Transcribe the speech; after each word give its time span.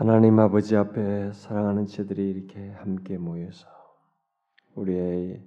하나님 0.00 0.38
아버지 0.38 0.76
앞에 0.76 1.30
사랑하는 1.34 1.84
제들이 1.84 2.30
이렇게 2.30 2.70
함께 2.70 3.18
모여서 3.18 3.68
우리의 4.74 5.46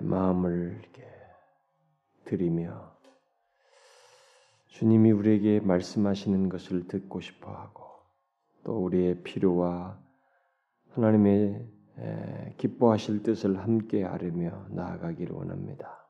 마음을 0.00 0.80
이렇게 0.80 1.06
드리며 2.24 2.96
주님이 4.68 5.10
우리에게 5.10 5.60
말씀하시는 5.60 6.48
것을 6.48 6.88
듣고 6.88 7.20
싶어 7.20 7.50
하고 7.50 7.82
또 8.64 8.82
우리의 8.82 9.22
필요와 9.22 10.00
하나님의 10.92 11.68
기뻐하실 12.56 13.22
뜻을 13.22 13.58
함께 13.58 14.02
아뢰며 14.02 14.68
나아가기를 14.70 15.36
원합니다. 15.36 16.08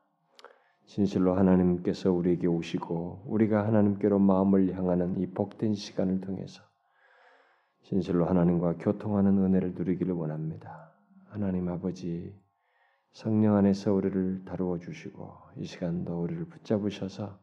진실로 0.85 1.35
하나님께서 1.35 2.09
우리에게 2.09 2.47
오시고 2.47 3.23
우리가 3.25 3.67
하나님께로 3.67 4.17
마음을 4.17 4.73
향하는 4.73 5.19
이 5.19 5.27
복된 5.27 5.73
시간을 5.73 6.21
통해서 6.21 6.63
진실로 7.83 8.25
하나님과 8.25 8.75
교통하는 8.79 9.37
은혜를 9.37 9.73
누리기를 9.73 10.13
원합니다. 10.13 10.91
하나님 11.29 11.69
아버지 11.69 12.33
성령 13.11 13.55
안에서 13.55 13.93
우리를 13.93 14.43
다루어 14.45 14.77
주시고 14.77 15.31
이 15.57 15.65
시간도 15.65 16.21
우리를 16.21 16.45
붙잡으셔서 16.45 17.39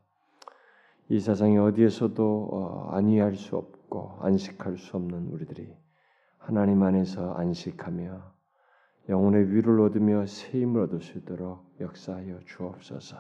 이 1.08 1.20
세상에 1.20 1.58
어디에서도 1.58 2.48
어, 2.52 2.88
안위할 2.92 3.36
수 3.36 3.56
없고 3.56 4.18
안식할 4.20 4.78
수 4.78 4.96
없는 4.96 5.28
우리들이 5.28 5.74
하나님 6.38 6.82
안에서 6.82 7.34
안식하며 7.34 8.34
영혼의 9.08 9.50
위를 9.52 9.80
얻으며 9.80 10.26
새 10.26 10.60
힘을 10.60 10.82
얻을 10.82 11.00
수 11.00 11.18
있도록 11.18 11.74
역사하여 11.80 12.40
주옵소서. 12.46 13.16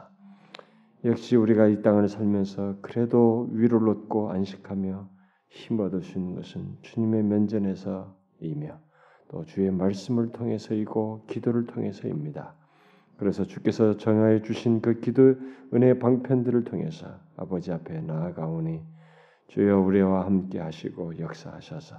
역시 1.04 1.36
우리가 1.36 1.66
이 1.66 1.82
땅을 1.82 2.08
살면서 2.08 2.76
그래도 2.80 3.48
위를 3.52 3.86
얻고 3.88 4.30
안식하며 4.30 5.13
수 6.02 6.18
있는 6.18 6.34
것은 6.34 6.76
주님의 6.82 7.22
면전에서이며 7.22 8.78
또 9.28 9.44
주의 9.44 9.70
말씀을 9.70 10.32
통해서이고 10.32 11.24
기도를 11.26 11.66
통해서입니다. 11.66 12.54
그래서 13.16 13.44
주께서 13.44 13.96
정하여 13.96 14.42
주신 14.42 14.80
그 14.80 15.00
기도 15.00 15.36
은혜 15.72 15.98
방편들을 15.98 16.64
통해서 16.64 17.18
아버지 17.36 17.72
앞에 17.72 18.00
나아가오니 18.00 18.82
주여 19.48 19.80
우리와 19.80 20.26
함께 20.26 20.58
하시고 20.58 21.18
역사하셔서 21.18 21.96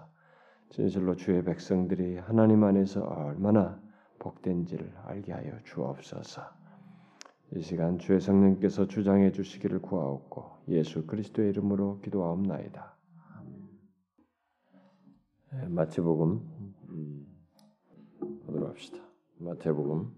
진실로 0.69 1.16
주의 1.16 1.44
백성들이 1.44 2.17
하나님 2.17 2.64
안에서 2.64 3.02
얼마나 3.02 3.80
복된지를 4.19 4.92
알게 5.06 5.31
하여 5.31 5.52
주옵소서. 5.64 6.42
이 7.56 7.62
시간 7.62 8.00
주의 8.00 8.19
성령께서 8.19 8.88
주장해 8.88 9.31
주시기를 9.31 9.80
구하옵고 9.81 10.44
예수 10.69 11.06
그리스도의 11.06 11.50
이름으로 11.50 12.00
기도하옵나이다. 12.02 12.95
네, 15.56 15.70
마태복음 15.70 16.42
음, 16.89 17.25
보도록 18.45 18.70
합시다. 18.72 18.98
마태복음 19.38 20.12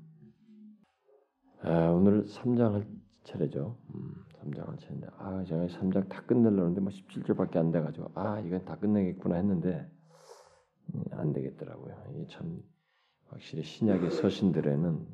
아, 1.61 1.89
오늘 1.89 2.25
3장 2.25 2.71
할 2.71 2.87
차례죠. 3.23 3.77
음, 3.93 4.15
3장 4.41 4.67
할 4.67 4.77
차례인데 4.79 5.07
아 5.19 5.43
제가 5.43 5.67
3장 5.67 6.09
다 6.09 6.23
끝내려는데 6.23 6.81
뭐 6.81 6.89
17절밖에 6.91 7.57
안 7.57 7.71
돼가지고 7.71 8.09
아 8.15 8.39
이건 8.39 8.65
다 8.65 8.77
끝내겠구나 8.77 9.35
했는데 9.35 9.87
음, 10.95 11.03
안 11.11 11.33
되겠더라고요. 11.33 11.95
이게 12.15 12.25
참 12.27 12.63
확실히 13.27 13.61
신약의 13.61 14.09
서신들에는 14.09 15.05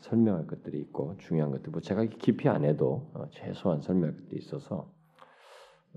설명할 0.00 0.48
것들이 0.48 0.80
있고 0.80 1.16
중요한 1.16 1.50
것들 1.50 1.70
뭐 1.70 1.80
제가 1.80 2.04
깊이 2.04 2.50
안 2.50 2.66
해도 2.66 3.10
어, 3.14 3.26
최소한 3.30 3.80
설명할 3.80 4.16
것들이 4.16 4.38
있어서 4.38 4.92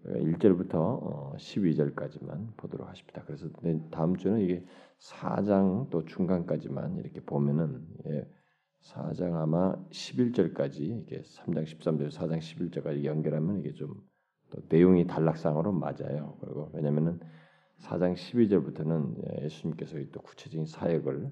1절부터 0.03 1.35
12절까지만 1.35 2.29
어, 2.29 2.53
보도록 2.57 2.87
하십니다. 2.87 3.23
그래서 3.25 3.47
다음 3.91 4.15
주는 4.15 4.39
이게 4.39 4.63
4장 4.99 5.89
또 5.89 6.05
중간까지만 6.05 6.97
이렇게 6.97 7.21
보면은 7.21 7.85
4장 8.81 9.33
아마 9.35 9.75
11절까지 9.89 10.79
이게 10.79 11.21
3장 11.21 11.63
13절, 11.63 12.09
4장 12.11 12.39
11절까지 12.39 13.03
연결하면 13.03 13.59
이게 13.59 13.73
좀 13.73 13.95
내용이 14.69 15.07
단락상으로 15.07 15.71
맞아요. 15.71 16.37
그리고 16.39 16.69
왜냐면은 16.73 17.19
4장 17.79 18.13
12절부터는 18.13 19.43
예수님께서 19.43 19.97
또 20.11 20.21
구체적인 20.21 20.65
사역을 20.65 21.31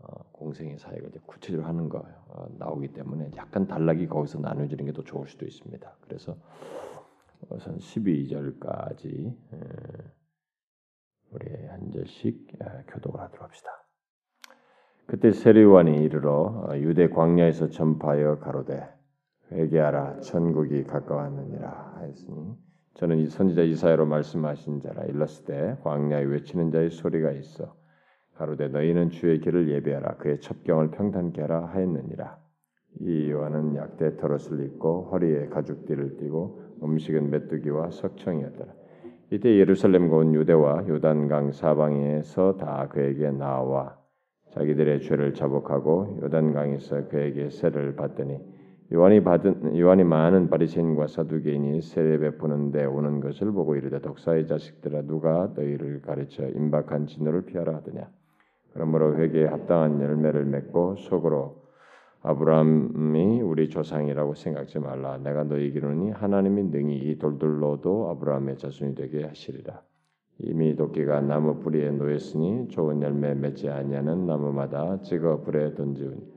어, 0.00 0.30
공생의 0.32 0.78
사역을 0.78 1.12
구체적으로 1.26 1.66
하는 1.68 1.88
거 1.88 2.04
어, 2.28 2.46
나오기 2.58 2.88
때문에 2.92 3.30
약간 3.36 3.66
단락이 3.66 4.06
거기서 4.08 4.40
나눠지는 4.40 4.86
게 4.86 4.92
더 4.92 5.02
좋을 5.02 5.28
수도 5.28 5.46
있습니다. 5.46 5.96
그래서 6.00 6.36
우선 7.50 7.78
12절까지 7.78 9.36
우리 11.30 11.66
한 11.66 11.90
절씩 11.90 12.46
교독을 12.88 13.20
하도록 13.20 13.42
합시다. 13.42 13.70
그때 15.06 15.32
세리관이 15.32 16.02
이르러 16.02 16.66
어, 16.68 16.76
유대 16.78 17.08
광야에서 17.08 17.68
전파하여 17.68 18.38
가로되 18.38 18.88
회개하라 19.52 20.20
천국이 20.20 20.84
가까웠느니라 20.84 21.94
하였으니 21.96 22.56
저는 22.94 23.18
이 23.18 23.26
선지자 23.26 23.62
이사야로 23.62 24.06
말씀하신 24.06 24.80
자라 24.80 25.04
일렀을 25.04 25.44
때 25.44 25.76
광야에 25.82 26.24
외치는 26.24 26.70
자의 26.70 26.88
소리가 26.88 27.32
있어 27.32 27.76
가로되 28.36 28.68
너희는 28.68 29.10
주의 29.10 29.40
길을 29.40 29.68
예배하라 29.68 30.16
그의 30.16 30.40
첩경을 30.40 30.92
평탄케 30.92 31.42
하라 31.42 31.66
하였느니라 31.66 32.38
이 33.00 33.30
요한은 33.30 33.76
약대 33.76 34.16
털옷을 34.16 34.64
입고 34.64 35.10
허리에 35.10 35.48
가죽띠를 35.48 36.16
띠고 36.16 36.63
음식은 36.84 37.30
메뚜기와 37.30 37.90
석청이었더라. 37.90 38.72
이때 39.30 39.58
예루살렘과 39.58 40.16
온 40.16 40.34
유대와 40.34 40.86
요단강 40.86 41.52
사방에서 41.52 42.56
다 42.56 42.88
그에게 42.88 43.30
나와 43.30 43.96
자기들의 44.50 45.00
죄를 45.00 45.34
자복하고 45.34 46.18
요단강에서 46.22 47.08
그에게 47.08 47.50
세를 47.50 47.96
받더니 47.96 48.38
요한이 48.92 49.24
받은 49.24 49.76
요한이 49.76 50.04
많은 50.04 50.50
바리새인과 50.50 51.08
사두개인이 51.08 51.80
세례 51.80 52.18
베푸는데 52.18 52.84
오는 52.84 53.18
것을 53.20 53.50
보고 53.50 53.74
이르되 53.74 54.00
독사의 54.00 54.46
자식들아 54.46 55.02
누가 55.02 55.50
너희를 55.56 56.02
가르쳐 56.02 56.46
임박한 56.46 57.06
진노를 57.06 57.46
피하라 57.46 57.76
하더냐 57.76 58.08
그러므로 58.72 59.16
회개에 59.16 59.46
합당한 59.46 60.00
열매를 60.00 60.44
맺고 60.44 60.96
속으로 60.96 61.63
아브라함이 62.26 63.42
우리 63.42 63.68
조상이라고 63.68 64.34
생각지 64.34 64.78
말라. 64.78 65.18
내가 65.18 65.44
너희기로니 65.44 66.10
하나님이 66.10 66.62
능히 66.70 66.96
이 66.96 67.18
돌들로도 67.18 68.08
아브라함의 68.12 68.56
자손이 68.56 68.94
되게 68.94 69.24
하시리라. 69.24 69.82
이미 70.38 70.74
도끼가 70.74 71.20
나무 71.20 71.60
뿌리에 71.60 71.90
놓였으니 71.90 72.68
좋은 72.68 73.02
열매 73.02 73.34
맺지 73.34 73.68
아니하는 73.68 74.26
나무마다 74.26 75.02
찍어 75.02 75.42
불에 75.42 75.74
던지우니 75.74 76.32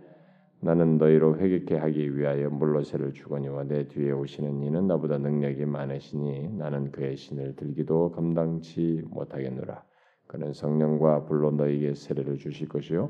나는 0.59 0.97
너희로 0.97 1.37
회개케 1.37 1.77
하기 1.77 2.17
위하여 2.17 2.49
물로새를 2.49 3.13
주거니와 3.13 3.63
내 3.63 3.87
뒤에 3.87 4.11
오시는 4.11 4.63
이는 4.63 4.87
나보다 4.87 5.19
능력이 5.19 5.63
많으시니 5.63 6.49
나는 6.57 6.91
그의 6.91 7.15
신을 7.15 7.55
들기도 7.55 8.11
감당치 8.11 9.03
못하겠노라. 9.09 9.85
그는 10.27 10.51
성령과 10.51 11.23
불로 11.23 11.51
너희에게 11.51 11.93
세례를 11.93 12.39
주실 12.39 12.67
것이요 12.67 13.09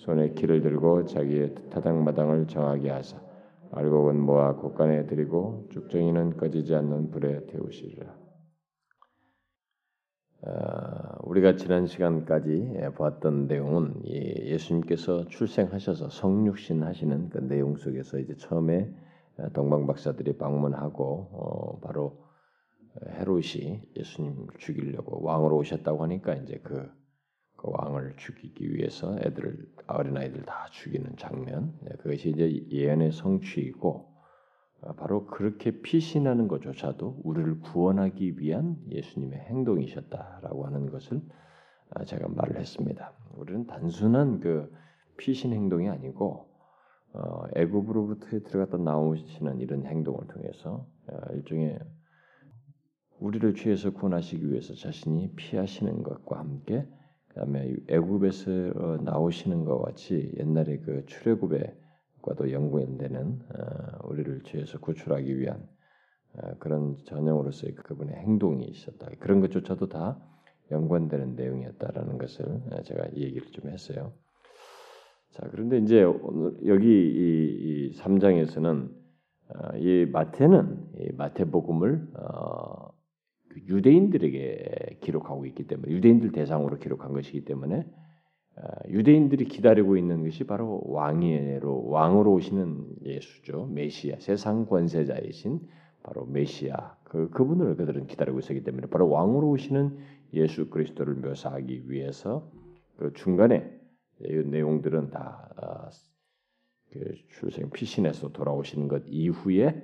손에 0.00 0.32
키를 0.32 0.62
들고 0.62 1.04
자기의 1.04 1.54
타당마당을 1.70 2.46
정하게 2.46 2.90
하사 2.90 3.20
알곡은 3.72 4.18
모아 4.18 4.56
곳간에 4.56 5.04
들이고 5.06 5.68
죽정이는 5.70 6.38
꺼지지 6.38 6.74
않는 6.74 7.10
불에 7.10 7.46
태우시리라. 7.46 8.18
어, 10.42 10.50
우리가 11.24 11.56
지난 11.56 11.86
시간까지 11.86 12.78
보았던 12.94 13.46
내용은 13.46 14.02
예수님께서 14.06 15.26
출생하셔서 15.26 16.08
성육신 16.08 16.82
하시는 16.82 17.28
그 17.28 17.38
내용 17.38 17.76
속에서 17.76 18.18
이제 18.18 18.34
처음에 18.36 18.90
동방 19.52 19.86
박사들이 19.86 20.38
방문하고 20.38 21.28
어, 21.30 21.80
바로 21.80 22.24
헤롯이 23.06 23.82
예수님 23.96 24.46
죽이려고 24.56 25.22
왕으로 25.22 25.58
오셨다고 25.58 26.02
하니까 26.04 26.34
이제 26.36 26.58
그 26.62 26.88
그 27.60 27.68
왕을 27.70 28.14
죽이기 28.16 28.74
위해서 28.74 29.18
애들을 29.20 29.68
어린 29.86 30.16
아이들 30.16 30.42
다 30.46 30.66
죽이는 30.70 31.16
장면 31.18 31.74
네, 31.82 31.90
그것이 31.98 32.30
이제 32.30 32.66
예언의 32.70 33.12
성취이고 33.12 34.08
어, 34.80 34.92
바로 34.94 35.26
그렇게 35.26 35.82
피신하는 35.82 36.48
것조차도 36.48 37.20
우리를 37.22 37.60
구원하기 37.60 38.38
위한 38.38 38.78
예수님의 38.88 39.40
행동이셨다라고 39.40 40.64
하는 40.64 40.90
것을 40.90 41.20
아, 41.90 42.04
제가 42.04 42.28
말을 42.28 42.58
했습니다. 42.58 43.12
우리는 43.34 43.66
단순한 43.66 44.40
그 44.40 44.72
피신 45.18 45.52
행동이 45.52 45.90
아니고 45.90 46.48
어, 47.12 47.42
애굽으로부터 47.56 48.38
들어갔다 48.48 48.78
나오시는 48.78 49.60
이런 49.60 49.84
행동을 49.84 50.26
통해서 50.28 50.86
어, 51.08 51.16
일종의 51.34 51.78
우리를 53.18 53.54
죄에서 53.54 53.90
구원하시기 53.90 54.50
위해서 54.50 54.72
자신이 54.72 55.34
피하시는 55.36 56.02
것과 56.02 56.38
함께 56.38 56.88
그다음에 57.30 57.74
애굽에서 57.88 58.50
어, 58.74 58.98
나오시는 59.02 59.64
것 59.64 59.80
같이 59.80 60.32
옛날에 60.38 60.78
그 60.78 61.04
출애굽에과도 61.06 62.52
연관되는 62.52 63.40
어, 63.54 64.08
우리를 64.08 64.42
죄에서 64.44 64.78
구출하기 64.80 65.38
위한 65.38 65.66
어, 66.34 66.54
그런 66.58 66.96
전형으로서의 67.04 67.74
그분의 67.74 68.16
행동이 68.16 68.64
있었다. 68.64 69.08
그런 69.18 69.40
것조차도 69.40 69.88
다 69.88 70.20
연관되는 70.70 71.34
내용이었다라는 71.36 72.18
것을 72.18 72.44
제가 72.84 73.12
얘기를 73.16 73.46
좀 73.52 73.70
했어요. 73.70 74.12
자 75.30 75.48
그런데 75.50 75.78
이제 75.78 76.02
오늘 76.02 76.56
여기 76.66 76.86
이, 76.88 77.90
이 77.92 77.98
3장에서는 77.98 78.90
어, 79.48 79.76
이 79.76 80.06
마태는 80.10 80.88
이 80.98 81.12
마태복음을 81.12 82.08
어, 82.14 82.89
그 82.89 82.89
유대인들에게 83.56 84.98
기록하고 85.00 85.46
있기 85.46 85.66
때문에 85.66 85.92
유대인들 85.92 86.32
대상으로 86.32 86.78
기록한 86.78 87.12
것이기 87.12 87.44
때문에 87.44 87.86
어, 88.56 88.62
유대인들이 88.88 89.46
기다리고 89.46 89.96
있는 89.96 90.24
것이 90.24 90.44
바로 90.44 90.82
왕이로 90.84 91.88
왕으로 91.88 92.32
오시는 92.32 92.96
예수죠. 93.04 93.66
메시아 93.66 94.18
세상 94.18 94.66
권세자이신 94.66 95.60
바로 96.02 96.26
메시아. 96.26 96.96
그 97.04 97.30
그분을 97.30 97.76
그들은 97.76 98.06
기다리고 98.06 98.38
있었기 98.38 98.62
때문에 98.64 98.88
바로 98.88 99.08
왕으로 99.08 99.50
오시는 99.50 99.98
예수 100.34 100.68
그리스도를 100.68 101.14
묘사하기 101.14 101.90
위해서 101.90 102.50
그 102.96 103.12
중간에 103.14 103.70
이 104.22 104.32
내용들은 104.32 105.10
다 105.10 105.48
어, 105.56 105.88
그 106.90 107.14
출생 107.28 107.70
피신에서 107.70 108.32
돌아오시는 108.32 108.88
것 108.88 109.04
이후에 109.06 109.82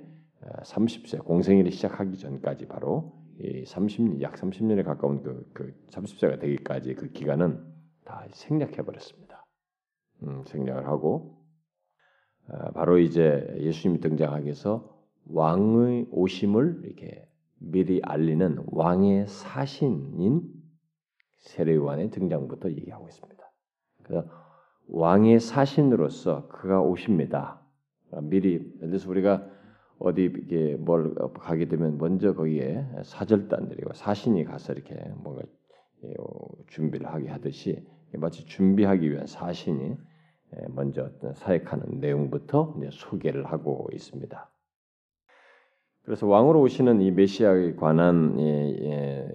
30세 0.63 1.19
어, 1.19 1.23
공생일이 1.23 1.71
시작하기 1.71 2.17
전까지 2.17 2.67
바로 2.67 3.13
이 3.13 3.16
30, 3.65 4.21
약 4.21 4.33
30년에 4.35 4.83
가까운 4.83 5.21
그, 5.21 5.49
그 5.53 5.73
30세가 5.89 6.39
되기까지 6.39 6.95
그 6.95 7.11
기간은 7.11 7.63
다 8.03 8.25
생략해 8.31 8.77
버렸습니다. 8.77 9.45
음, 10.23 10.43
생략을 10.45 10.87
하고 10.87 11.37
어, 12.47 12.71
바로 12.71 12.97
이제 12.97 13.55
예수님이 13.59 13.99
등장하기 13.99 14.45
위해서 14.45 14.97
왕의 15.25 16.07
오심을 16.11 16.81
이렇게 16.85 17.27
미리 17.59 18.01
알리는 18.03 18.63
왕의 18.67 19.27
사신인 19.27 20.41
세례요한의 21.39 22.11
등장부터 22.11 22.71
얘기하고 22.71 23.07
있습니다. 23.07 23.51
그래서 24.03 24.27
왕의 24.87 25.39
사신으로서 25.39 26.47
그가 26.47 26.81
오십니다. 26.81 27.61
미리 28.23 28.73
그래서 28.79 29.09
우리가 29.09 29.45
어디 29.99 30.25
이게 30.25 30.75
뭘 30.75 31.13
가게 31.39 31.67
되면 31.67 31.97
먼저 31.97 32.33
거기에 32.33 32.85
사절단들이고 33.03 33.93
사신이 33.93 34.43
가서 34.45 34.73
이렇게 34.73 34.95
뭔가 35.17 35.41
준비를 36.67 37.07
하게 37.07 37.29
하듯이 37.29 37.83
마치 38.13 38.45
준비하기 38.45 39.11
위한 39.11 39.25
사신이 39.25 39.95
먼저 40.69 41.03
어떤 41.03 41.33
사역하는 41.33 41.99
내용부터 41.99 42.79
소개를 42.91 43.45
하고 43.45 43.87
있습니다. 43.93 44.49
그래서 46.03 46.25
왕으로 46.25 46.61
오시는 46.61 47.01
이 47.01 47.11
메시아에 47.11 47.75
관한 47.75 48.39
이, 48.39 48.69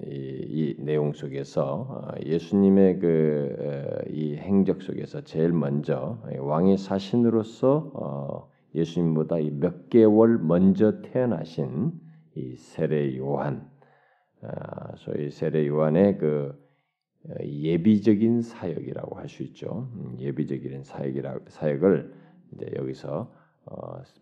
이, 0.07 0.75
이 0.79 0.83
내용 0.83 1.13
속에서 1.13 1.87
어, 1.91 2.15
예수님의 2.25 2.99
그 2.99 3.93
이 4.13 4.37
행적 4.37 4.83
속에서 4.83 5.23
제일 5.23 5.53
먼저 5.53 6.19
왕의 6.39 6.79
사신으로서 6.79 7.91
어, 7.95 8.49
예수님보다 8.75 9.37
몇 9.53 9.89
개월 9.91 10.39
먼저 10.39 11.03
태어나신 11.03 11.93
이 12.35 12.57
세례 12.57 13.17
요한, 13.19 13.71
아, 14.43 14.97
소위 14.97 15.31
세례 15.31 15.67
요한의 15.67 16.19
그 16.19 16.59
어, 17.29 17.35
예비적인 17.45 18.43
사역이라고 18.43 19.19
할 19.19 19.29
수 19.29 19.43
있죠. 19.45 19.89
음, 19.95 20.17
예비적인 20.19 20.83
사역이라 20.85 21.41
사역을 21.49 22.15
이제 22.53 22.71
여기서 22.77 23.33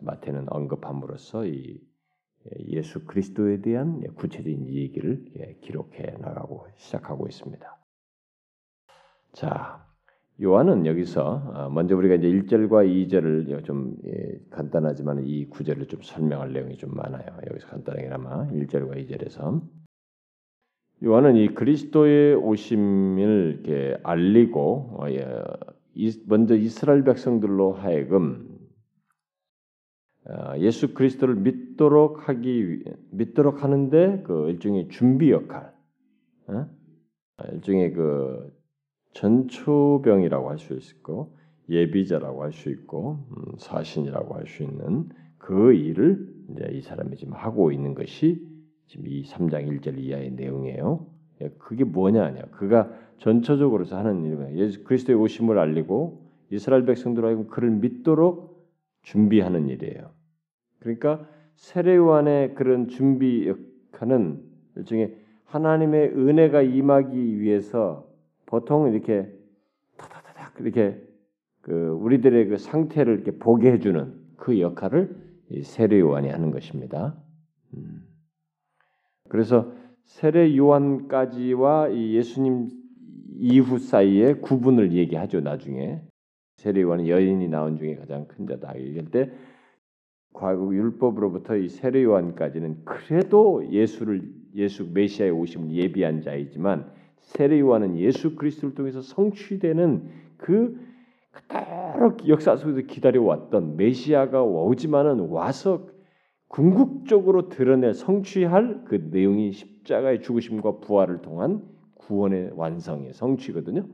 마태는 0.01 0.51
언급함으로써 0.51 1.45
이 1.47 1.81
예수 2.67 3.05
그리스도에 3.05 3.61
대한 3.61 4.01
구체적인 4.15 4.67
얘기를 4.69 5.25
기록해 5.61 6.17
나가고 6.19 6.67
시작하고 6.75 7.27
있습니다. 7.27 7.77
자, 9.33 9.90
요한은 10.41 10.87
여기서 10.87 11.51
어, 11.53 11.69
먼저 11.69 11.95
우리가 11.95 12.15
이제 12.15 12.27
1절과 12.27 13.07
2절을 13.07 13.63
좀 13.63 13.95
간단하지만 14.49 15.23
이 15.23 15.45
구절을 15.45 15.87
좀 15.87 16.01
설명할 16.01 16.51
내용이 16.51 16.77
좀 16.77 16.95
많아요. 16.95 17.25
여기서 17.47 17.67
간단하게나마 17.67 18.47
1절과 18.47 19.07
2절에서 19.07 19.61
요한은 21.03 21.35
이 21.35 21.53
그리스도의 21.53 22.35
오심을 22.35 23.61
이렇게 23.63 23.97
알리고 24.03 24.97
어, 24.99 25.09
예, 25.09 25.43
먼저 26.25 26.55
이스라엘 26.55 27.03
백성들로 27.03 27.73
하여금 27.73 28.47
어, 30.25 30.57
예수 30.57 30.95
그리스도를 30.95 31.35
믿도록 31.35 32.29
하기 32.29 32.83
믿도록 33.11 33.63
하는데 33.63 34.23
그 34.23 34.49
일종의 34.49 34.89
준비 34.89 35.31
역할, 35.31 35.73
어? 36.47 36.67
일종의 37.53 37.93
그 37.93 38.60
전초병이라고 39.13 40.49
할 40.49 40.57
수 40.57 40.73
있고 40.73 41.35
예비자라고 41.69 42.43
할 42.43 42.51
수 42.51 42.69
있고 42.69 43.19
음, 43.31 43.53
사신이라고 43.57 44.35
할 44.35 44.45
수 44.45 44.63
있는 44.63 45.09
그 45.37 45.73
일을 45.73 46.27
이제 46.49 46.69
이 46.71 46.81
사람이 46.81 47.15
지금 47.15 47.33
하고 47.33 47.71
있는 47.71 47.95
것이 47.95 48.45
지금 48.87 49.07
이 49.07 49.23
3장 49.23 49.67
1절 49.67 49.97
이하의 49.97 50.31
내용이에요. 50.31 51.07
예, 51.41 51.49
그게 51.57 51.83
뭐냐 51.83 52.23
하냐. 52.23 52.41
그가 52.51 52.91
전처적으로서 53.17 53.97
하는 53.97 54.23
일은 54.23 54.57
예수 54.57 54.83
그리스도의 54.83 55.17
오심을 55.17 55.57
알리고 55.57 56.29
이스라엘 56.51 56.85
백성들 56.85 57.23
하여금 57.23 57.47
그를 57.47 57.69
믿도록 57.71 58.67
준비하는 59.03 59.69
일이에요. 59.69 60.11
그러니까 60.79 61.27
세례요한의 61.55 62.55
그런 62.55 62.87
준비 62.87 63.47
역할은 63.47 64.43
일종의 64.75 65.15
하나님의 65.45 66.09
은혜가 66.09 66.61
임하기 66.61 67.39
위해서 67.39 68.10
보통 68.51 68.91
이렇게 68.91 69.33
타다다닥 69.95 70.55
이렇게 70.59 71.01
그 71.61 71.71
우리들의 72.01 72.47
그 72.49 72.57
상태를 72.57 73.15
이렇게 73.15 73.31
보게 73.31 73.71
해주는 73.71 74.13
그 74.35 74.59
역할을 74.59 75.15
세례 75.63 75.99
요한이 76.01 76.27
하는 76.27 76.51
것입니다. 76.51 77.15
음. 77.75 78.05
그래서 79.29 79.71
세례 80.03 80.57
요한까지와 80.57 81.89
이 81.89 82.13
예수님 82.15 82.67
이후 83.37 83.79
사이에 83.79 84.33
구분을 84.33 84.91
얘기하죠. 84.91 85.39
나중에 85.39 86.01
세례 86.57 86.81
요한은 86.81 87.07
여인이 87.07 87.47
나온 87.47 87.77
중에 87.77 87.95
가장 87.95 88.27
큰 88.27 88.47
자다. 88.47 88.73
이럴 88.73 89.05
때 89.05 89.31
과거 90.33 90.73
율법으로부터 90.73 91.55
이 91.55 91.69
세례 91.69 92.03
요한까지는 92.03 92.83
그래도 92.83 93.65
예수를 93.71 94.29
예수 94.55 94.89
메시아의 94.91 95.31
오심을 95.31 95.71
예비한 95.71 96.21
자이지만 96.21 96.99
세례 97.21 97.59
요한은 97.59 97.97
예수 97.97 98.35
그리스도를 98.35 98.75
통해서 98.75 99.01
성취되는 99.01 100.09
그 100.37 100.79
그대로 101.31 102.17
역사 102.27 102.55
속에서 102.57 102.81
기다려왔던 102.81 103.77
메시아가 103.77 104.43
오지만은 104.43 105.29
와서 105.29 105.87
궁극적으로 106.47 107.47
드러낼 107.47 107.93
성취할 107.93 108.83
그 108.85 109.07
내용이 109.11 109.53
십자가의 109.53 110.21
죽으심과 110.21 110.79
부활을 110.79 111.21
통한 111.21 111.61
구원의 111.95 112.51
완성의 112.55 113.13
성취거든요. 113.13 113.85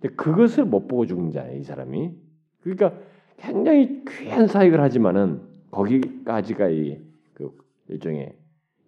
근데 0.00 0.14
그것을 0.14 0.64
못 0.64 0.88
보고 0.88 1.04
죽은 1.04 1.30
자예요, 1.32 1.58
이 1.58 1.62
사람이. 1.62 2.12
그러니까 2.60 2.94
굉장히 3.36 4.02
귀한 4.08 4.46
사역을 4.46 4.80
하지만은 4.80 5.42
거기까지가 5.70 6.68
이그 6.68 7.52
일종의 7.88 8.34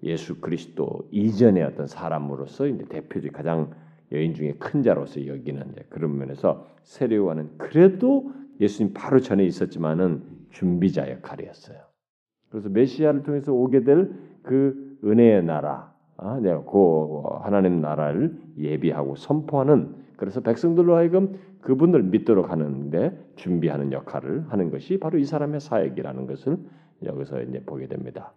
예수 0.04 0.40
그리스도 0.40 1.06
이전의 1.10 1.64
어떤 1.64 1.86
사람으로서 1.86 2.66
이제 2.66 2.84
대표적 2.88 3.32
가장 3.32 3.70
여인 4.12 4.34
중에 4.34 4.54
큰 4.58 4.82
자로서 4.82 5.26
여기는 5.26 5.74
그런 5.88 6.16
면에서 6.18 6.66
세례요한은 6.82 7.58
그래도 7.58 8.32
예수님 8.60 8.94
바로 8.94 9.20
전에 9.20 9.44
있었지만은 9.44 10.22
준비자 10.50 11.10
역할이었어요. 11.10 11.78
그래서 12.50 12.68
메시아를 12.68 13.22
통해서 13.22 13.52
오게 13.52 13.84
될 13.84 14.28
그 14.48 14.98
은혜의 15.04 15.44
나라, 15.44 15.92
아, 16.16 16.40
내가 16.40 16.64
그 16.64 17.22
하나님 17.42 17.82
나라를 17.82 18.34
예비하고 18.56 19.16
선포하는 19.16 19.94
그래서 20.16 20.40
백성들로 20.40 20.96
하여금 20.96 21.38
그분을 21.60 22.02
믿도록 22.04 22.50
하는데 22.50 23.32
준비하는 23.36 23.92
역할을 23.92 24.46
하는 24.48 24.70
것이 24.70 24.98
바로 24.98 25.18
이 25.18 25.24
사람의 25.24 25.60
사역이라는 25.60 26.26
것을 26.26 26.56
여기서 27.04 27.42
이제 27.42 27.62
보게 27.64 27.86
됩니다. 27.88 28.32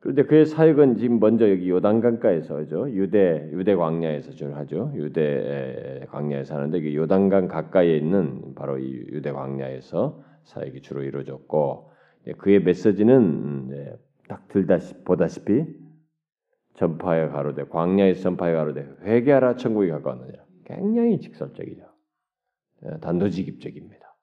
그런데 0.00 0.22
그의 0.24 0.46
사역은 0.46 0.96
지금 0.96 1.18
먼저 1.18 1.50
여기 1.50 1.68
요단강가에서죠. 1.68 2.90
유대 2.92 3.48
유대 3.52 3.74
광야에서 3.74 4.32
주 4.32 4.54
하죠. 4.54 4.92
유대 4.94 6.04
광야에서 6.08 6.54
하는데 6.54 6.80
그 6.80 6.94
요단강 6.94 7.48
가까이에 7.48 7.96
있는 7.96 8.54
바로 8.54 8.78
이 8.78 8.92
유대 9.12 9.32
광야에서 9.32 10.22
사역이 10.44 10.82
주로 10.82 11.02
이루어졌고 11.02 11.90
그의 12.38 12.62
메시지는 12.62 13.96
딱 14.28 14.46
들다시 14.48 14.94
보다시피 15.04 15.64
전파에 16.74 17.28
가로되 17.28 17.64
광야에서 17.64 18.22
전파에 18.22 18.52
가로되 18.52 18.88
회개하라 19.02 19.56
천국이 19.56 19.88
가까웠느니라. 19.88 20.44
굉장히 20.64 21.18
직설적이죠. 21.18 21.82
예, 22.84 22.98
단도직입적입니다. 23.00 24.16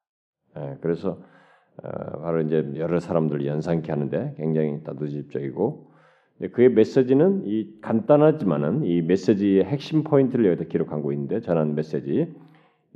예, 0.58 0.78
그래서 0.80 1.10
어, 1.12 1.35
바로 1.82 2.42
이제 2.42 2.72
여러 2.78 3.00
사람들 3.00 3.46
연상케 3.46 3.92
하는데 3.92 4.34
굉장히 4.38 4.82
단도직입적이고 4.84 5.92
그의 6.52 6.70
메시지는 6.70 7.44
이 7.46 7.80
간단하지만은 7.82 8.84
이 8.86 9.02
메시지의 9.02 9.64
핵심 9.66 10.04
포인트를 10.04 10.46
여기다 10.48 10.66
기록하고 10.70 11.12
있는데 11.14 11.42
전한 11.42 11.76
메시지 11.76 12.34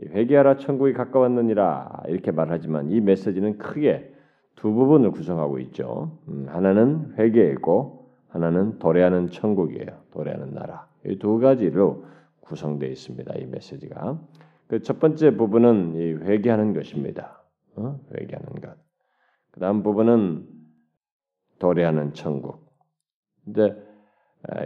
회개하라 0.01 0.57
천국이 0.57 0.93
가까웠느니라 0.93 2.03
이렇게 2.07 2.31
말하지만 2.31 2.89
이 2.91 3.01
메시지는 3.01 3.57
크게 3.57 4.13
두 4.55 4.74
부분을 4.74 5.12
구성하고 5.12 5.59
있죠. 5.59 6.17
음, 6.27 6.45
하나는 6.50 7.13
회개이고 7.17 8.07
하나는 8.29 8.79
도래하는 8.79 9.29
천국이에요. 9.29 9.88
도래하는 10.12 10.53
나라. 10.53 10.88
이 11.05 11.17
두 11.17 11.39
가지로 11.39 12.05
구성되어 12.41 12.89
있습니다. 12.89 13.33
이 13.36 13.45
메시지가. 13.45 14.19
그 14.67 14.79
첫 14.81 15.00
번째 15.00 15.36
부분은 15.36 15.95
이 15.95 16.13
회개하는 16.25 16.74
것입니다. 16.74 17.38
어? 17.79 18.00
회개하는 18.13 18.50
것. 18.62 18.77
그 19.51 19.59
다음 19.59 19.83
부분은 19.83 20.48
도래하는 21.59 22.13
천국. 22.13 22.69
근데 23.43 23.75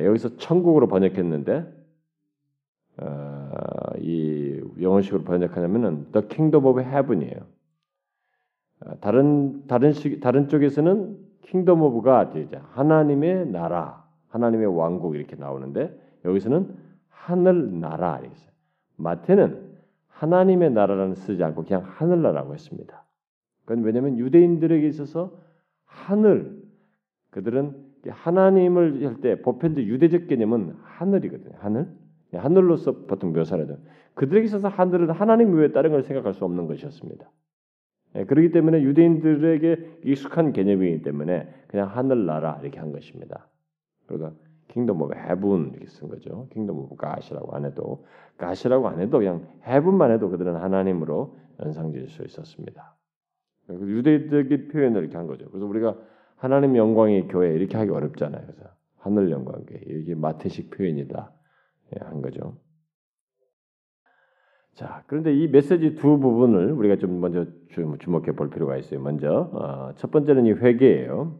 여기서 0.03 0.37
천국으로 0.37 0.87
번역했는데 0.87 1.83
어, 2.97 3.49
이 3.97 4.61
영어식으로 4.79 5.23
번역하냐면은 5.23 6.11
The 6.11 6.27
Kingdom 6.27 6.65
of 6.65 6.79
Heaven이에요. 6.79 7.41
어, 8.81 8.99
다른 8.99 9.65
다른 9.67 9.93
식 9.93 10.19
다른 10.19 10.47
쪽에서는 10.47 11.17
Kingdom 11.41 11.81
of가 11.81 12.31
이제 12.35 12.59
하나님의 12.73 13.47
나라, 13.47 14.05
하나님의 14.29 14.67
왕국 14.67 15.15
이렇게 15.15 15.35
나오는데 15.35 15.99
여기서는 16.23 16.75
하늘 17.09 17.79
나라 17.79 18.19
써요. 18.19 18.53
마태는 18.97 19.73
하나님의 20.09 20.71
나라라는 20.71 21.15
쓰지 21.15 21.43
않고 21.43 21.63
그냥 21.63 21.83
하늘나라고 21.85 22.53
했습니다. 22.53 23.02
그건 23.65 23.83
왜냐하면 23.83 24.17
유대인들에게 24.17 24.87
있어서 24.87 25.37
하늘 25.85 26.61
그들은 27.31 27.75
하나님을 28.07 29.05
할 29.05 29.21
때 29.21 29.41
보편적 29.41 29.83
유대적 29.85 30.27
개념은 30.27 30.75
하늘이거든요. 30.83 31.55
하늘 31.59 31.87
하늘로서 32.33 33.05
보통 33.05 33.31
묘사를 33.33 33.65
해요. 33.67 33.77
그들에게 34.15 34.45
있어서 34.45 34.67
하늘은 34.67 35.11
하나님 35.11 35.53
외에 35.53 35.71
다른 35.71 35.91
걸 35.91 36.03
생각할 36.03 36.33
수 36.33 36.45
없는 36.45 36.67
것이었습니다. 36.67 37.29
예, 38.15 38.25
그렇기 38.25 38.51
때문에 38.51 38.81
유대인들에게 38.83 39.99
익숙한 40.03 40.53
개념이기 40.53 41.01
때문에 41.03 41.47
그냥 41.67 41.89
하늘나라 41.89 42.59
이렇게 42.61 42.79
한 42.79 42.91
것입니다. 42.91 43.47
그러니까 44.05 44.33
Kingdom 44.67 45.01
of 45.01 45.15
Heaven 45.15 45.69
이렇게 45.71 45.85
쓴 45.87 46.09
거죠. 46.09 46.47
Kingdom 46.51 46.77
of 46.77 46.95
God이라고 46.95 47.55
안 47.55 47.65
해도 47.65 48.05
God이라고 48.37 48.87
안 48.87 48.99
해도 48.99 49.19
그냥 49.19 49.47
Heaven만 49.65 50.11
해도 50.11 50.29
그들은 50.29 50.55
하나님으로 50.55 51.37
연상될 51.63 52.07
수 52.09 52.23
있었습니다. 52.23 52.95
유대적인 53.69 54.69
표현을 54.69 55.01
이렇게 55.01 55.17
한 55.17 55.27
거죠. 55.27 55.49
그래서 55.49 55.65
우리가 55.65 55.97
하나님 56.35 56.75
영광의 56.75 57.27
교회 57.27 57.53
이렇게 57.53 57.77
하기 57.77 57.89
어렵잖아요. 57.91 58.41
그래서 58.45 58.69
하늘 58.97 59.31
영광 59.31 59.65
교회 59.65 59.79
이게 59.85 60.15
마태식 60.15 60.71
표현이다 60.71 61.31
예, 61.95 62.05
한 62.05 62.21
거죠. 62.21 62.57
자, 64.73 65.03
그런데 65.07 65.35
이 65.35 65.47
메시지 65.47 65.95
두 65.95 66.17
부분을 66.19 66.71
우리가 66.71 66.95
좀 66.97 67.19
먼저 67.19 67.45
주목해 67.69 68.31
볼 68.31 68.49
필요가 68.49 68.75
있어요. 68.77 68.99
먼저 68.99 69.49
어, 69.53 69.93
첫 69.95 70.09
번째는 70.09 70.47
이 70.47 70.51
회개예요. 70.51 71.39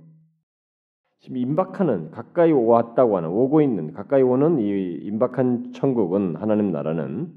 지금 1.19 1.37
임박하는 1.37 2.11
가까이 2.11 2.51
왔다고 2.51 3.17
하는 3.17 3.29
오고 3.29 3.61
있는 3.61 3.93
가까이 3.93 4.21
오는 4.21 4.59
이 4.59 4.95
임박한 5.05 5.71
천국은 5.71 6.35
하나님 6.35 6.71
나라는 6.71 7.33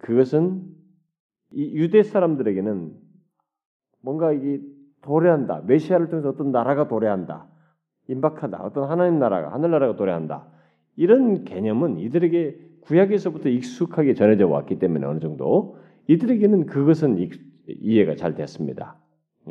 그것은 0.00 0.62
이 1.52 1.76
유대 1.76 2.02
사람들에게는 2.02 2.92
뭔가 4.02 4.32
이게 4.32 4.60
도래한다. 5.02 5.62
메시아를 5.66 6.08
통해서 6.08 6.30
어떤 6.30 6.52
나라가 6.52 6.88
도래한다. 6.88 7.46
임박하다. 8.08 8.62
어떤 8.62 8.90
하나님 8.90 9.18
나라가 9.18 9.52
하늘 9.52 9.70
나라가 9.70 9.96
도래한다. 9.96 10.46
이런 10.96 11.44
개념은 11.44 11.98
이들에게 11.98 12.58
구약에서부터 12.82 13.48
익숙하게 13.48 14.14
전해져 14.14 14.48
왔기 14.48 14.78
때문에 14.78 15.06
어느 15.06 15.20
정도 15.20 15.76
이들에게는 16.08 16.66
그것은 16.66 17.28
이해가 17.68 18.16
잘 18.16 18.34
됐습니다. 18.34 18.96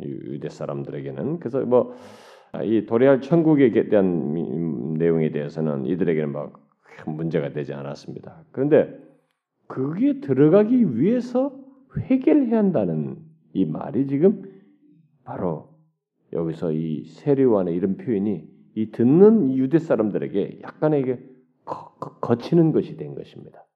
유대 0.02 0.48
사람들에게는 0.48 1.38
그래서 1.38 1.60
뭐 1.60 1.94
이 2.64 2.84
도래할 2.86 3.20
천국에 3.20 3.70
대한 3.88 4.94
내용에 4.98 5.30
대해서는 5.30 5.86
이들에게는 5.86 6.32
막 6.32 6.60
문제가 7.06 7.52
되지 7.52 7.72
않았습니다. 7.72 8.44
그런데 8.50 8.92
거기에 9.68 10.20
들어가기 10.20 10.98
위해서 10.98 11.56
회개를 11.96 12.48
해야 12.48 12.58
한다는 12.58 13.16
이 13.52 13.64
말이 13.64 14.06
지금 14.06 14.42
바로 15.24 15.70
여기서 16.32 16.72
이 16.72 17.04
세례관의 17.04 17.74
이런 17.74 17.96
표현이 17.96 18.48
이 18.76 18.90
듣는 18.92 19.56
유대 19.56 19.78
사람들에게 19.78 20.60
약간의 20.62 21.00
이게 21.00 21.30
거, 21.64 21.94
거, 21.98 22.36
치는 22.36 22.72
것이 22.72 22.96
된 22.96 23.14
것입니다. 23.14 23.66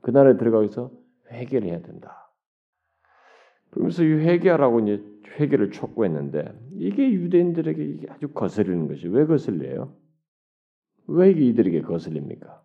그 0.00 0.10
나라에 0.10 0.36
들어가서 0.36 0.90
회개를 1.30 1.68
해야 1.68 1.82
된다. 1.82 2.32
그러면서 3.70 4.02
이 4.02 4.08
회개하라고 4.08 4.80
이제 4.80 5.02
회개를 5.38 5.70
촉구했는데 5.70 6.58
이게 6.72 7.12
유대인들에게 7.12 8.06
아주 8.10 8.28
거슬리는 8.28 8.88
것이 8.88 9.08
왜 9.08 9.26
거슬려요? 9.26 9.94
왜 11.06 11.30
이게 11.30 11.46
이들에게 11.46 11.82
거슬립니까? 11.82 12.62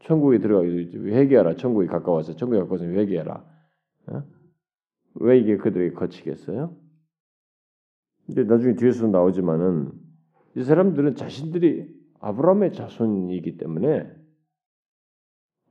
천국에 0.00 0.38
들어가기 0.38 0.96
회개하라. 0.96 1.56
천국에 1.56 1.86
가까워서 1.86 2.34
천국에 2.36 2.60
가까워서 2.60 2.84
회개하라. 2.84 3.44
어? 4.08 4.37
왜 5.20 5.38
이게 5.38 5.56
그들에게 5.56 5.94
거치겠어요? 5.94 6.76
근데 8.26 8.44
나중에 8.44 8.74
뒤에서 8.74 9.06
나오지만은 9.06 9.90
이 10.56 10.62
사람들은 10.62 11.14
자신들이 11.14 11.88
아브라함의 12.20 12.72
자손이기 12.72 13.56
때문에 13.58 14.10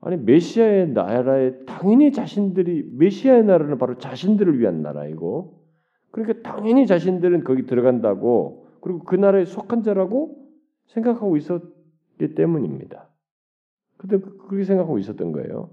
아니 0.02 0.18
메시아의 0.18 0.90
나라에 0.90 1.66
당연히 1.66 2.12
자신들이 2.12 2.92
메시아의 2.94 3.46
나라는 3.46 3.78
바로 3.78 3.98
자신들을 3.98 4.60
위한 4.60 4.82
나라이고 4.82 5.66
그러니까 6.12 6.42
당연히 6.42 6.88
자신들은 6.88 7.44
거기 7.44 7.66
들어간다고 7.66 8.68
그리고 8.82 9.00
그 9.04 9.16
나라에 9.16 9.46
속한 9.46 9.84
자라고 9.84 10.48
생각하고 10.88 11.38
있었기 11.38 12.36
때문입니다. 12.36 13.10
그때 13.98 14.18
그렇게 14.20 14.64
생각하고 14.64 15.00
있었던 15.00 15.32
거예요. 15.32 15.72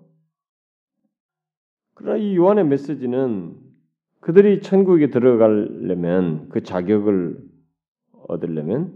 그러나 1.95 2.17
이 2.17 2.37
요한의 2.37 2.67
메시지는 2.67 3.64
그들이 4.25 4.63
천국에 4.63 5.11
들어가려면 5.11 6.49
그 6.49 6.63
자격을 6.63 7.37
얻으려면 8.27 8.95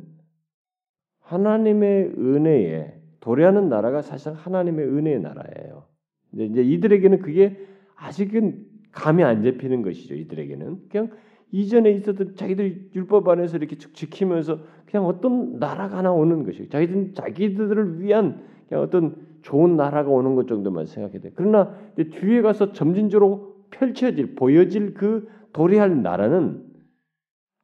하나님의 1.20 2.14
은혜에 2.16 2.94
도래하는 3.20 3.68
나라가 3.68 4.00
사실상 4.00 4.32
하나님의 4.42 4.86
은혜의 4.86 5.20
나라예요. 5.20 5.84
이제 6.32 6.62
이들에게는 6.62 7.18
그게 7.18 7.58
아직은 7.94 8.64
감이 8.92 9.22
안 9.22 9.42
잡히는 9.42 9.82
것이죠. 9.82 10.14
이들에게는 10.14 10.88
그냥 10.88 11.10
이전에 11.52 11.90
있었던 11.90 12.34
자기들 12.34 12.92
율법 12.94 13.28
안에서 13.28 13.58
이렇게 13.58 13.76
쭉 13.76 13.94
지키면서 13.94 14.60
그냥 14.86 15.04
어떤 15.04 15.58
나라가 15.58 15.98
하나 15.98 16.10
오는 16.10 16.42
것이 16.42 16.70
자기들 16.70 17.12
자기들을 17.12 18.00
위한 18.00 18.46
그냥 18.66 18.82
어떤 18.82 19.14
좋은 19.42 19.76
나라가 19.76 20.08
오는 20.08 20.34
것 20.36 20.48
정도만 20.48 20.86
생각해 20.86 21.20
돼. 21.20 21.32
그러나 21.34 21.76
뒤에 21.96 22.40
가서 22.40 22.72
점진적으로 22.72 23.47
펼쳐질 23.70 24.34
보여질 24.34 24.94
그 24.94 25.28
도래할 25.52 26.02
나라는 26.02 26.64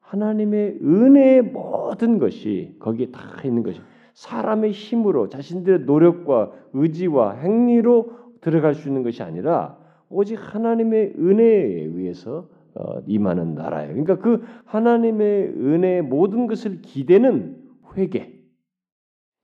하나님의 0.00 0.78
은혜의 0.82 1.42
모든 1.42 2.18
것이 2.18 2.76
거기에 2.78 3.10
다 3.10 3.20
있는 3.44 3.62
것이 3.62 3.80
사람의 4.14 4.70
힘으로 4.70 5.28
자신들의 5.28 5.80
노력과 5.80 6.52
의지와 6.72 7.32
행위로 7.36 8.12
들어갈 8.40 8.74
수 8.74 8.88
있는 8.88 9.02
것이 9.02 9.22
아니라 9.22 9.78
오직 10.08 10.36
하나님의 10.36 11.14
은혜에 11.18 11.84
의해서 11.84 12.48
어, 12.74 13.00
임하는 13.06 13.54
나라예요. 13.54 13.90
그러니까 13.90 14.18
그 14.18 14.44
하나님의 14.64 15.48
은혜의 15.48 16.02
모든 16.02 16.46
것을 16.46 16.80
기대는 16.82 17.56
회개. 17.96 18.32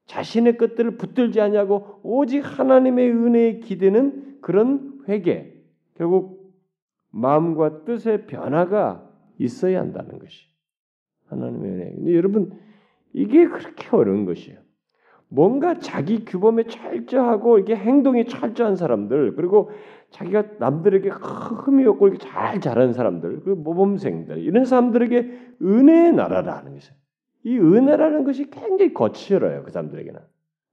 자신의 0.07 0.57
것들을 0.57 0.97
붙들지 0.97 1.41
아니하고 1.41 2.01
오직 2.03 2.41
하나님의 2.41 3.11
은혜에 3.11 3.61
기대는 3.61 4.39
그런 4.41 5.01
회개. 5.09 5.53
결국 5.95 6.40
마음과 7.11 7.85
뜻의 7.85 8.27
변화가 8.27 9.09
있어야 9.39 9.81
한다는 9.81 10.19
것이 10.19 10.47
하나님의 11.27 11.71
은혜. 11.71 11.93
근데 11.95 12.15
여러분 12.15 12.53
이게 13.13 13.47
그렇게 13.47 13.89
어려운 13.97 14.25
것이에요. 14.25 14.59
뭔가 15.29 15.79
자기 15.79 16.25
규범에 16.25 16.65
철저하고 16.65 17.61
이게 17.61 17.77
행동이 17.77 18.27
철저한 18.27 18.75
사람들 18.75 19.37
그리고 19.37 19.71
자기가 20.11 20.45
남들에게 20.59 21.09
흠이 21.09 21.87
없고 21.87 22.09
이렇게 22.09 22.27
잘 22.27 22.61
자라는 22.61 22.93
사람들 22.93 23.41
그리고 23.45 23.61
모범생들 23.61 24.39
이런 24.39 24.65
사람들에게 24.65 25.55
은혜의 25.63 26.13
나라라는 26.15 26.75
것이 26.75 26.91
이 27.45 27.57
은혜라는 27.57 28.25
것이 28.25 28.51
굉장히 28.51 28.93
거칠어요 28.93 29.63
그 29.63 29.71
사람들에게는 29.71 30.21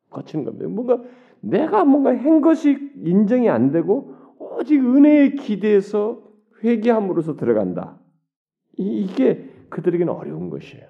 거친 0.09 0.43
겁니다. 0.43 0.67
뭔가 0.67 1.03
내가 1.39 1.85
뭔가 1.85 2.09
한 2.17 2.41
것이 2.41 2.91
인정이 3.03 3.49
안 3.49 3.71
되고 3.71 4.15
오직 4.39 4.83
은혜에 4.83 5.33
기대해서 5.33 6.26
회개함으로써 6.63 7.35
들어간다. 7.35 7.99
이게 8.77 9.49
그들에게는 9.69 10.13
어려운 10.13 10.49
것이에요. 10.49 10.87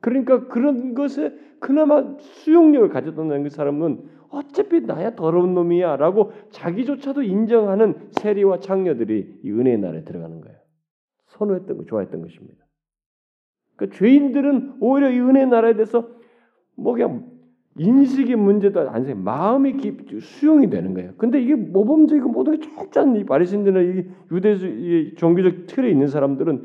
그러니까 0.00 0.46
그런 0.48 0.94
것에 0.94 1.34
그나마 1.60 2.16
수용력을 2.18 2.88
가졌던 2.88 3.42
그 3.42 3.48
사람은 3.48 4.08
어차피 4.28 4.80
나야 4.80 5.14
더러운 5.14 5.54
놈이야라고 5.54 6.32
자기조차도 6.50 7.22
인정하는 7.22 8.10
세리와 8.12 8.60
장녀들이 8.60 9.40
이 9.42 9.50
은혜의 9.50 9.78
날에 9.78 10.04
들어가는 10.04 10.40
거예요. 10.40 10.58
선호했던 11.28 11.78
거, 11.78 11.84
좋아했던 11.84 12.22
것입니다. 12.22 12.66
그러니까 13.76 13.98
죄인들은 13.98 14.76
오히려 14.80 15.10
이 15.10 15.18
은혜의 15.18 15.46
나라에 15.48 15.74
대해서 15.74 16.08
뭐 16.74 16.94
그냥 16.94 17.35
인식의 17.78 18.36
문제도 18.36 18.88
아니세 18.88 19.14
마음이 19.14 19.74
깊 19.74 20.20
수용이 20.20 20.70
되는 20.70 20.94
거예요. 20.94 21.12
근데 21.18 21.40
이게 21.40 21.54
모범적이고 21.54 22.28
모든 22.30 22.58
게 22.58 22.68
철저한 22.74 23.16
이 23.16 23.24
바리새인들이나 23.24 23.80
이 23.80 24.04
유대 24.32 25.14
종교적 25.14 25.66
틀에 25.66 25.90
있는 25.90 26.08
사람들은 26.08 26.64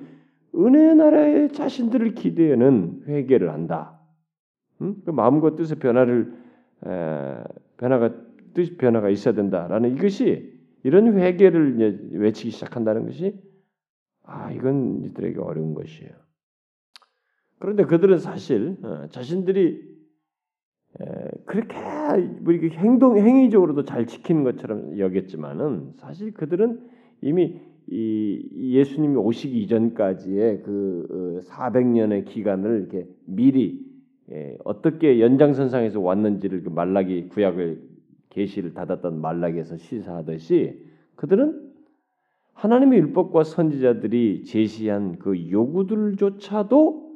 은혜 0.56 0.94
나라의 0.94 1.52
자신들을 1.52 2.14
기대하는 2.14 3.04
회개를 3.08 3.52
한다. 3.52 4.00
응? 4.82 4.96
그 5.06 5.12
마음과 5.12 5.56
뜻의 5.56 5.80
변화를 5.80 6.34
에, 6.86 7.44
변화가 7.78 8.14
뜻 8.54 8.78
변화가 8.78 9.10
있어야 9.10 9.34
된다라는 9.34 9.96
이것이 9.96 10.60
이런 10.84 11.18
회개를 11.18 12.12
외치기 12.14 12.52
시작한다는 12.52 13.06
것이 13.06 13.40
아 14.24 14.52
이건 14.52 15.04
이들에게 15.04 15.40
어려운 15.40 15.74
것이에요. 15.74 16.12
그런데 17.60 17.84
그들은 17.84 18.18
사실 18.18 18.78
어, 18.82 19.08
자신들이 19.10 19.91
그렇게 21.46 21.76
뭐 22.42 22.54
이렇게 22.54 22.76
행동 22.78 23.18
행위적으로도 23.18 23.86
잘 23.86 24.06
지키는 24.06 24.44
것처럼 24.44 24.98
여겼지만은 24.98 25.94
사실 25.98 26.34
그들은 26.34 26.82
이미 27.22 27.60
이 27.88 28.76
예수님이 28.76 29.16
오시기 29.16 29.62
이전까지의 29.64 30.62
그 30.64 31.42
400년의 31.46 32.22
어, 32.22 32.26
기간을 32.26 32.88
이렇게 32.90 33.08
미리 33.26 33.86
예, 34.32 34.58
어떻게 34.64 35.20
연장선상에서 35.20 36.00
왔는지를 36.00 36.64
그 36.64 36.70
말라기 36.70 37.28
구약을 37.30 37.82
계시를 38.30 38.74
닫았던 38.74 39.20
말라기에서 39.20 39.78
시사하듯이 39.78 40.80
그들은 41.16 41.72
하나님의 42.54 43.00
율법과 43.00 43.44
선지자들이 43.44 44.46
제시한 44.46 45.20
그 45.20 45.50
요구들조차도 45.50 47.11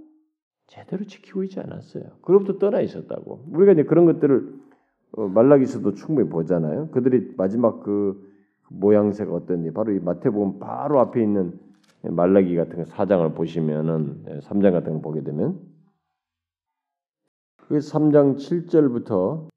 제대로 0.67 1.05
지키고 1.05 1.43
있지 1.43 1.59
않았어요. 1.59 2.03
그로부터 2.21 2.57
떠나 2.57 2.81
있었다고. 2.81 3.45
우리가 3.51 3.73
이제 3.73 3.83
그런 3.83 4.05
것들을 4.05 4.53
어, 5.13 5.27
말라기서도 5.27 5.93
충분히 5.93 6.29
보잖아요. 6.29 6.89
그들이 6.89 7.33
마지막 7.37 7.81
그 7.81 8.33
모양새가 8.69 9.33
어떤지 9.33 9.71
바로 9.71 9.93
이 9.93 9.99
마태복음 9.99 10.59
바로 10.59 10.99
앞에 10.99 11.21
있는 11.21 11.59
말라기 12.01 12.55
같은 12.55 12.77
거 12.77 12.85
사장을 12.85 13.33
보시면은 13.33 14.41
3장 14.41 14.65
예, 14.65 14.71
같은 14.71 14.93
거 14.95 15.01
보게 15.01 15.23
되면 15.23 15.59
그 17.67 17.77
3장 17.77 18.35
7절부터 18.35 19.49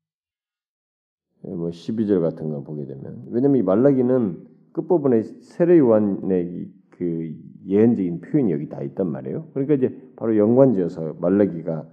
뭐 1.43 1.71
12절 1.71 2.21
같은 2.21 2.50
거 2.50 2.62
보게 2.62 2.87
되면 2.87 3.25
왜냐면 3.31 3.59
이 3.59 3.62
말라기는 3.62 4.47
끝부분에 4.73 5.23
세례 5.23 5.79
요한의 5.79 6.69
그 6.91 7.35
예언적인 7.69 8.21
표현이 8.21 8.51
여기 8.53 8.69
다 8.69 8.83
있단 8.83 9.07
말이에요. 9.07 9.49
그러니까 9.53 9.75
이제 9.75 9.97
바로 10.17 10.37
연관지어서 10.37 11.17
말라기가 11.21 11.87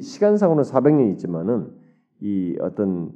시간상으로는 0.00 0.62
400년 0.64 1.10
있지만은 1.12 1.72
이 2.20 2.56
어떤 2.60 3.12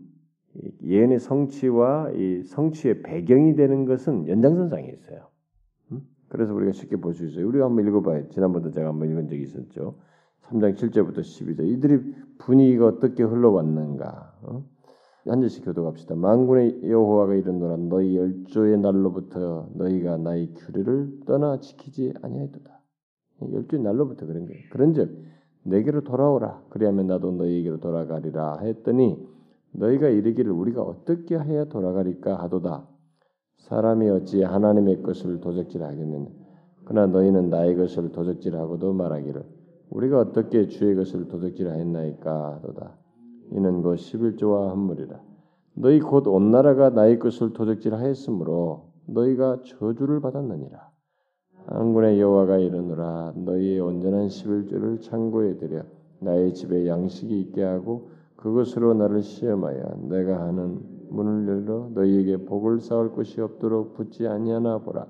예언의 0.83 1.21
성취와 1.21 2.11
이 2.13 2.43
성취의 2.43 3.03
배경이 3.03 3.55
되는 3.55 3.85
것은 3.85 4.27
연장선상에 4.27 4.89
있어요. 4.89 5.29
그래서 6.29 6.55
우리가 6.55 6.73
쉽게 6.73 6.97
볼 6.97 7.13
수 7.13 7.27
있어요. 7.27 7.47
우리가 7.49 7.67
한번 7.67 7.87
읽어봐요. 7.87 8.29
지난번도 8.29 8.71
제가 8.71 8.89
한번 8.89 9.11
읽은 9.11 9.29
적이 9.29 9.43
있었죠. 9.43 9.97
3장 10.43 10.75
7절부터 10.77 11.19
12절. 11.19 11.69
이들이 11.69 12.15
분위기가 12.39 12.87
어떻게 12.87 13.23
흘러왔는가. 13.23 14.39
어? 14.43 14.65
한 15.31 15.41
절씩 15.41 15.65
교도갑시다. 15.65 16.17
만군의 16.17 16.91
여호와가 16.91 17.35
이른노라 17.35 17.77
너희 17.77 18.17
열조의 18.17 18.79
날로부터 18.79 19.69
너희가 19.75 20.17
나의 20.17 20.55
규례를 20.55 21.21
떠나 21.25 21.61
지키지 21.61 22.15
아니하였도다. 22.21 22.81
열조의 23.53 23.83
날로부터 23.85 24.27
그런 24.27 24.47
거예요. 24.47 24.61
그런즉 24.73 25.25
내게로 25.63 26.03
돌아오라. 26.03 26.65
그리하면 26.71 27.07
나도 27.07 27.31
너희에게로 27.31 27.79
돌아가리라 27.79 28.59
했더니 28.59 29.25
너희가 29.73 30.09
이르기를 30.09 30.51
우리가 30.51 30.83
어떻게 30.83 31.39
해야 31.39 31.65
돌아가리까 31.67 32.35
하도다. 32.43 32.89
사람이 33.59 34.09
어찌 34.09 34.43
하나님의 34.43 35.03
것을 35.03 35.41
도적질하겠느냐. 35.41 36.29
그러나 36.87 37.07
너희는 37.07 37.51
나의 37.51 37.77
것을 37.77 38.11
도적질하고도 38.11 38.95
말하기를 38.95 39.45
우리가 39.91 40.19
어떻게 40.19 40.67
주의 40.67 40.97
것을 40.97 41.29
도적질하였나이까 41.29 42.55
하도다. 42.57 42.99
이는 43.53 43.83
곧 43.83 43.97
11조와 43.97 44.69
한물이라. 44.69 45.21
너희 45.75 46.01
곧 46.01 46.27
온 46.27 46.51
나라가 46.51 46.91
나의 46.91 47.19
것을 47.19 47.53
도적질하였으므로 47.53 48.91
너희가 49.07 49.63
저주를 49.65 50.21
받았느니라. 50.21 50.91
한군의 51.67 52.21
여호와가 52.21 52.59
이르노라 52.59 53.35
너희의 53.37 53.81
온전한 53.81 54.27
11조를 54.29 55.01
창고에 55.01 55.57
들여 55.57 55.83
나의 56.21 56.55
집에 56.55 56.87
양식이 56.87 57.41
있게 57.41 57.63
하고 57.63 58.11
그것으로 58.37 58.95
나를 58.95 59.23
시험하여 59.23 59.99
내가 60.09 60.41
하는 60.41 60.81
문을 61.11 61.49
열어 61.67 61.91
너희에게 61.95 62.45
복을 62.45 62.81
쌓을 62.81 63.13
것이 63.13 63.41
없도록 63.41 63.95
붙지 63.95 64.27
아니하나 64.27 64.79
보라. 64.79 65.07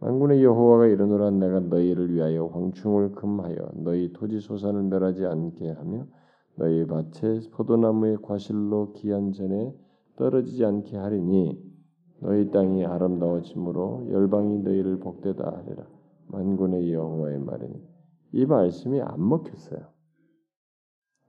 만군의 0.00 0.42
여호와가 0.44 0.86
이르노라 0.86 1.30
내가 1.32 1.60
너희를 1.60 2.14
위하여 2.14 2.46
황충을 2.46 3.12
금하여 3.12 3.56
너희 3.74 4.12
토지 4.12 4.40
소산을 4.40 4.82
멸하지 4.84 5.26
않게 5.26 5.72
하며 5.72 6.06
너희 6.58 6.84
밭에 6.86 7.48
포도나무의 7.52 8.18
과실로 8.22 8.92
기한 8.92 9.32
전에 9.32 9.72
떨어지지 10.16 10.64
않게 10.64 10.96
하리니 10.96 11.56
너희 12.20 12.50
땅이 12.50 12.84
아름다워짐으로 12.84 14.08
열방이 14.10 14.58
너희를 14.62 14.98
복되다 14.98 15.44
하리라. 15.44 15.86
만군의 16.26 16.92
여호와의 16.92 17.38
말이니 17.38 17.80
이 18.32 18.44
말씀이 18.44 19.00
안 19.00 19.28
먹혔어요. 19.28 19.80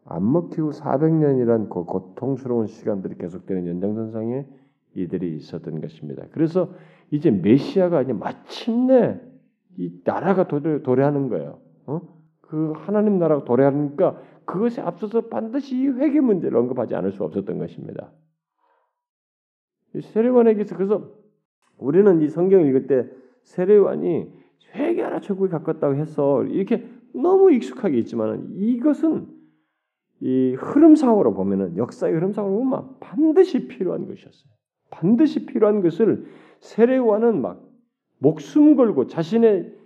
안 0.06 0.32
먹히고 0.32 0.72
400년이란 0.72 1.70
그 1.70 1.84
고통스러운 1.84 2.66
시간들이 2.66 3.16
계속되는 3.16 3.68
연장선상에 3.68 4.48
이들이 4.96 5.36
있었던 5.38 5.80
것입니다. 5.82 6.26
그래서 6.32 6.72
이제 7.12 7.30
메시아가 7.30 8.02
이제 8.02 8.14
마침내 8.14 9.22
이 9.78 10.02
나라가 10.04 10.48
도래, 10.48 10.82
도래하는 10.82 11.30
거예요. 11.30 11.60
어? 11.86 12.02
그 12.42 12.74
하나님 12.76 13.20
나라가 13.20 13.46
도래하니까 13.46 14.20
그것에 14.50 14.82
앞서서 14.82 15.28
반드시 15.28 15.88
회개 15.88 16.22
문제를 16.22 16.58
언급하지 16.58 16.96
않을 16.96 17.12
수 17.12 17.24
없었던 17.24 17.60
것입니다. 17.60 18.12
세례관에게서 20.02 20.76
그래서 20.76 21.12
우리는 21.78 22.22
이 22.22 22.28
성경을 22.28 22.68
읽을 22.70 22.88
때 22.88 23.08
세례관이 23.44 24.34
회개하라 24.74 25.22
천국에 25.22 25.50
가깝다고 25.50 25.96
해서 25.96 26.44
이렇게 26.46 26.90
너무 27.14 27.52
익숙하게 27.52 28.00
있지만 28.00 28.50
이것은 28.56 29.28
이 30.22 30.56
흐름상으로 30.58 31.34
보면은 31.36 31.78
역사의 31.78 32.16
흐름상으로 32.16 32.58
보면 32.58 32.96
반드시 33.00 33.68
필요한 33.68 34.08
것이었어요. 34.08 34.52
반드시 34.90 35.46
필요한 35.46 35.82
것을 35.82 36.26
세례관은 36.60 37.42
막 37.42 37.64
목숨 38.18 38.76
걸고 38.76 39.06
자신의 39.06 39.78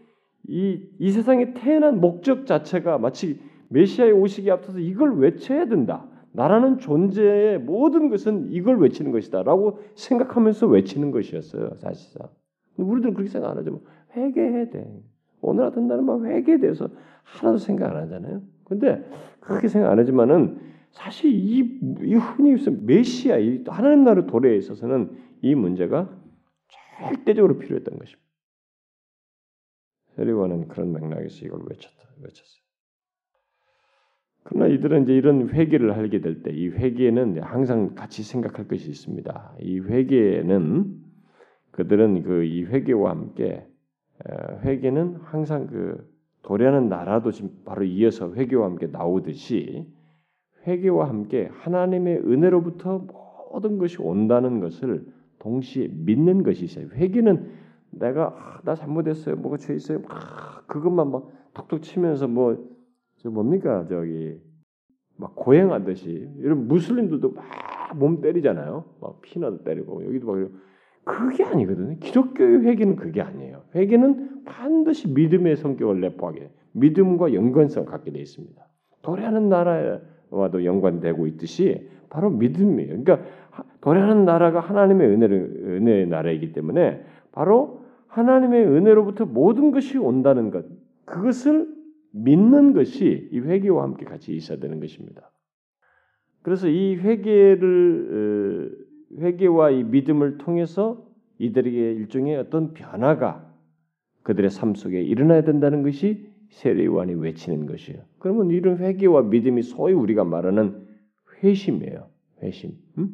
이, 0.48 0.82
이 1.00 1.12
세상에 1.12 1.54
태어난 1.54 2.00
목적 2.00 2.46
자체가 2.46 2.98
마치 2.98 3.42
메시아의 3.74 4.12
오시기 4.14 4.50
앞서서 4.52 4.80
이걸 4.80 5.18
외쳐야 5.18 5.66
된다. 5.66 6.08
나라는 6.32 6.80
존재의 6.80 7.60
모든 7.60 8.10
것은 8.10 8.52
이걸 8.52 8.80
외치는 8.80 9.12
것이다라고 9.12 9.80
생각하면서 9.96 10.68
외치는 10.68 11.12
것이었어요, 11.12 11.76
사실상. 11.78 12.30
우리들은 12.78 13.14
그렇게 13.14 13.30
생각 13.30 13.52
안 13.52 13.58
하죠. 13.58 13.82
회개해야 14.16 14.70
돼. 14.70 15.04
오늘 15.42 15.66
같은 15.66 15.88
날은 15.88 16.06
막 16.06 16.24
회개에 16.24 16.60
대해서 16.60 16.90
하나도 17.24 17.58
생각 17.58 17.92
안 17.92 17.98
하잖아요. 18.04 18.42
근데 18.64 19.04
그렇게 19.40 19.68
생각 19.68 19.92
안 19.92 20.00
하지만은 20.00 20.60
사실 20.92 21.32
이, 21.32 21.60
이 22.02 22.16
흔히 22.16 22.56
메시아, 22.82 23.38
이 23.38 23.64
하나님 23.68 24.04
나라 24.04 24.26
도래에 24.26 24.56
있어서는 24.58 25.18
이 25.42 25.54
문제가 25.56 26.10
절대적으로 27.00 27.58
필요했던 27.58 27.98
것입니다. 27.98 28.24
세리와는 30.16 30.68
그런 30.68 30.94
맥락에서 30.94 31.46
이걸 31.46 31.62
외쳤다, 31.68 32.04
외쳤어요. 32.22 32.63
그러나 34.44 34.68
이들은 34.68 35.04
이제 35.04 35.14
이런 35.16 35.50
회개를 35.50 35.98
하게 35.98 36.20
될 36.22 36.42
때 36.44 36.52
이 36.52 36.68
회개는 36.70 37.42
항상 37.42 37.96
같이 37.96 38.24
생각할 38.24 38.68
것이 38.68 38.90
있습니다. 38.90 39.56
이 39.62 39.80
회개는 39.80 41.02
그들은 41.72 42.24
그 42.24 42.44
이 42.44 42.64
회개와 42.66 43.12
함께 43.12 43.66
회개는 44.64 45.16
항상 45.24 45.68
그 45.68 46.08
도래하는 46.44 46.90
나라도 46.90 47.32
지금 47.32 47.52
바로 47.66 47.84
이어서 47.86 48.34
회개와 48.34 48.66
함께 48.66 48.88
나오듯이 48.88 49.88
회개와 50.68 51.08
함께 51.10 51.50
하나님의 51.52 52.20
은혜로부터 52.20 53.08
모든 53.54 53.78
것이 53.78 54.02
온다는 54.02 54.60
것을 54.60 55.06
동시에 55.40 55.88
믿는 55.92 56.44
것이 56.44 56.66
있어요. 56.66 56.88
회개는 56.94 57.50
내가 57.92 58.28
아, 58.38 58.62
나 58.64 58.76
잘못했어요, 58.76 59.36
뭐가 59.36 59.58
죄 59.58 59.74
있어요, 59.76 60.02
아, 60.10 60.62
그것만 60.68 61.12
막 61.12 61.30
톡톡 61.54 61.82
치면서 61.82 62.28
뭐 62.28 62.58
저 63.24 63.30
뭡니까 63.30 63.86
저기 63.90 64.40
막 65.18 65.36
고행하듯이 65.36 66.30
이런 66.40 66.68
무슬림들도 66.68 67.32
막 67.32 67.64
몸 67.96 68.22
때리잖아요. 68.22 68.84
막 69.02 69.22
피나도 69.22 69.64
때리고 69.64 70.06
여기도 70.06 70.28
막 70.28 70.50
그게 71.06 71.44
아니거든요. 71.44 71.98
기독교의 72.00 72.62
회개는 72.62 72.96
그게 72.96 73.22
아니에요. 73.22 73.64
회개는 73.76 74.46
반드시 74.46 75.10
믿음의 75.10 75.58
성격을 75.58 76.00
내포하게 76.00 76.50
믿음과 76.74 77.34
연관성 77.34 77.86
갖게 77.86 78.12
되어 78.12 78.22
있습니다. 78.22 78.62
도래하는 79.02 79.50
나라와도 79.50 80.64
연관되고 80.64 81.28
있듯이 81.28 81.90
바로 82.10 82.30
믿음이에요. 82.30 83.04
그러니까 83.04 83.20
도래하는 83.82 84.24
나라가 84.24 84.60
하나님의 84.60 85.08
은혜를, 85.10 85.64
은혜의 85.66 86.08
나라이기 86.08 86.54
때문에 86.54 87.04
바로 87.32 87.82
하나님의 88.08 88.66
은혜로부터 88.66 89.26
모든 89.26 89.72
것이 89.72 89.98
온다는 89.98 90.52
것 90.52 90.66
그것을 91.06 91.68
믿는 92.14 92.74
것이 92.74 93.30
이 93.32 93.40
회개와 93.40 93.84
함께 93.84 94.06
같이 94.06 94.36
있어야 94.36 94.60
되는 94.60 94.80
것입니다. 94.80 95.32
그래서 96.44 96.68
이 96.68 96.96
회개를 96.96 98.78
어, 99.18 99.22
회개와 99.22 99.72
이 99.72 99.84
믿음을 99.84 100.38
통해서 100.38 101.06
이들에게 101.40 101.94
일종의 101.94 102.38
어떤 102.38 102.74
변화가 102.74 103.52
그들의 104.24 104.50
삶 104.52 104.76
속에 104.76 105.02
일어나야 105.02 105.44
된다는 105.44 105.84
것이 105.84 106.32
세례 106.50 106.86
요한이 106.86 107.16
외치는 107.16 107.66
것이에요. 107.66 108.04
그러면 108.20 108.52
이런 108.52 108.78
회개와 108.78 109.24
믿음이 109.24 109.64
소위 109.64 109.94
우리가 109.94 110.24
말하는 110.24 110.88
회심이에요. 111.44 112.08
회심. 112.44 112.72
음? 112.98 113.10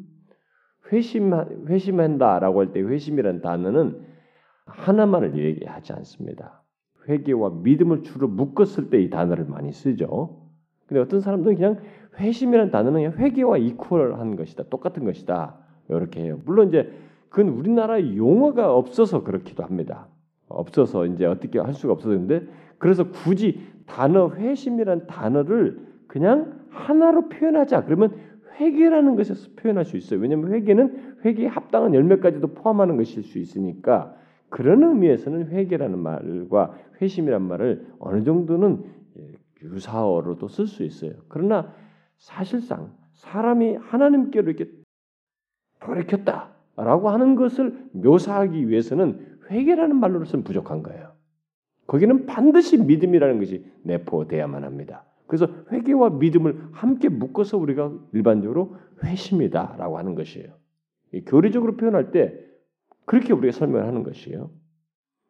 회심 0.92 1.32
회심한다라고 1.68 2.60
할 2.60 2.74
때 2.74 2.82
회심이라는 2.82 3.42
단어는 3.42 4.02
하나만을 4.66 5.38
얘기하지 5.38 5.94
않습니다. 5.94 6.59
회개와 7.10 7.52
믿음을 7.64 8.04
주로 8.04 8.28
묶었을 8.28 8.90
때 8.90 9.02
이 9.02 9.10
단어를 9.10 9.46
많이 9.46 9.72
쓰죠. 9.72 10.38
근데 10.86 11.02
어떤 11.02 11.20
사람들은 11.20 11.56
그냥 11.56 11.78
회심이라는 12.18 12.72
단어는 12.72 13.14
회개와 13.18 13.58
이퀄한 13.58 14.36
것이다. 14.36 14.64
똑같은 14.70 15.06
것이다. 15.06 15.56
이렇게 15.90 16.22
해요. 16.22 16.40
물론 16.46 16.70
이제 16.70 16.92
그건 17.30 17.50
우리나라 17.54 18.02
용어가 18.16 18.74
없어서 18.76 19.24
그렇기도 19.24 19.64
합니다. 19.64 20.08
없어서 20.48 21.06
이제 21.06 21.26
어떻게 21.26 21.60
할 21.60 21.74
수가 21.74 21.94
없었는데 21.94 22.48
그래서 22.78 23.10
굳이 23.10 23.62
단어 23.86 24.30
회심이라는 24.30 25.08
단어를 25.08 25.80
그냥 26.08 26.60
하나로 26.70 27.30
표현하자. 27.30 27.86
그러면 27.86 28.16
회개라는 28.60 29.16
것에서 29.16 29.50
표현할 29.56 29.86
수 29.86 29.96
있어요. 29.96 30.20
왜냐하면 30.20 30.52
회개는 30.54 31.18
회개에 31.24 31.48
합당한 31.48 31.94
열매까지도 31.94 32.54
포함하는 32.56 32.98
것일 32.98 33.24
수 33.24 33.38
있으니까 33.40 34.16
그런 34.50 34.84
의미에서는 34.84 35.50
회개라는 35.50 36.00
말과 36.00 36.78
회심이란 37.02 37.42
말을 37.44 37.88
어느 38.00 38.24
정도는 38.24 38.84
유사어로도 39.62 40.48
쓸 40.48 40.68
수 40.68 40.84
있어요. 40.84 41.14
그러나 41.28 41.74
사실상 42.18 42.94
사람이 43.14 43.76
하나님께로 43.76 44.52
이렇게 44.52 44.72
돌이켰다라고 45.82 47.10
하는 47.10 47.36
것을 47.36 47.90
묘사하기 47.92 48.70
위해서는 48.70 49.38
회개라는 49.50 49.96
말로서는 49.96 50.44
부족한 50.44 50.84
거예요. 50.84 51.14
거기는 51.88 52.26
반드시 52.26 52.78
믿음이라는 52.78 53.40
것이 53.40 53.66
내포돼야만 53.84 54.64
합니다. 54.64 55.06
그래서 55.28 55.48
회개와 55.72 56.12
믿음을 56.12 56.70
함께 56.72 57.10
묶어서 57.10 57.58
우리가 57.58 57.92
일반적으로 58.14 58.76
회심이다라고 59.04 59.98
하는 59.98 60.16
것이에요. 60.16 60.54
교리적으로 61.26 61.78
표현할 61.78 62.12
때 62.12 62.49
그렇게 63.10 63.34
우리가 63.34 63.52
설명을 63.52 63.88
하는 63.88 64.04
것이에요. 64.04 64.52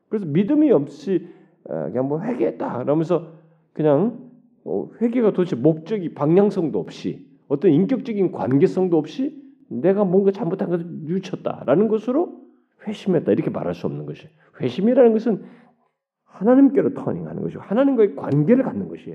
그래서 0.09 0.25
믿음이 0.25 0.69
없이 0.69 1.29
어, 1.63 1.85
그냥 1.85 2.09
뭐 2.09 2.19
회개했다 2.19 2.79
그러면서 2.79 3.31
그냥 3.71 4.31
어, 4.65 4.89
회개가 5.01 5.31
도대체 5.31 5.55
목적이 5.55 6.13
방향성도 6.13 6.77
없이 6.77 7.25
어떤 7.47 7.71
인격적인 7.71 8.33
관계성도 8.33 8.97
없이 8.97 9.41
내가 9.69 10.03
뭔가 10.03 10.31
잘못한 10.31 10.69
것을 10.69 10.87
뉘쳤다라는 11.05 11.87
것으로 11.87 12.41
회심했다 12.85 13.31
이렇게 13.31 13.49
말할 13.49 13.73
수 13.73 13.87
없는 13.87 14.05
것이 14.05 14.27
회심이라는 14.59 15.13
것은 15.13 15.45
하나님께로 16.25 16.95
터닝하는 16.95 17.41
것이고 17.43 17.61
하나님과의 17.61 18.15
관계를 18.17 18.65
갖는 18.65 18.89
것이에요. 18.89 19.13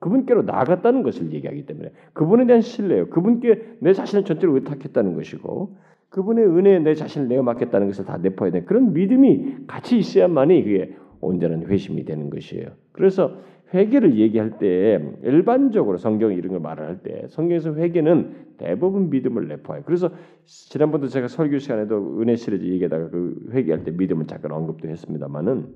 그분께로 0.00 0.42
나아갔다는 0.42 1.02
것을 1.02 1.32
얘기하기 1.32 1.64
때문에 1.64 1.92
그분에 2.12 2.44
대한 2.44 2.60
신뢰요. 2.60 3.08
그분께 3.08 3.78
내 3.80 3.94
자신을 3.94 4.26
전체로 4.26 4.54
의탁했다는 4.56 5.14
것이고 5.14 5.78
그분의 6.12 6.44
은혜에 6.46 6.78
내 6.80 6.94
자신을 6.94 7.28
내어 7.28 7.42
맡겠다는 7.42 7.86
것을 7.88 8.04
다 8.04 8.18
내포해야 8.18 8.52
돼. 8.52 8.62
그런 8.64 8.92
믿음이 8.92 9.66
같이 9.66 9.98
있어야만이 9.98 10.62
그게 10.62 10.94
온전한 11.20 11.66
회심이 11.66 12.04
되는 12.04 12.28
것이에요. 12.30 12.68
그래서 12.92 13.38
회개를 13.72 14.18
얘기할 14.18 14.58
때 14.58 15.00
일반적으로 15.22 15.96
성경 15.96 16.34
이런 16.34 16.50
걸 16.50 16.60
말을 16.60 16.86
할때 16.86 17.26
성경에서 17.28 17.74
회개는 17.74 18.56
대부분 18.58 19.08
믿음을 19.08 19.48
내포해요. 19.48 19.84
그래서 19.86 20.10
지난번도 20.44 21.06
제가 21.08 21.28
설교 21.28 21.56
시간에도 21.58 22.20
은혜 22.20 22.36
시리즈 22.36 22.64
얘기하다가 22.66 23.08
그 23.08 23.48
회개할 23.52 23.84
때 23.84 23.90
믿음을 23.92 24.26
잠깐 24.26 24.52
언급도 24.52 24.88
했습니다만은 24.88 25.68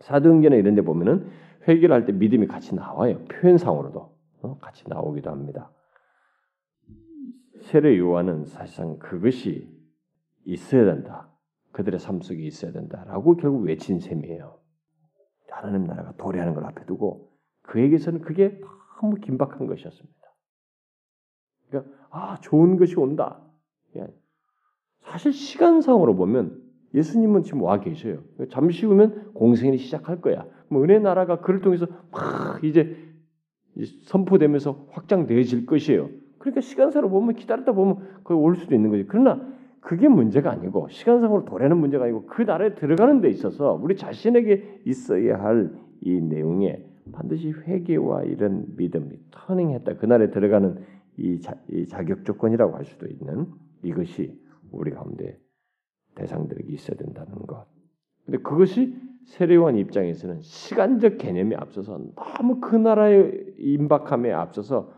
사도행전에 0.00 0.58
이런 0.58 0.74
데 0.74 0.82
보면은 0.82 1.26
회개를 1.68 1.94
할 1.94 2.06
때 2.06 2.12
믿음이 2.12 2.48
같이 2.48 2.74
나와요. 2.74 3.18
표현상으로도 3.30 4.10
어? 4.42 4.58
같이 4.60 4.82
나오기도 4.88 5.30
합니다. 5.30 5.70
세례 7.60 7.98
요한은 7.98 8.44
사실상 8.46 8.98
그것이 8.98 9.68
있어야 10.44 10.84
된다. 10.84 11.28
그들의 11.72 12.00
삶 12.00 12.20
속에 12.20 12.42
있어야 12.42 12.72
된다라고 12.72 13.36
결국 13.36 13.62
외친 13.62 14.00
셈이에요. 14.00 14.58
하나님 15.50 15.84
나라가 15.84 16.12
도래하는 16.16 16.54
걸 16.54 16.64
앞에 16.64 16.86
두고 16.86 17.30
그에게서는 17.62 18.22
그게 18.22 18.60
너무 19.00 19.16
긴박한 19.16 19.66
것이었습니다. 19.66 20.20
그러니까 21.68 21.92
아 22.10 22.38
좋은 22.40 22.76
것이 22.76 22.98
온다. 22.98 23.40
예. 23.96 24.06
사실 25.02 25.32
시간상으로 25.32 26.16
보면 26.16 26.62
예수님은 26.94 27.42
지금 27.42 27.62
와 27.62 27.80
계셔요. 27.80 28.22
잠시 28.50 28.84
후면 28.84 29.32
공생이 29.34 29.78
시작할 29.78 30.20
거야. 30.20 30.46
뭐 30.68 30.82
은혜 30.82 30.98
나라가 30.98 31.40
그를 31.40 31.60
통해서 31.60 31.86
막 32.10 32.62
이제 32.64 32.96
선포되면서 34.06 34.88
확장되어질 34.90 35.66
것이에요. 35.66 36.10
그러니까 36.40 36.60
시간상으로 36.60 37.08
보면 37.08 37.36
기다렸다 37.36 37.72
보면 37.72 37.98
거기 38.24 38.40
올 38.40 38.56
수도 38.56 38.74
있는 38.74 38.90
거지. 38.90 39.04
그러나 39.06 39.40
그게 39.80 40.08
문제가 40.08 40.50
아니고 40.50 40.88
시간상으로 40.88 41.44
도래는 41.44 41.76
문제가 41.76 42.04
아니고 42.04 42.26
그 42.26 42.42
나라에 42.42 42.74
들어가는 42.74 43.20
데 43.20 43.30
있어서 43.30 43.78
우리 43.80 43.96
자신에게 43.96 44.82
있어야 44.84 45.40
할 45.40 45.90
이 46.00 46.20
내용에 46.20 46.84
반드시 47.12 47.50
회개와 47.50 48.24
이런 48.24 48.66
믿음이 48.76 49.18
터닝했다. 49.30 49.96
그 49.96 50.06
나라에 50.06 50.30
들어가는 50.30 50.82
이, 51.16 51.40
자, 51.40 51.54
이 51.68 51.86
자격 51.86 52.24
조건이라고 52.24 52.76
할 52.76 52.84
수도 52.84 53.06
있는 53.06 53.46
이것이 53.82 54.38
우리 54.70 54.90
가운데 54.90 55.38
대상들에게 56.14 56.72
있어야 56.72 56.96
된다는 56.96 57.34
것. 57.46 57.66
근데 58.24 58.38
그것이 58.38 58.96
세례요한 59.24 59.76
입장에서는 59.76 60.40
시간적 60.40 61.18
개념에 61.18 61.56
앞서서 61.56 62.00
너무 62.14 62.60
그 62.60 62.76
나라의 62.76 63.54
임박함에 63.58 64.32
앞서서 64.32 64.92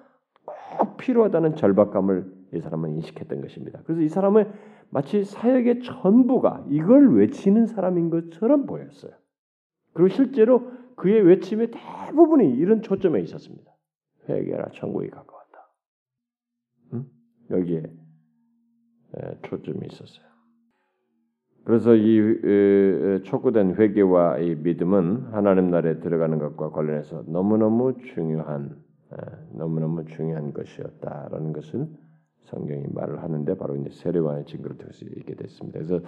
꼭 0.79 0.97
필요하다는 0.97 1.57
절박감을 1.57 2.33
이 2.55 2.61
사람은 2.61 2.91
인식했던 2.97 3.41
것입니다. 3.41 3.81
그래서 3.85 4.03
이 4.03 4.09
사람은 4.09 4.51
마치 4.91 5.25
사역의 5.25 5.81
전부가 5.83 6.65
이걸 6.69 7.17
외치는 7.17 7.67
사람인 7.67 8.11
것처럼 8.11 8.67
보였어요. 8.67 9.13
그리고 9.95 10.09
실제로 10.09 10.71
그의 10.97 11.23
외침의 11.23 11.71
대부분이 11.71 12.51
이런 12.57 12.83
초점에 12.83 13.21
있었습니다. 13.21 13.73
회개라 14.29 14.71
천국이 14.75 15.09
가까웠다. 15.09 15.69
응? 16.95 17.07
여기에 17.51 17.83
초점이 19.43 19.87
있었어요. 19.91 20.27
그래서 21.65 21.95
이 21.95 23.23
촉구된 23.25 23.77
회개와 23.77 24.39
이 24.39 24.57
믿음은 24.57 25.33
하나님 25.33 25.71
나라에 25.71 26.01
들어가는 26.01 26.39
것과 26.39 26.71
관련해서 26.71 27.25
너무너무 27.29 27.97
중요한 28.15 28.77
너무너무 29.53 30.05
중요한 30.07 30.53
것이었다라는 30.53 31.53
것을 31.53 31.89
성경이 32.45 32.85
말을 32.93 33.23
하는데 33.23 33.55
바로 33.57 33.77
이제 33.77 33.91
세례와의 33.91 34.45
증거를 34.47 34.77
통해서 34.79 35.07
얘기 35.17 35.35
됐습니다. 35.37 35.79
그래서 35.79 36.01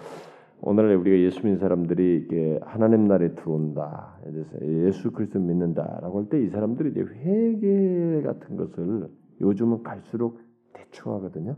오늘날 0.60 0.96
우리가 0.96 1.16
예수 1.18 1.40
믿는 1.42 1.58
사람들이 1.58 2.24
이게 2.24 2.58
하나님 2.62 3.06
나라에 3.06 3.34
들어온다, 3.34 4.18
예수 4.62 5.10
그리스도 5.12 5.40
믿는다라고 5.40 6.20
할 6.20 6.28
때 6.28 6.42
이 6.44 6.48
사람들이 6.48 6.90
이제 6.90 7.00
회개 7.02 8.22
같은 8.22 8.56
것을 8.56 9.08
요즘은 9.40 9.82
갈수록 9.82 10.40
대충 10.72 11.12
하거든요. 11.14 11.56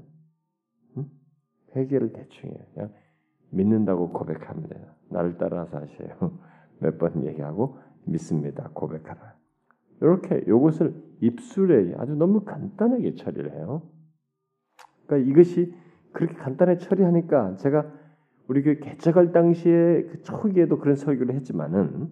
응? 0.97 1.07
회개를 1.77 2.13
대충 2.13 2.51
해요. 2.51 2.59
그냥 2.75 2.93
믿는다고 3.51 4.11
고백합니다. 4.11 4.77
나를 5.11 5.37
따라서 5.39 5.79
하세요. 5.79 6.09
몇 6.81 6.99
번 6.99 7.25
얘기하고 7.27 7.79
믿습니다. 8.07 8.71
고백하라. 8.75 9.36
이렇게 10.01 10.43
이것을 10.47 10.95
입술에 11.21 11.95
아주 11.99 12.15
너무 12.15 12.45
간단하게 12.45 13.15
처리를 13.15 13.53
해요. 13.53 13.83
그러니까 15.07 15.31
이것이 15.31 15.73
그렇게 16.13 16.35
간단하게 16.35 16.79
처리하니까 16.79 17.57
제가 17.57 17.93
우리 18.49 18.63
교 18.63 18.79
개척할 18.79 19.33
당시에 19.33 20.03
그 20.05 20.23
초기에도 20.23 20.79
그런 20.79 20.97
설교를 20.97 21.35
했지만은 21.35 22.11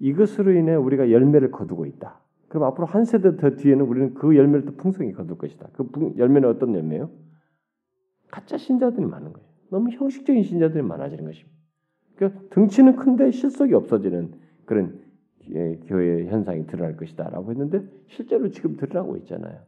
이것으로 0.00 0.52
인해 0.52 0.74
우리가 0.74 1.10
열매를 1.10 1.50
거두고 1.50 1.86
있다. 1.86 2.20
그럼 2.48 2.64
앞으로 2.64 2.86
한 2.86 3.04
세대 3.04 3.36
더 3.36 3.50
뒤에는 3.50 3.84
우리는 3.84 4.14
그 4.14 4.36
열매를 4.36 4.64
또 4.64 4.76
풍성히 4.76 5.12
거둘 5.12 5.36
것이다. 5.38 5.68
그 5.74 6.14
열매는 6.16 6.48
어떤 6.48 6.74
열매요? 6.74 7.10
가짜 8.30 8.56
신자들이 8.56 9.04
많은 9.04 9.32
거예요. 9.32 9.48
너무 9.70 9.90
형식적인 9.90 10.42
신자들이 10.42 10.82
많아지는 10.82 11.24
것입니다. 11.24 11.58
그러니까 12.16 12.40
등치는 12.50 12.96
큰데 12.96 13.30
실속이 13.30 13.74
없어지는 13.74 14.32
그런 14.64 14.98
예, 14.98 15.07
교회 15.86 16.26
현상이 16.26 16.66
드러날 16.66 16.96
것이다라고 16.96 17.50
했는데 17.50 17.82
실제로 18.08 18.50
지금 18.50 18.76
드러나고 18.76 19.16
있잖아요. 19.18 19.60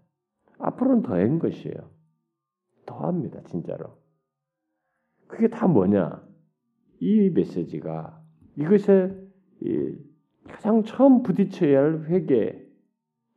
앞으로는 0.59 1.03
더한 1.03 1.39
것이에요. 1.39 1.91
더합니다, 2.87 3.43
진짜로. 3.45 3.97
그게 5.27 5.49
다 5.49 5.67
뭐냐? 5.67 6.23
이 7.01 7.31
메시지가 7.31 8.21
이것에 8.57 9.17
가장 10.49 10.83
처음 10.83 11.23
부딪혀야 11.23 11.79
할 11.79 12.05
회개, 12.07 12.61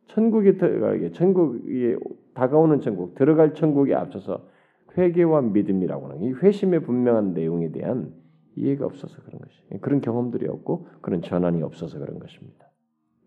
천국에 0.08 0.58
들어가게, 0.58 1.12
천국에 1.12 1.98
다가오는 2.34 2.82
천국, 2.82 3.16
들어갈 3.16 3.54
천국에 3.54 3.94
앞서서 3.94 4.50
회개와 4.98 5.42
믿음이라고 5.42 6.08
하는 6.08 6.24
이 6.24 6.32
회심의 6.34 6.82
분명한 6.82 7.34
내용에 7.34 7.72
대한 7.72 8.14
이해가 8.56 8.86
없어서 8.86 9.22
그런 9.24 9.42
것이 9.42 9.62
그런 9.82 10.02
경험들이 10.02 10.48
없고 10.48 10.88
그런 11.02 11.22
전환이 11.22 11.62
없어서 11.62 12.00
그런 12.00 12.20
것입니다. 12.20 12.70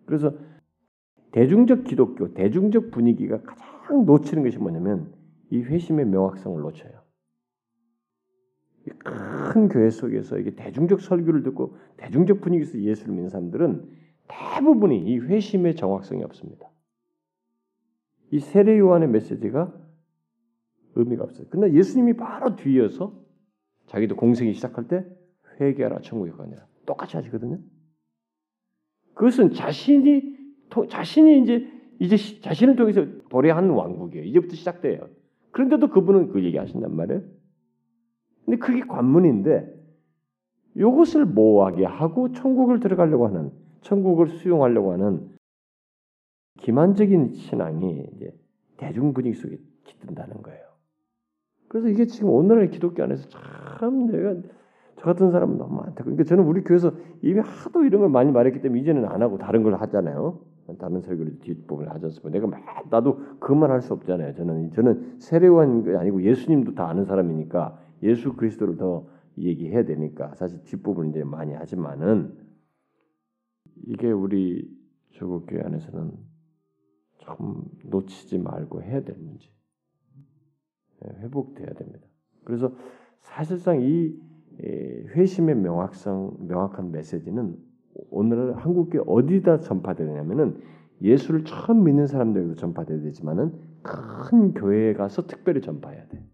그래서 0.04 0.32
대중적 1.32 1.84
기독교, 1.84 2.32
대중적 2.32 2.90
분위기가 2.90 3.42
가장 3.42 4.06
놓치는 4.06 4.42
것이 4.44 4.58
뭐냐면 4.58 5.12
이 5.50 5.60
회심의 5.60 6.06
명확성을 6.06 6.60
놓쳐요. 6.60 7.06
큰 9.52 9.68
교회 9.68 9.90
속에서 9.90 10.38
이게 10.38 10.54
대중적 10.54 11.00
설교를 11.00 11.42
듣고 11.42 11.76
대중적 11.96 12.40
분위기에서 12.40 12.78
예수를 12.78 13.14
믿는 13.14 13.30
사람들은 13.30 13.90
대부분이 14.28 14.98
이 15.04 15.18
회심의 15.18 15.76
정확성이 15.76 16.22
없습니다. 16.24 16.70
이 18.30 18.40
세례 18.40 18.78
요한의 18.78 19.08
메시지가 19.08 19.72
의미가 20.94 21.24
없어요. 21.24 21.46
근데 21.50 21.72
예수님이 21.72 22.14
바로 22.14 22.56
뒤이어서 22.56 23.14
자기도 23.86 24.16
공생이 24.16 24.52
시작할 24.54 24.88
때 24.88 25.06
회개하라 25.60 26.00
천국에 26.00 26.30
가니라 26.32 26.66
똑같이 26.86 27.16
하시거든요. 27.16 27.58
그것은 29.14 29.52
자신이 29.52 30.36
자신이 30.88 31.42
이제 31.42 31.68
이제 31.98 32.40
자신을 32.40 32.76
통해서 32.76 33.06
도래한 33.30 33.70
왕국이에요. 33.70 34.24
이제부터 34.24 34.54
시작돼요. 34.54 35.08
그런데도 35.52 35.88
그분은 35.88 36.28
그 36.28 36.44
얘기 36.44 36.58
하신단 36.58 36.94
말이에요. 36.94 37.22
근데 38.44 38.58
그게 38.58 38.80
관문인데 38.80 39.74
이것을 40.76 41.24
모호하게 41.24 41.84
하고 41.84 42.32
천국을 42.32 42.80
들어가려고 42.80 43.26
하는 43.26 43.50
천국을 43.80 44.28
수용하려고 44.28 44.92
하는 44.92 45.30
기만적인 46.60 47.34
신앙이 47.34 48.06
이제 48.14 48.32
대중 48.76 49.14
분위기 49.14 49.36
속에 49.36 49.58
깃든다는 49.84 50.42
거예요. 50.42 50.66
그래서 51.68 51.88
이게 51.88 52.06
지금 52.06 52.30
오늘날 52.30 52.70
기독교 52.70 53.02
안에서 53.02 53.28
참 53.28 54.06
내가 54.06 54.36
저 54.96 55.04
같은 55.04 55.30
사람은 55.30 55.58
너무 55.58 55.76
많다. 55.76 56.04
그러니까 56.04 56.24
저는 56.24 56.44
우리 56.44 56.62
교회에서 56.62 56.92
이미 57.22 57.40
하도 57.40 57.84
이런 57.84 58.00
걸 58.00 58.10
많이 58.10 58.32
말했기 58.32 58.60
때문에 58.60 58.80
이제는 58.80 59.04
안 59.06 59.22
하고 59.22 59.38
다른 59.38 59.62
걸 59.62 59.74
하잖아요. 59.74 60.40
다른 60.78 61.00
설교를 61.00 61.38
뒷부분을 61.40 61.92
하셨으면 61.92 62.32
내가 62.32 62.46
막 62.48 62.60
나도 62.90 63.38
그만 63.38 63.70
할 63.70 63.80
수 63.82 63.92
없잖아요. 63.92 64.34
저는 64.34 64.72
저는 64.72 65.20
세례원 65.20 65.96
아니고 65.96 66.22
예수님도 66.22 66.74
다 66.74 66.88
아는 66.88 67.04
사람이니까 67.04 67.78
예수 68.02 68.34
그리스도를 68.34 68.76
더 68.76 69.06
얘기해야 69.38 69.84
되니까 69.84 70.34
사실 70.34 70.64
뒷부분 70.64 71.10
이제 71.10 71.22
많이 71.22 71.52
하지만은 71.52 72.34
이게 73.86 74.10
우리 74.10 74.68
조국 75.10 75.46
교회 75.46 75.60
안에서는 75.62 76.12
참 77.20 77.64
놓치지 77.84 78.38
말고 78.38 78.82
해야 78.82 79.02
될 79.02 79.16
문제. 79.18 79.48
예, 81.04 81.10
회복돼야 81.20 81.74
됩니다. 81.74 82.06
그래서 82.44 82.74
사실상 83.20 83.80
이 83.82 84.18
회심의 84.60 85.56
명확성, 85.56 86.36
명확한 86.48 86.92
메시지는 86.92 87.56
오늘 88.10 88.56
한국교회 88.56 89.04
어디다 89.06 89.60
전파되느냐면은 89.60 90.60
예수를 91.02 91.44
처음 91.44 91.84
믿는 91.84 92.06
사람들에게도 92.06 92.54
전파돼야 92.54 93.00
되지만은 93.00 93.52
큰 93.82 94.54
교회에 94.54 94.94
가서 94.94 95.26
특별히 95.26 95.60
전파해야 95.60 96.06
돼. 96.08 96.24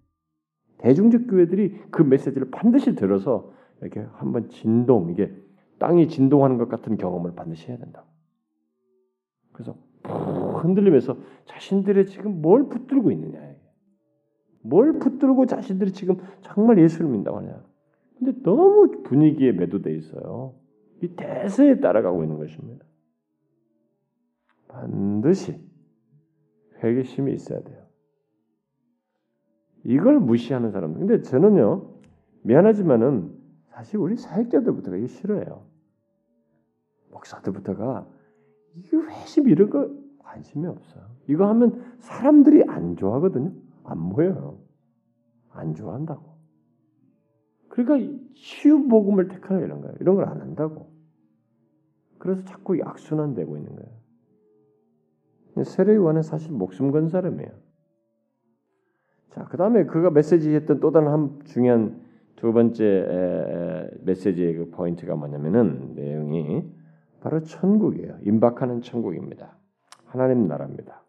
대중적 0.79 1.29
교회들이 1.29 1.81
그 1.91 2.03
메시지를 2.03 2.51
반드시 2.51 2.95
들어서 2.95 3.53
이렇게 3.81 4.01
한번 4.15 4.49
진동 4.49 5.11
이게 5.11 5.33
땅이 5.79 6.09
진동하는 6.09 6.59
것 6.59 6.69
같은 6.69 6.97
경험을 6.97 7.35
반드시 7.35 7.69
해야 7.69 7.79
된다. 7.79 8.05
그래서 9.53 9.77
흔들리면서 10.05 11.17
자신들의 11.47 12.07
지금 12.07 12.41
뭘 12.41 12.69
붙들고 12.69 13.11
있느냐. 13.11 13.41
뭘 14.63 14.99
붙들고 14.99 15.47
자신들이 15.47 15.93
지금 15.93 16.19
정말 16.41 16.79
예수를 16.79 17.07
믿는다고 17.07 17.39
하냐. 17.39 17.72
근데 18.23 18.41
너무 18.43 19.03
분위기에 19.03 19.51
매도돼 19.51 19.93
있어요. 19.97 20.55
이 21.03 21.09
대세에 21.09 21.81
따라가고 21.81 22.23
있는 22.23 22.39
것입니다. 22.39 22.87
반드시 24.69 25.61
회개심이 26.83 27.33
있어야 27.35 27.63
돼요. 27.63 27.85
이걸 29.85 30.21
무시하는 30.21 30.71
사람. 30.71 30.95
근데 30.95 31.21
저는요 31.23 31.95
미안하지만은 32.43 33.37
사실 33.65 33.99
우리 33.99 34.17
사역자들부터가 34.17 34.97
이게 34.97 35.09
싫어요. 35.09 35.67
목사들부터가 37.11 38.07
이게 38.77 38.97
회심 38.99 39.49
이런 39.49 39.69
거 39.69 39.91
관심이 40.19 40.65
없어요. 40.67 41.05
이거 41.29 41.49
하면 41.49 41.97
사람들이 41.99 42.65
안 42.69 42.95
좋아하거든요. 42.97 43.53
안 43.83 43.99
모여요. 43.99 44.61
안 45.51 45.75
좋아한다고. 45.75 46.32
그러니까 47.73 48.21
치유 48.35 48.87
복음을 48.87 49.29
택하라 49.29 49.61
이런 49.63 49.81
거예요. 49.81 49.97
이런 49.99 50.17
걸 50.17 50.29
안 50.29 50.43
한다고. 50.43 50.93
그래서 52.19 52.45
자꾸 52.45 52.79
약순환되고 52.79 53.57
있는 53.57 53.75
거예요. 53.75 53.91
세례요한은 55.65 56.23
사실 56.23 56.53
목숨 56.53 56.91
건 56.91 57.09
사람이에요. 57.09 57.51
자, 59.31 59.45
그 59.47 59.57
다음에 59.57 59.87
그가 59.87 60.11
메시지했던 60.11 60.81
또 60.81 60.91
다른 60.93 61.09
한 61.09 61.41
중요한 61.45 62.03
두 62.37 62.53
번째 62.53 63.89
메시지의 64.03 64.55
그 64.55 64.71
포인트가 64.71 65.17
뭐냐면은 65.17 65.95
내용이 65.95 66.71
바로 67.21 67.43
천국이에요. 67.43 68.19
임박하는 68.23 68.83
천국입니다. 68.83 69.57
하나님 70.05 70.47
나라입니다. 70.47 71.02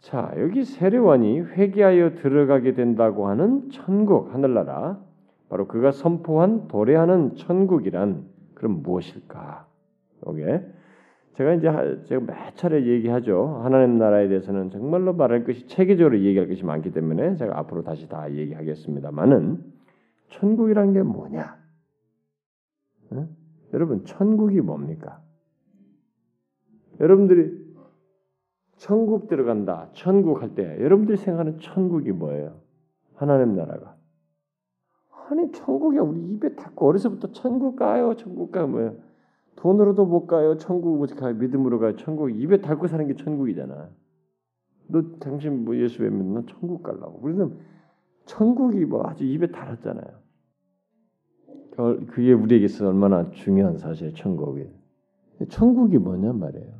자, 0.00 0.32
여기 0.38 0.64
세례원이 0.64 1.40
회개하여 1.40 2.14
들어가게 2.14 2.74
된다고 2.74 3.28
하는 3.28 3.68
천국 3.70 4.32
하늘나라 4.32 5.00
바로 5.48 5.66
그가 5.66 5.92
선포한 5.92 6.68
도래하는 6.68 7.34
천국이란 7.34 8.24
그럼 8.54 8.82
무엇일까? 8.82 9.66
여기에 10.26 10.66
제가 11.34 11.54
이제 11.54 12.02
제가 12.06 12.24
몇 12.26 12.56
차례 12.56 12.84
얘기하죠. 12.84 13.60
하나님 13.62 13.98
나라에 13.98 14.28
대해서는 14.28 14.70
정말로 14.70 15.12
말할 15.14 15.44
것이 15.44 15.68
체계적으로 15.68 16.20
얘기할 16.20 16.48
것이 16.48 16.64
많기 16.64 16.90
때문에 16.92 17.36
제가 17.36 17.58
앞으로 17.60 17.82
다시 17.84 18.08
다 18.08 18.32
얘기하겠습니다만은 18.32 19.62
천국이란 20.30 20.92
게 20.92 21.02
뭐냐? 21.02 21.56
응? 23.12 23.28
여러분 23.72 24.04
천국이 24.04 24.60
뭡니까? 24.60 25.20
여러분들이 27.00 27.67
천국 28.78 29.28
들어간다. 29.28 29.90
천국 29.92 30.42
할 30.42 30.54
때. 30.54 30.78
여러분들이 30.80 31.18
생각하는 31.18 31.58
천국이 31.58 32.12
뭐예요? 32.12 32.60
하나님 33.14 33.54
나라가. 33.54 33.96
아니 35.30 35.50
천국이야. 35.52 36.00
우리 36.00 36.20
입에 36.32 36.54
닫고 36.54 36.86
어려서부터 36.86 37.32
천국 37.32 37.76
가요 37.76 38.14
천국 38.16 38.50
가. 38.50 38.66
뭐야 38.66 38.92
돈으로도 39.56 40.06
못 40.06 40.26
가요 40.26 40.56
천국 40.56 40.96
못 40.96 41.14
가요 41.16 41.34
믿음으로 41.34 41.78
가요 41.80 41.96
천국. 41.96 42.30
입에 42.30 42.60
닫고 42.60 42.86
사는 42.86 43.06
게 43.06 43.14
천국이잖아. 43.14 43.90
너 44.86 45.02
당신 45.18 45.64
뭐 45.64 45.76
예수 45.76 46.02
왜 46.02 46.10
믿는 46.10 46.46
천국 46.46 46.82
갈라고. 46.82 47.18
우리는 47.20 47.58
천국이 48.26 48.84
뭐 48.84 49.06
아주 49.06 49.24
입에 49.24 49.50
달았잖아요. 49.50 50.28
그게 52.08 52.32
우리에게서 52.32 52.88
얼마나 52.88 53.30
중요한 53.30 53.76
사실 53.78 54.14
천국이. 54.14 54.66
천국이 55.48 55.98
뭐냐 55.98 56.32
말이에요 56.32 56.74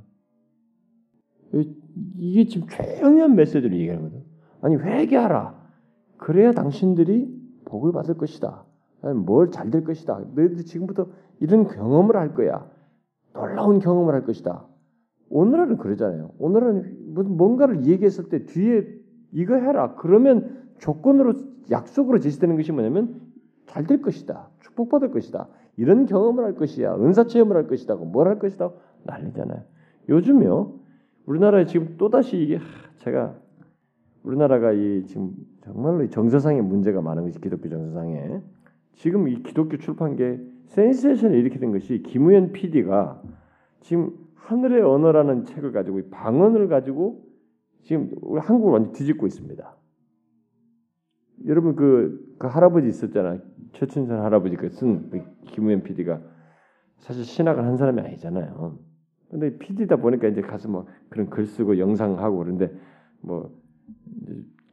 이게 2.18 2.44
지금 2.46 2.66
중요한 2.68 3.34
메시지를 3.37 3.72
얘기하거든. 3.78 4.22
아니 4.62 4.76
회개하라. 4.76 5.54
그래야 6.18 6.52
당신들이 6.52 7.28
복을 7.64 7.92
받을 7.92 8.16
것이다. 8.16 8.64
뭘 9.24 9.50
잘 9.50 9.70
될 9.70 9.84
것이다. 9.84 10.20
너희들 10.34 10.64
지금부터 10.64 11.06
이런 11.40 11.66
경험을 11.68 12.16
할 12.16 12.34
거야. 12.34 12.68
놀라운 13.32 13.78
경험을 13.78 14.14
할 14.14 14.24
것이다. 14.24 14.66
오늘날은 15.30 15.76
그러잖아요. 15.76 16.30
오늘은 16.38 17.14
뭔가를 17.37 17.84
얘기했을 17.87 18.28
때 18.28 18.44
뒤에 18.46 18.87
이거 19.32 19.54
해라. 19.54 19.94
그러면 19.96 20.64
조건으로 20.78 21.34
약속으로 21.70 22.18
제시되는 22.18 22.56
것이 22.56 22.72
뭐냐면 22.72 23.20
잘 23.66 23.87
될 23.87 24.00
것이다. 24.00 24.48
축복받을 24.61 25.11
것이다. 25.11 25.46
이런 25.76 26.06
경험을 26.06 26.44
할 26.44 26.54
것이야. 26.54 26.96
은사 26.96 27.24
체험을 27.26 27.54
할 27.56 27.66
것이다. 27.68 27.94
뭘할 27.96 28.38
것이다. 28.38 28.70
난리잖아요. 29.04 29.62
요즘요. 30.08 30.72
우리나라에 31.28 31.66
지금 31.66 31.96
또 31.98 32.08
다시 32.08 32.38
이게 32.38 32.58
제가 32.96 33.36
우리나라가 34.22 34.72
이 34.72 35.04
지금 35.06 35.32
정말로 35.62 36.08
정서상의 36.08 36.62
문제가 36.62 37.02
많은 37.02 37.24
것이 37.24 37.38
기독교 37.38 37.68
정서상에 37.68 38.40
지금 38.94 39.28
이 39.28 39.42
기독교 39.42 39.76
출판계 39.76 40.40
센세이션을 40.66 41.38
일으키는 41.38 41.72
것이 41.72 42.02
김우현 42.02 42.52
PD가 42.52 43.22
지금 43.80 44.12
하늘의 44.36 44.82
언어라는 44.82 45.44
책을 45.44 45.72
가지고 45.72 46.00
방언을 46.10 46.68
가지고 46.68 47.22
지금 47.82 48.10
우리 48.22 48.40
한국을 48.40 48.72
완전 48.72 48.92
뒤집고 48.92 49.26
있습니다. 49.26 49.76
여러분 51.46 51.76
그, 51.76 52.34
그 52.38 52.46
할아버지 52.46 52.88
있었잖아 52.88 53.38
최춘선 53.72 54.20
할아버지 54.20 54.56
그쓴 54.56 55.10
그 55.10 55.22
김우현 55.52 55.82
PD가 55.82 56.20
사실 56.96 57.24
신학을 57.24 57.64
한 57.64 57.76
사람이 57.76 58.00
아니잖아요. 58.00 58.88
근데 59.30 59.56
PD다 59.58 59.96
보니까 59.96 60.28
이제 60.28 60.40
가서 60.40 60.68
뭐 60.68 60.86
그런 61.08 61.28
글 61.28 61.46
쓰고 61.46 61.78
영상 61.78 62.18
하고 62.18 62.38
그런데 62.38 62.72
뭐 63.20 63.54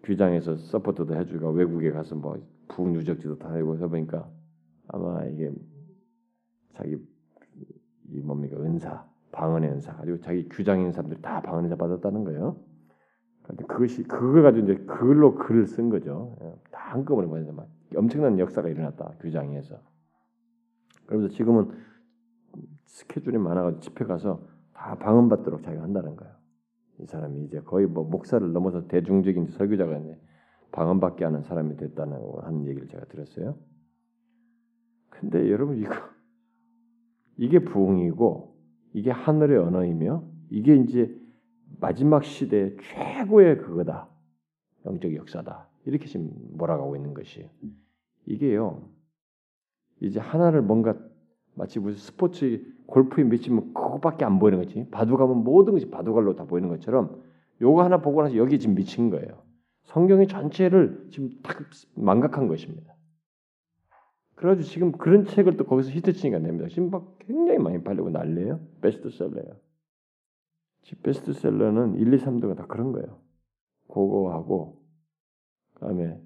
규장에서 0.04 0.56
서포트도 0.56 1.16
해주고 1.16 1.52
외국에 1.52 1.92
가서 1.92 2.16
뭐 2.16 2.42
부흥 2.68 2.96
유적지도 2.96 3.38
다니고 3.38 3.76
해서 3.76 3.88
보니까 3.88 4.30
아마 4.88 5.26
이게 5.26 5.52
자기 6.74 6.98
이 8.12 8.20
뭡니까 8.20 8.58
은사 8.58 9.06
방언의 9.32 9.72
은사 9.72 9.96
가지고 9.96 10.20
자기 10.22 10.48
규장인 10.48 10.92
사람들이 10.92 11.22
다 11.22 11.42
방언 11.42 11.66
은사 11.66 11.76
받았다는 11.76 12.24
거예요. 12.24 12.58
그것이 13.68 14.04
그걸 14.04 14.44
가지고 14.44 14.66
이제 14.66 14.84
글로 14.86 15.36
글을 15.36 15.68
쓴 15.68 15.90
거죠. 15.90 16.36
예, 16.42 16.56
다 16.72 16.94
한꺼번에 16.94 17.28
보내서 17.28 17.52
막 17.52 17.68
엄청난 17.96 18.40
역사가 18.40 18.70
일어났다 18.70 19.14
규장에서. 19.20 19.80
그러면서 21.06 21.34
지금은 21.36 21.70
스케줄이 22.86 23.38
많아가지고 23.38 23.82
집회 23.82 24.06
가서 24.06 24.48
다 24.74 24.96
방언 24.96 25.30
받도록 25.30 25.64
자기가 25.64 25.84
한다는 25.84 26.16
거예요. 26.16 26.34
이 27.00 27.06
사람이 27.06 27.44
이제 27.44 27.60
거의 27.62 27.88
뭐 27.88 28.04
목사를 28.04 28.52
넘어서 28.52 28.88
대중적인 28.88 29.48
설교자가 29.48 29.98
이제 29.98 30.20
방언받게 30.72 31.24
하는 31.24 31.42
사람이 31.42 31.78
됐다는 31.78 32.20
하는 32.42 32.68
얘기를 32.68 32.88
제가 32.88 33.06
들었어요. 33.06 33.58
근데 35.10 35.50
여러분 35.50 35.78
이거 35.78 35.94
이게 37.38 37.60
부흥이고 37.60 38.56
이게 38.94 39.12
하늘의 39.12 39.58
언어이며 39.58 40.24
이게 40.50 40.76
이제 40.76 41.14
마지막 41.80 42.24
시대 42.24 42.76
최고의 42.78 43.58
그거다. 43.58 44.10
영적 44.86 45.16
역사다. 45.16 45.68
이렇게 45.86 46.06
지금 46.06 46.32
몰아가고 46.54 46.96
있는 46.96 47.14
것이 47.14 47.50
이게요. 48.26 48.90
이제 50.02 50.20
하나를 50.20 50.62
뭔가 50.62 50.98
마치 51.56 51.80
무슨 51.80 51.98
스포츠 51.98 52.75
골프에 52.88 53.24
미치면 53.24 53.74
그거밖에 53.74 54.26
안 54.26 54.40
보이는 54.40 54.60
거지. 54.60 54.88
바둑하면 54.92 55.44
모든 55.44 55.74
것이 55.74 55.90
바둑알로 55.90 56.36
다 56.36 56.46
보이는 56.46 56.70
것처럼 56.70 57.22
요거 57.62 57.84
하나 57.84 58.02
보고 58.02 58.22
나서 58.22 58.36
여기 58.38 58.60
지금 58.60 58.76
미친 58.76 59.10
거예요. 59.10 59.44
성경의 59.84 60.28
전체를 60.28 61.08
지금 61.12 61.30
딱 61.44 61.58
망각한 61.96 62.48
것입니다. 62.48 62.94
그래가지고 64.36 64.68
지금 64.68 64.92
그런 64.92 65.26
책을 65.26 65.58
또 65.58 65.66
거기서 65.66 65.92
히트치니까 65.92 66.40
냅니다. 66.40 66.68
지금 66.68 66.90
막 66.90 67.18
굉장히 67.20 67.60
많이 67.60 67.82
팔리고 67.84 68.10
난리예요. 68.10 68.60
베스트셀러예요. 68.82 69.56
베스트셀러는 71.02 71.96
1, 71.96 72.14
2, 72.14 72.18
3도가 72.18 72.56
다 72.56 72.66
그런 72.68 72.92
거예요. 72.92 73.20
그거하고 73.88 74.84
그다음에 75.76 76.22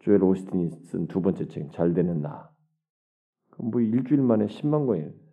조엘 0.00 0.22
오스틴이 0.22 0.70
쓴 0.84 1.06
두 1.06 1.20
번째 1.20 1.46
책 1.46 1.70
잘 1.72 1.94
되는 1.94 2.20
나. 2.20 2.50
뭐 3.58 3.80
일주일 3.80 4.22
만에 4.22 4.46
10만 4.46 4.86
권이 4.86 5.02
어? 5.02 5.29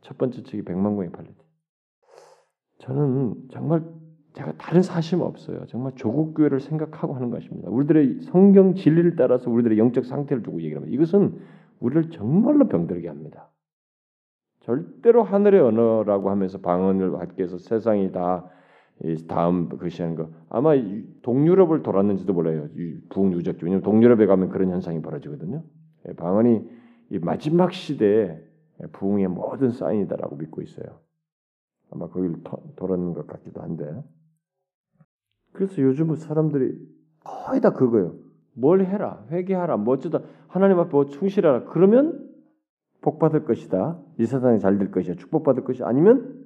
첫 0.00 0.18
번째 0.18 0.42
책이 0.42 0.62
100만 0.64 0.96
권이 0.96 1.10
팔렸대. 1.10 1.44
저는 2.78 3.48
정말 3.50 3.84
제가 4.34 4.52
다른 4.58 4.82
사심 4.82 5.22
없어요. 5.22 5.64
정말 5.66 5.92
조국 5.96 6.34
교회를 6.34 6.60
생각하고 6.60 7.14
하는 7.14 7.30
것입니다. 7.30 7.70
우리들의 7.70 8.20
성경 8.20 8.74
진리를 8.74 9.16
따라서 9.16 9.50
우리들의 9.50 9.78
영적 9.78 10.04
상태를 10.04 10.42
두고 10.42 10.60
얘기를 10.60 10.76
합니다. 10.76 10.94
이것은 10.94 11.40
우리를 11.80 12.10
정말로 12.10 12.68
병들게 12.68 13.08
합니다. 13.08 13.48
절대로 14.60 15.22
하늘의 15.22 15.60
언어라고 15.60 16.30
하면서 16.30 16.58
방언을 16.58 17.12
받게 17.12 17.44
해서 17.44 17.56
세상이 17.56 18.12
다 18.12 18.50
다음 19.28 19.68
것이 19.68 20.02
하는 20.02 20.16
거 20.16 20.30
아마 20.48 20.72
동유럽을 21.22 21.82
돌았는지도 21.82 22.32
몰라요. 22.32 22.68
부흥 23.10 23.32
유적지 23.32 23.64
왜냐면 23.64 23.82
동유럽에 23.82 24.26
가면 24.26 24.48
그런 24.48 24.70
현상이 24.70 25.00
벌어지거든요. 25.02 25.62
예, 26.08 26.12
방언이 26.14 26.62
마지막 27.20 27.72
시대에 27.72 28.38
부흥의 28.92 29.28
모든 29.28 29.70
사인이다라고 29.70 30.36
믿고 30.36 30.62
있어요. 30.62 31.00
아마 31.90 32.08
거기를 32.08 32.42
돌았는 32.76 33.14
것 33.14 33.26
같기도 33.26 33.62
한데. 33.62 34.02
그래서 35.52 35.80
요즘은 35.80 36.16
사람들이 36.16 36.76
거의 37.24 37.60
다 37.60 37.72
그거예요. 37.72 38.14
뭘 38.52 38.84
해라, 38.84 39.24
회개하라, 39.30 39.76
뭐 39.78 39.94
어쩌다 39.94 40.20
하나님 40.48 40.78
앞에 40.78 40.90
뭐 40.90 41.06
충실하라. 41.06 41.64
그러면 41.64 42.30
복 43.00 43.18
받을 43.18 43.44
것이다. 43.44 44.00
이 44.18 44.26
세상이 44.26 44.58
잘 44.60 44.78
될 44.78 44.90
것이야. 44.90 45.14
축복 45.14 45.44
받을 45.44 45.64
것이 45.64 45.82
아니면 45.84 46.44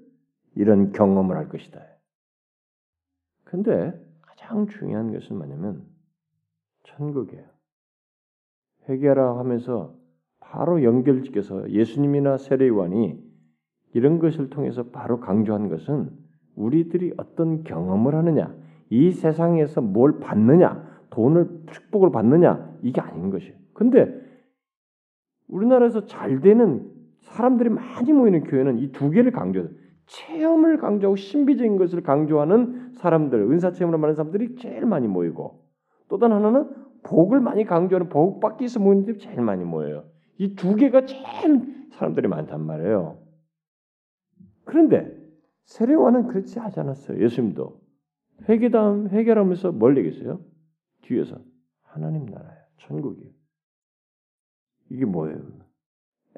이런 0.54 0.92
경험을 0.92 1.36
할 1.36 1.48
것이다. 1.48 1.80
근데 3.44 3.92
가장 4.22 4.66
중요한 4.66 5.12
것은 5.12 5.36
뭐냐면 5.36 5.86
천국이에요. 6.84 7.44
회개하라 8.88 9.38
하면서 9.38 9.94
바로 10.50 10.82
연결시켜서 10.82 11.70
예수님이나 11.70 12.36
세례요한이 12.36 13.22
이런 13.94 14.18
것을 14.18 14.50
통해서 14.50 14.82
바로 14.90 15.20
강조한 15.20 15.68
것은 15.68 16.10
우리들이 16.56 17.14
어떤 17.16 17.62
경험을 17.62 18.16
하느냐, 18.16 18.52
이 18.90 19.12
세상에서 19.12 19.80
뭘 19.80 20.18
받느냐, 20.18 20.84
돈을 21.10 21.62
축복을 21.70 22.10
받느냐 22.10 22.78
이게 22.82 23.00
아닌 23.00 23.30
것이에요. 23.30 23.54
근데 23.74 24.12
우리나라에서 25.48 26.06
잘 26.06 26.40
되는 26.40 26.90
사람들이 27.20 27.68
많이 27.68 28.12
모이는 28.12 28.44
교회는 28.44 28.78
이 28.78 28.90
두 28.90 29.10
개를 29.10 29.30
강조해요. 29.30 29.70
체험을 30.06 30.78
강조하고 30.78 31.14
신비적인 31.14 31.76
것을 31.76 32.02
강조하는 32.02 32.94
사람들, 32.94 33.40
은사 33.40 33.70
체험을 33.70 34.02
하는 34.02 34.14
사람들이 34.16 34.56
제일 34.56 34.84
많이 34.84 35.06
모이고 35.06 35.62
또 36.08 36.18
다른 36.18 36.36
하나는 36.36 36.68
복을 37.04 37.38
많이 37.40 37.64
강조하는 37.64 38.08
복 38.08 38.40
받기 38.40 38.62
위해서 38.62 38.80
모이는 38.80 39.04
데 39.06 39.16
제일 39.16 39.40
많이 39.42 39.64
모여요. 39.64 40.09
이 40.40 40.54
두 40.54 40.74
개가 40.74 41.04
제일 41.04 41.88
사람들이 41.92 42.26
많단 42.26 42.64
말이에요. 42.64 43.18
그런데 44.64 45.14
세례와는 45.66 46.28
그렇지 46.28 46.58
하지 46.58 46.80
않았어요. 46.80 47.22
예수님도 47.22 47.78
회개담 48.48 49.08
회개하면서 49.08 49.72
뭘 49.72 49.98
얘기했어요? 49.98 50.40
뒤에서 51.02 51.38
하나님 51.82 52.24
나라예요. 52.24 52.64
천국이에요. 52.78 53.30
이게 54.88 55.04
뭐예요? 55.04 55.38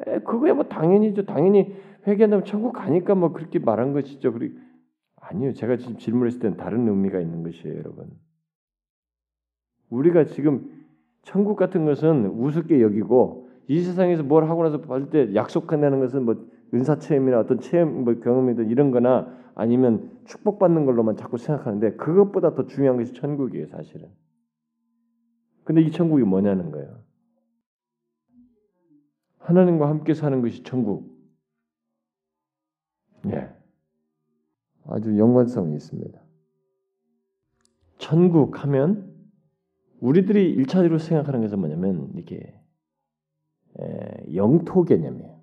에, 0.07 0.19
그거야 0.19 0.55
뭐 0.55 0.65
당연히죠. 0.65 1.25
당연히 1.25 1.73
회개한다면 2.05 2.45
천국 2.45 2.73
가니까 2.73 3.15
뭐 3.15 3.33
그렇게 3.33 3.61
말한 3.61 3.93
것이죠. 3.93 4.33
그리 4.33 4.53
아니요. 5.15 5.53
제가 5.53 5.77
지금 5.77 5.97
질문했을 5.97 6.41
때는 6.41 6.57
다른 6.57 6.89
의미가 6.89 7.21
있는 7.21 7.45
것이에요, 7.45 7.79
여러분. 7.79 8.11
우리가 9.91 10.25
지금 10.25 10.85
천국 11.23 11.55
같은 11.55 11.85
것은 11.85 12.27
우습게 12.27 12.83
여기고 12.83 13.42
이 13.69 13.81
세상에서 13.81 14.23
뭘 14.23 14.49
하고 14.49 14.63
나서 14.65 14.81
볼때 14.81 15.35
약속한다는 15.35 16.01
것은 16.01 16.25
뭐 16.25 16.47
은사 16.75 16.99
체험이나 16.99 17.41
어떤 17.41 17.61
체험 17.61 18.05
뭐 18.05 18.15
경험이든 18.15 18.71
이런 18.71 18.91
거나 18.91 19.37
아니면 19.55 20.11
축복받는 20.25 20.87
걸로만 20.87 21.17
자꾸 21.17 21.37
생각하는데 21.37 21.97
그것보다 21.97 22.55
더 22.55 22.67
중요한 22.67 22.97
것이 22.97 23.13
천국이에요, 23.13 23.67
사실은. 23.67 24.09
근데 25.65 25.83
이 25.83 25.91
천국이 25.91 26.23
뭐냐는 26.25 26.71
거예요. 26.71 27.03
하나님과 29.39 29.89
함께 29.89 30.15
사는 30.15 30.41
것이 30.41 30.63
천국. 30.63 31.13
예. 33.27 33.51
아주 34.87 35.17
연관성이 35.19 35.75
있습니다. 35.75 36.21
천국 37.99 38.63
하면 38.65 39.13
우리들이 40.01 40.51
일차적으로 40.51 40.99
생각하는 40.99 41.41
것은 41.43 41.59
뭐냐면 41.61 42.11
이게 42.17 42.59
영토 44.35 44.85
개념이에요. 44.85 45.41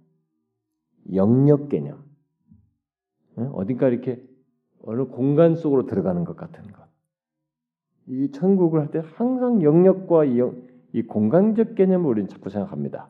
영역 1.14 1.70
개념. 1.70 2.04
어딘가 3.54 3.88
이렇게 3.88 4.22
어느 4.84 5.06
공간 5.06 5.56
속으로 5.56 5.86
들어가는 5.86 6.24
것 6.26 6.36
같은 6.36 6.64
것. 6.72 6.84
이 8.08 8.32
천국을 8.32 8.82
할 8.82 8.92
때 8.92 9.02
항상 9.16 9.62
영역과 9.62 10.26
이, 10.26 10.40
이 10.94 11.04
공간적 11.04 11.76
개념을 11.76 12.10
우리는 12.10 12.28
자꾸 12.28 12.50
생각합니다. 12.50 13.10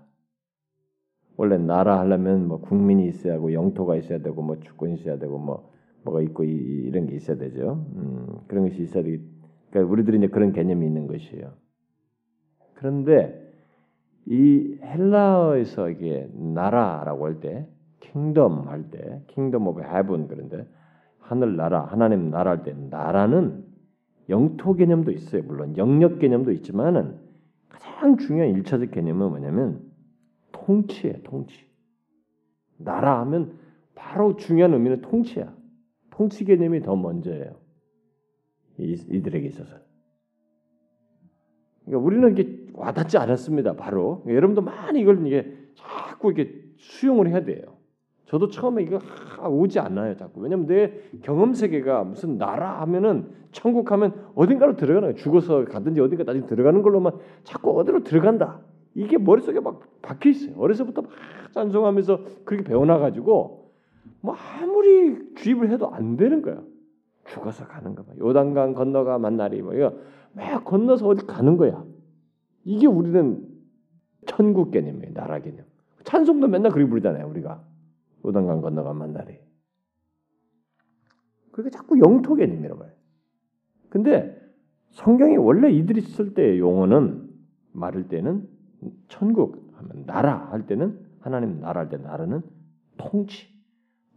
원래 1.38 1.58
나라 1.58 2.00
하려면 2.00 2.48
뭐 2.48 2.60
국민이 2.60 3.08
있어야 3.08 3.36
하고 3.36 3.54
영토가 3.54 3.96
있어야 3.96 4.20
되고 4.20 4.42
뭐 4.42 4.60
주권이 4.60 4.96
있어야 4.96 5.18
되고 5.18 5.38
뭐 5.38 5.72
뭐가 6.04 6.22
있고 6.22 6.44
이, 6.44 6.50
이런 6.50 7.08
게 7.08 7.16
있어야 7.16 7.38
되죠. 7.38 7.86
음, 7.96 8.40
그런 8.48 8.68
것이 8.68 8.82
있어야 8.82 9.04
되기. 9.04 9.24
그러니까 9.70 9.92
우리들이 9.92 10.18
이제 10.18 10.28
그런 10.28 10.52
개념이 10.52 10.86
있는 10.86 11.08
것이에요. 11.08 11.54
그런데 12.74 13.49
이 14.30 14.78
헬라어에서 14.82 15.90
이게 15.90 16.30
나라라고 16.34 17.26
할 17.26 17.40
때 17.40 17.68
Kingdom 18.00 18.68
할 18.68 18.90
때, 18.90 19.22
Kingdom 19.28 19.68
of 19.68 19.82
Heaven 19.82 20.28
그런데 20.28 20.68
하늘 21.20 21.56
나라, 21.56 21.82
하나님 21.86 22.30
나라 22.30 22.52
할 22.52 22.64
때 22.64 22.74
나라는 22.74 23.66
영토 24.30 24.74
개념도 24.74 25.12
있어요. 25.12 25.44
물론 25.44 25.78
영역 25.78 26.20
개념도 26.20 26.52
있지만은 26.54 27.18
가장 27.70 28.18
중요한 28.18 28.52
일차적 28.52 28.92
개념은 28.92 29.30
뭐냐면 29.30 29.82
통치예요, 30.52 31.22
통치. 31.24 31.68
나라 32.78 33.20
하면 33.22 33.58
바로 33.96 34.36
중요한 34.38 34.74
의미는 34.74 35.02
통치야. 35.02 35.54
통치 36.12 36.46
개념이 36.46 36.82
더 36.82 36.96
먼저예요. 36.96 37.56
이, 38.78 38.94
이들에게 39.10 39.48
있어서. 39.48 39.76
그러니까 41.90 42.06
우리는 42.06 42.32
이게 42.32 42.68
와닿지 42.74 43.18
않았습니다. 43.18 43.74
바로 43.74 44.24
여러분도 44.28 44.62
많이 44.62 45.02
이걸 45.02 45.26
이게 45.26 45.52
자꾸 45.74 46.32
이렇게 46.32 46.54
수용을 46.78 47.28
해야 47.30 47.44
돼요. 47.44 47.64
저도 48.28 48.48
처음에 48.50 48.84
이거 48.84 49.00
오지 49.50 49.80
않아요, 49.80 50.16
자꾸. 50.16 50.42
왜냐면 50.42 50.68
내 50.68 50.94
경험 51.24 51.54
세계가 51.54 52.04
무슨 52.04 52.38
나라 52.38 52.80
하면은 52.82 53.32
천국 53.52 53.92
하면 53.92 54.14
어딘가로 54.36 54.76
들어가는 54.76 55.02
거예요. 55.02 55.16
죽어서 55.16 55.66
가든지 55.66 56.00
어딘가 56.00 56.24
나중에 56.24 56.46
들어가는 56.46 56.84
걸로만 56.84 57.14
자꾸 57.44 57.78
어디로 57.80 58.04
들어간다. 58.04 58.62
이게 58.94 59.18
머릿속에 59.18 59.60
막 59.60 59.82
박혀 60.04 60.30
있어요. 60.30 60.56
어려서부터 60.60 61.02
막 61.02 61.12
찬송하면서 61.54 62.20
그렇게 62.46 62.64
배워나 62.64 63.00
가지고 63.00 63.72
뭐 64.22 64.36
아무리 64.36 65.34
주입을 65.34 65.72
해도 65.72 65.90
안 65.90 66.16
되는 66.16 66.44
거야. 66.44 66.62
죽어서 67.26 67.66
가는 67.66 67.96
거 67.96 68.04
봐. 68.04 68.12
요단강 68.20 68.74
건너가 68.74 69.18
만나리 69.18 69.64
뭐 69.64 69.74
이거 69.74 69.94
막 70.34 70.66
건너서 70.66 71.08
어디 71.08 71.26
가는 71.26 71.58
거야. 71.58 71.84
이게 72.64 72.88
우리는 72.88 73.48
천국 74.26 74.72
개념이에요. 74.72 75.14
나라 75.14 75.40
개념. 75.40 75.66
찬송도 76.04 76.48
맨날 76.48 76.72
그렇게 76.72 76.90
부르잖아요. 76.90 77.28
우리가 77.28 77.64
요단강 78.26 78.62
건너가 78.62 78.94
만나리. 78.94 79.40
그게 81.52 81.70
자꾸 81.70 82.00
영토 82.00 82.36
개념이라고 82.36 82.84
해요. 82.84 82.92
근데 83.90 84.40
성경이 84.92 85.38
원래 85.38 85.72
이들이 85.72 86.02
쓸 86.02 86.34
때의 86.34 86.60
용어는 86.60 87.30
말할 87.74 88.08
때는 88.08 88.48
천국 89.08 89.72
하면 89.76 90.06
나라 90.06 90.48
할 90.52 90.66
때는 90.66 91.06
하나님 91.20 91.60
나라 91.60 91.82
할 91.82 91.90
때 91.90 91.98
나라는 91.98 92.42
통치. 92.98 93.48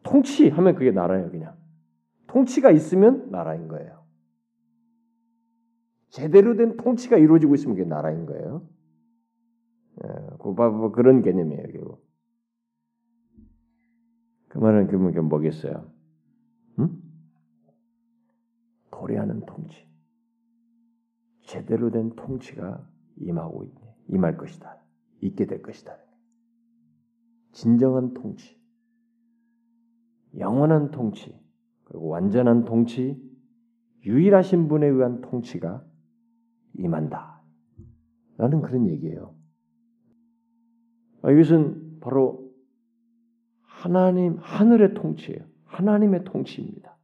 통치 0.03 0.49
하면 0.49 0.75
그게 0.75 0.91
나라예요, 0.91 1.31
그냥. 1.31 1.55
통치가 2.27 2.71
있으면 2.71 3.31
나라인 3.31 3.69
거예요. 3.69 4.01
제대로 6.13 6.57
된 6.57 6.77
통치가 6.77 7.17
이루어지고 7.17 7.55
있으면 7.55 7.75
그게 7.75 7.89
나라인 7.89 8.27
거예요. 8.27 8.69
예, 10.05 10.09
그 10.39 10.91
그런 10.93 11.23
개념이에요, 11.23 11.63
결국. 11.73 12.07
그 14.49 14.59
말은 14.59 14.89
그러면 14.89 15.29
뭐겠어요? 15.29 15.91
응? 16.81 17.03
도래하는 18.91 19.47
통치. 19.47 19.91
제대로 21.45 21.91
된 21.91 22.15
통치가 22.15 22.87
임하고 23.17 23.65
있네. 23.65 23.97
임할 24.09 24.37
것이다. 24.37 24.85
있게 25.23 25.47
될 25.47 25.63
것이다. 25.63 25.97
진정한 27.53 28.13
통치. 28.13 28.61
영원한 30.37 30.91
통치. 30.91 31.35
그리고 31.85 32.09
완전한 32.09 32.65
통치. 32.65 33.19
유일하신 34.05 34.69
분에 34.69 34.89
의한 34.89 35.23
통치가 35.23 35.87
임한다. 36.75 37.41
라는 38.39 38.62
그런 38.62 38.87
얘기예요. 38.89 39.35
아, 41.23 41.31
이것은 41.31 42.01
바로 42.01 42.51
하나님, 43.62 44.37
하늘의 44.41 44.95
통치예요. 44.95 45.41
하나님의 45.64 46.25
통치입니다. 46.25 46.97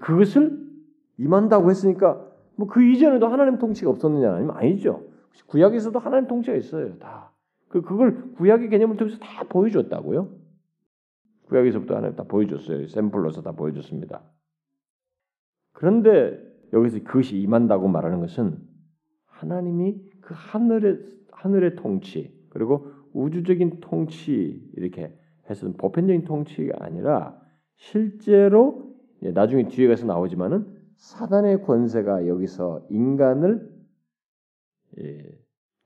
그것을 0.00 0.68
임한다고 1.16 1.70
했으니까 1.70 2.28
뭐 2.56 2.66
그 2.66 2.82
이전에도 2.82 3.28
하나님 3.28 3.58
통치가 3.58 3.90
없었느냐 3.90 4.34
아니면 4.34 4.56
아니죠. 4.56 5.08
구약에서도 5.46 5.96
하나님 5.98 6.26
통치가 6.26 6.56
있어요. 6.56 6.98
다. 6.98 7.32
그 7.68 7.82
그걸 7.82 8.32
구약의 8.32 8.68
개념을 8.68 8.96
통해서 8.96 9.18
다 9.18 9.44
보여줬다고요. 9.44 10.28
구약에서부터 11.46 11.96
하나님 11.96 12.16
다 12.16 12.24
보여줬어요. 12.24 12.88
샘플로서 12.88 13.42
다 13.42 13.52
보여줬습니다. 13.52 14.22
그런데 15.72 16.42
여기서 16.72 16.98
그것이 17.04 17.38
임한다고 17.40 17.88
말하는 17.88 18.20
것은 18.20 18.58
하나님이 19.38 19.96
그 20.20 20.34
하늘의 20.36 20.98
하늘의 21.30 21.76
통치 21.76 22.36
그리고 22.50 22.90
우주적인 23.12 23.78
통치 23.80 24.68
이렇게 24.74 25.12
해서 25.48 25.70
보편적인 25.72 26.24
통치가 26.24 26.84
아니라 26.84 27.40
실제로 27.76 28.94
나중에 29.20 29.68
뒤에 29.68 29.86
가서 29.88 30.06
나오지만은 30.06 30.76
사단의 30.96 31.62
권세가 31.62 32.26
여기서 32.26 32.86
인간을 32.90 33.70
예, 35.00 35.24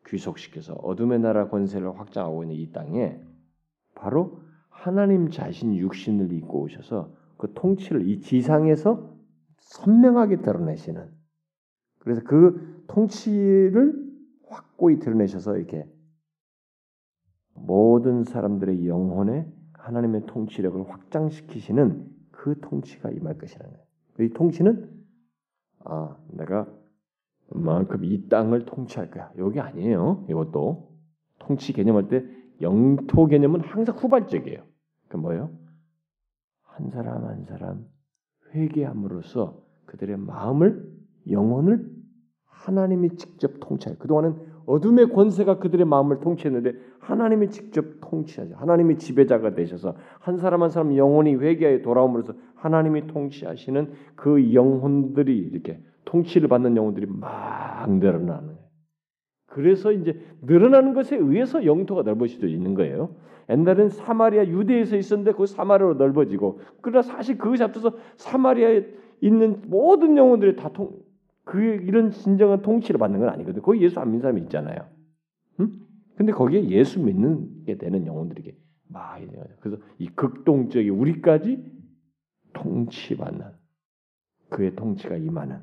귀속시켜서 0.06 0.74
어둠의 0.74 1.20
나라 1.20 1.48
권세를 1.48 1.98
확장하고 1.98 2.44
있는 2.44 2.56
이 2.56 2.72
땅에 2.72 3.20
바로 3.94 4.40
하나님 4.70 5.30
자신 5.30 5.76
육신을 5.76 6.32
입고 6.32 6.62
오셔서 6.62 7.12
그 7.36 7.52
통치를 7.54 8.08
이 8.08 8.20
지상에서 8.20 9.14
선명하게 9.58 10.38
드러내시는 10.38 11.21
그래서 12.02 12.20
그 12.24 12.84
통치를 12.88 14.12
확고히 14.48 14.98
드러내셔서 14.98 15.56
이렇게 15.56 15.88
모든 17.54 18.24
사람들의 18.24 18.88
영혼에 18.88 19.48
하나님의 19.74 20.26
통치력을 20.26 20.90
확장시키시는 20.90 22.10
그 22.32 22.58
통치가 22.60 23.08
임할 23.10 23.38
것이라는 23.38 23.72
거예요. 23.72 23.86
이 24.20 24.34
통치는 24.34 24.90
아, 25.84 26.16
내가 26.32 26.68
만큼 27.50 28.04
이 28.04 28.28
땅을 28.28 28.64
통치할 28.64 29.10
거야. 29.12 29.32
여기 29.38 29.60
아니에요. 29.60 30.26
이것도 30.28 30.92
통치 31.38 31.72
개념할 31.72 32.08
때 32.08 32.24
영토 32.60 33.26
개념은 33.26 33.60
항상 33.60 33.96
후발적이에요. 33.96 34.64
그 35.08 35.16
뭐예요? 35.18 35.56
한 36.62 36.90
사람 36.90 37.24
한 37.24 37.44
사람 37.44 37.86
회개함으로써 38.54 39.62
그들의 39.86 40.16
마음을 40.16 40.92
영혼을 41.30 41.91
하나님이 42.52 43.16
직접 43.16 43.52
통치해요. 43.60 43.98
그동안은 43.98 44.34
어둠의 44.66 45.10
권세가 45.10 45.58
그들의 45.58 45.84
마음을 45.86 46.20
통치했는데 46.20 46.74
하나님이 47.00 47.50
직접 47.50 47.84
통치하죠. 48.00 48.54
하나님이 48.54 48.98
지배자가 48.98 49.54
되셔서 49.54 49.96
한 50.20 50.36
사람 50.36 50.62
한 50.62 50.70
사람 50.70 50.96
영혼이 50.96 51.34
회개에 51.34 51.82
돌아옴으로써 51.82 52.34
하나님이 52.54 53.08
통치하시는 53.08 53.92
그 54.14 54.54
영혼들이 54.54 55.36
이렇게 55.36 55.80
통치를 56.04 56.48
받는 56.48 56.76
영혼들이 56.76 57.06
막 57.06 57.90
늘어나는 57.90 58.46
거예요. 58.46 58.62
그래서 59.46 59.92
이제 59.92 60.18
늘어나는 60.42 60.94
것에 60.94 61.16
의해서 61.16 61.64
영토가 61.64 62.02
넓어질 62.02 62.38
수 62.38 62.46
있는 62.46 62.74
거예요. 62.74 63.16
옛날엔 63.50 63.88
사마리아 63.88 64.46
유대에서 64.46 64.96
있었는데 64.96 65.32
그 65.32 65.46
사마리아로 65.46 65.94
넓어지고 65.94 66.60
그러나 66.80 67.02
사실 67.02 67.36
그것이 67.36 67.62
앞서서 67.62 67.92
사마리아에 68.16 68.86
있는 69.20 69.62
모든 69.66 70.16
영혼들이 70.16 70.56
다 70.56 70.70
통, 70.72 70.92
그 71.44 71.60
이런 71.60 72.10
진정한 72.10 72.62
통치를 72.62 72.98
받는 72.98 73.20
건 73.20 73.28
아니거든요. 73.28 73.62
거기 73.62 73.82
예수 73.82 73.98
안 74.00 74.08
믿는 74.08 74.22
사람이 74.22 74.42
있잖아요. 74.42 74.88
응? 75.60 75.72
근데 76.16 76.32
거기에 76.32 76.68
예수 76.68 77.00
믿는 77.00 77.64
게 77.64 77.76
되는 77.76 78.06
영혼들에게 78.06 78.56
막 78.88 79.20
그래서 79.60 79.82
이 79.98 80.08
극동적인 80.08 80.90
우리까지 80.90 81.64
통치받는 82.52 83.46
그의 84.50 84.76
통치가 84.76 85.16
임하는 85.16 85.62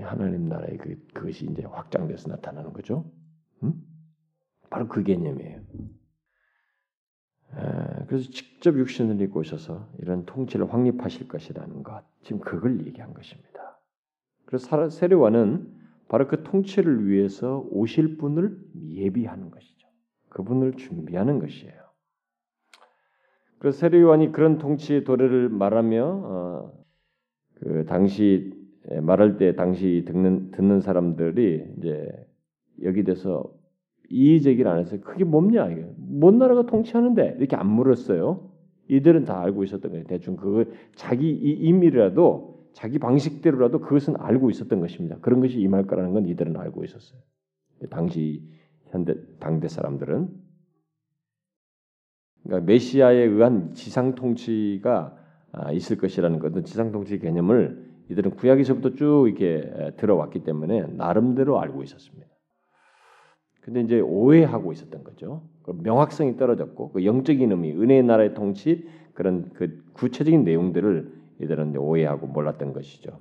하나님 0.00 0.48
나라의 0.48 0.78
그, 0.78 1.06
그것이 1.12 1.46
이제 1.50 1.64
확장돼서 1.64 2.28
나타나는 2.28 2.72
거죠. 2.72 3.10
응? 3.62 3.74
바로 4.70 4.88
그 4.88 5.02
개념이에요. 5.02 5.60
그래서 8.06 8.30
직접 8.30 8.76
육신을 8.76 9.20
입고 9.20 9.40
오셔서 9.40 9.88
이런 9.98 10.24
통치를 10.24 10.72
확립하실 10.72 11.28
것이라는 11.28 11.82
것, 11.82 12.02
지금 12.22 12.40
그걸 12.40 12.84
얘기한 12.86 13.12
것입니다. 13.14 13.73
그래서 14.54 14.88
세례와는 14.88 15.66
바로 16.08 16.28
그 16.28 16.44
통치를 16.44 17.08
위해서 17.08 17.66
오실 17.72 18.18
분을 18.18 18.56
예비하는 18.88 19.50
것이죠. 19.50 19.88
그분을 20.28 20.74
준비하는 20.74 21.40
것이에요. 21.40 21.74
그래서 23.58 23.78
세례요한이 23.78 24.30
그런 24.30 24.58
통치의 24.58 25.02
도래를 25.02 25.48
말하며 25.48 26.04
어, 26.04 26.72
그 27.56 27.84
당시 27.86 28.52
말할 29.02 29.38
때 29.38 29.56
당시 29.56 30.04
듣는 30.06 30.52
듣는 30.52 30.80
사람들이 30.80 31.74
이제 31.78 32.08
여기 32.84 33.02
대해서 33.02 33.52
이의 34.08 34.40
제기를 34.40 34.70
안 34.70 34.78
해서 34.78 35.00
그게 35.00 35.24
뭡냐 35.24 35.68
이게 35.70 35.84
뭔 35.96 36.38
나라가 36.38 36.66
통치하는데 36.66 37.38
이렇게 37.38 37.56
안 37.56 37.66
물었어요. 37.66 38.52
이들은 38.86 39.24
다 39.24 39.40
알고 39.40 39.64
있었던 39.64 39.90
거예요. 39.90 40.04
대충 40.04 40.36
그 40.36 40.72
자기 40.94 41.30
임의라도 41.30 42.53
자기 42.74 42.98
방식대로라도 42.98 43.80
그것은 43.80 44.16
알고 44.18 44.50
있었던 44.50 44.80
것입니다. 44.80 45.16
그런 45.20 45.40
것이 45.40 45.58
임할 45.60 45.86
거라는 45.86 46.12
건 46.12 46.26
이들은 46.26 46.56
알고 46.56 46.84
있었어요. 46.84 47.20
당시 47.88 48.42
현대 48.90 49.14
당대 49.38 49.68
사람들은 49.68 50.28
그러니까 52.42 52.66
메시아에 52.66 53.16
의한 53.16 53.72
지상 53.72 54.14
통치가 54.14 55.16
아, 55.52 55.72
있을 55.72 55.96
것이라는 55.98 56.40
것은 56.40 56.64
지상 56.64 56.90
통치 56.90 57.18
개념을 57.18 57.92
이들은 58.10 58.32
구약에서부터 58.32 58.96
쭉 58.96 59.26
이렇게 59.28 59.94
들어왔기 59.96 60.42
때문에 60.42 60.88
나름대로 60.88 61.60
알고 61.60 61.82
있었습니다. 61.84 62.28
근데 63.60 63.80
이제 63.80 64.00
오해하고 64.00 64.72
있었던 64.72 65.04
거죠. 65.04 65.48
그 65.62 65.78
명확성이 65.82 66.36
떨어졌고 66.36 66.92
그 66.92 67.04
영적인 67.04 67.50
의미, 67.50 67.72
은혜의 67.72 68.02
나라의 68.02 68.34
통치 68.34 68.86
그런 69.14 69.50
그 69.54 69.82
구체적인 69.94 70.44
내용들을 70.44 71.23
이들은 71.40 71.76
오해하고 71.76 72.26
몰랐던 72.26 72.72
것이죠. 72.72 73.20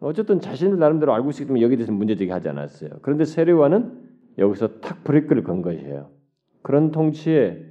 어쨌든 0.00 0.40
자신을 0.40 0.78
나름대로 0.78 1.14
알고 1.14 1.30
있기 1.30 1.46
때문에 1.46 1.62
여기에 1.62 1.78
대해서 1.78 1.92
문제제기 1.92 2.30
하지 2.30 2.48
않았어요. 2.48 2.90
그런데 3.02 3.24
세례와는 3.24 4.06
여기서 4.38 4.80
탁 4.80 5.04
브레이크를 5.04 5.42
건 5.42 5.62
것이에요. 5.62 6.10
그런 6.62 6.90
통치에 6.90 7.64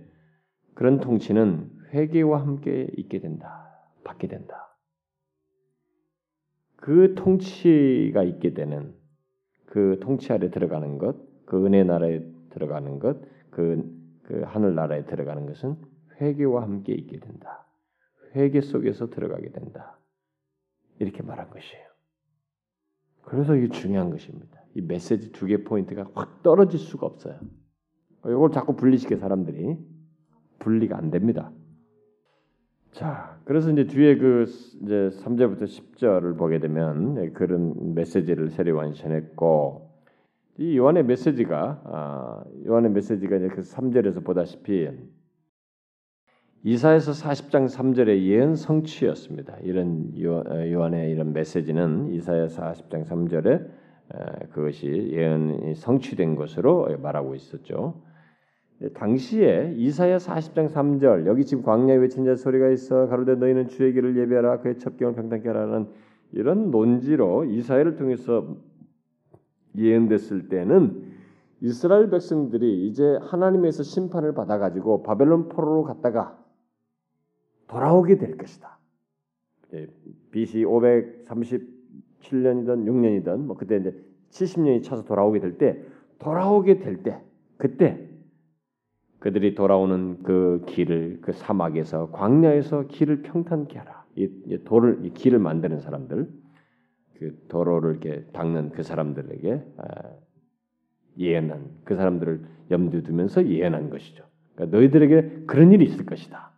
그런 0.73 0.99
통치는 0.99 1.71
회개와 1.93 2.41
함께 2.41 2.87
있게 2.97 3.19
된다. 3.19 3.65
받게 4.03 4.27
된다. 4.27 4.77
그 6.75 7.15
통치가 7.15 8.23
있게 8.23 8.53
되는 8.53 8.93
그 9.65 9.99
통치 10.01 10.31
아래 10.31 10.49
들어가는 10.49 10.97
것, 10.97 11.17
그 11.45 11.65
은혜 11.65 11.83
나라에 11.83 12.21
들어가는 12.51 12.99
것, 12.99 13.17
그, 13.49 13.83
그 14.23 14.41
하늘 14.45 14.75
나라에 14.75 15.05
들어가는 15.05 15.45
것은 15.45 15.75
회개와 16.21 16.61
함께 16.61 16.93
있게 16.93 17.19
된다. 17.19 17.64
회개 18.35 18.61
속에서 18.61 19.09
들어가게 19.09 19.51
된다. 19.51 19.97
이렇게 20.99 21.23
말한 21.23 21.49
것이에요. 21.49 21.85
그래서 23.23 23.55
이게 23.55 23.69
중요한 23.69 24.09
것입니다. 24.11 24.61
이 24.75 24.81
메시지 24.81 25.31
두 25.31 25.47
개 25.47 25.63
포인트가 25.63 26.07
확 26.13 26.43
떨어질 26.43 26.79
수가 26.79 27.05
없어요. 27.07 27.39
이걸 28.25 28.51
자꾸 28.51 28.75
분리시켜 28.75 29.17
사람들이 29.17 29.77
분리가 30.59 30.97
안 30.97 31.11
됩니다. 31.11 31.51
자, 32.91 33.39
그래서 33.45 33.71
이제 33.71 33.85
뒤에 33.87 34.17
그 34.17 34.43
이제 34.83 35.09
3절부터 35.23 35.63
10절을 35.63 36.37
보게 36.37 36.59
되면 36.59 37.33
그런 37.33 37.93
메시지를 37.93 38.49
세례요한이 38.51 38.93
전했고 38.95 39.91
이 40.57 40.77
요한의 40.77 41.03
메시지가 41.05 41.81
아, 41.83 42.43
요한의 42.65 42.91
메시지가 42.91 43.35
이제 43.37 43.47
그 43.49 43.61
3절에서 43.61 44.23
보다시피 44.23 44.89
이사에서 46.67 47.11
40장 47.11 47.67
3절의 47.69 48.23
예언 48.23 48.55
성취였습니다. 48.55 49.55
이런 49.61 50.11
어, 50.25 50.71
요한의 50.71 51.11
이런 51.11 51.31
메시지는 51.31 52.11
이사야 52.11 52.47
40장 52.47 53.05
3절에 53.05 53.69
그것이 54.49 55.11
예언이 55.11 55.75
성취된 55.75 56.35
것으로 56.35 56.87
말하고 57.03 57.35
있었죠. 57.35 58.01
당시에 58.95 59.75
이사야 59.77 60.17
40장 60.17 60.69
3절 60.71 61.27
여기 61.27 61.45
지금 61.45 61.61
광야에 61.61 61.97
외친 61.97 62.25
자 62.25 62.35
소리가 62.35 62.69
있어 62.69 63.09
가로되 63.09 63.35
너희는 63.35 63.67
주의 63.67 63.93
길을 63.93 64.17
예배하라 64.17 64.61
그의 64.61 64.79
첩경을 64.79 65.13
평탄케 65.13 65.47
하라는 65.47 65.85
이런 66.31 66.71
논지로 66.71 67.45
이사야를 67.45 67.95
통해서 67.95 68.57
예언됐을 69.77 70.49
때는 70.49 71.13
이스라엘 71.61 72.09
백성들이 72.09 72.87
이제 72.87 73.19
하나님에서 73.21 73.83
심판을 73.83 74.33
받아 74.33 74.57
가지고 74.57 75.03
바벨론 75.03 75.47
포로로 75.47 75.83
갔다가 75.83 76.43
돌아오게 77.67 78.17
될 78.17 78.37
것이다. 78.37 78.77
BC 80.31 80.63
537년이든 80.65 82.85
6년이든 82.85 83.37
뭐 83.39 83.57
그때 83.57 83.77
이제 83.77 83.93
70년이 84.29 84.83
차서 84.83 85.05
돌아오게 85.05 85.39
될 85.39 85.57
때 85.57 85.81
돌아오게 86.19 86.79
될 86.79 87.03
때 87.03 87.21
그때 87.57 88.09
그들이 89.19 89.55
돌아오는 89.55 90.21
그 90.23 90.63
길을 90.67 91.19
그 91.21 91.31
사막에서 91.31 92.11
광야에서 92.11 92.87
길을 92.87 93.23
평탄케 93.23 93.77
하라. 93.79 94.05
이, 94.15 94.29
이 94.45 94.63
돌을 94.63 95.03
이 95.03 95.13
길을 95.13 95.39
만드는 95.39 95.79
사람들 95.79 96.29
그 97.17 97.45
도로를 97.47 97.91
이렇게 97.91 98.25
닦는 98.33 98.71
그 98.71 98.83
사람들에게 98.83 99.63
아, 99.77 100.09
예언한 101.17 101.79
그 101.83 101.95
사람들을 101.95 102.45
염두 102.71 103.03
두면서 103.03 103.47
예언한 103.47 103.89
것이죠. 103.89 104.25
그러니까 104.53 104.77
너희들에게 104.77 105.45
그런 105.47 105.71
일이 105.71 105.85
있을 105.85 106.05
것이다. 106.05 106.51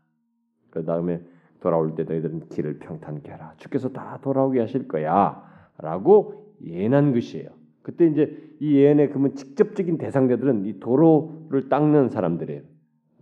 그 0.70 0.86
다음에 0.86 1.22
돌아올 1.60 1.96
때 1.96 2.04
너희들은 2.04 2.50
길을 2.50 2.80
평탄케 2.80 3.32
하라. 3.32 3.54
주께서 3.58 3.90
다 3.90 4.20
돌아오게 4.22 4.60
하실 4.60 4.88
거야.라고 4.88 6.54
예언한 6.64 7.14
것이에요. 7.14 7.50
그때 7.82 8.06
이제 8.06 8.38
이 8.60 8.76
예언의 8.76 9.10
그러면 9.10 9.36
직접적인 9.36 9.98
대상자들은 9.98 10.66
이 10.66 10.80
도로를 10.80 11.70
닦는 11.70 12.10
사람들이에요. 12.10 12.62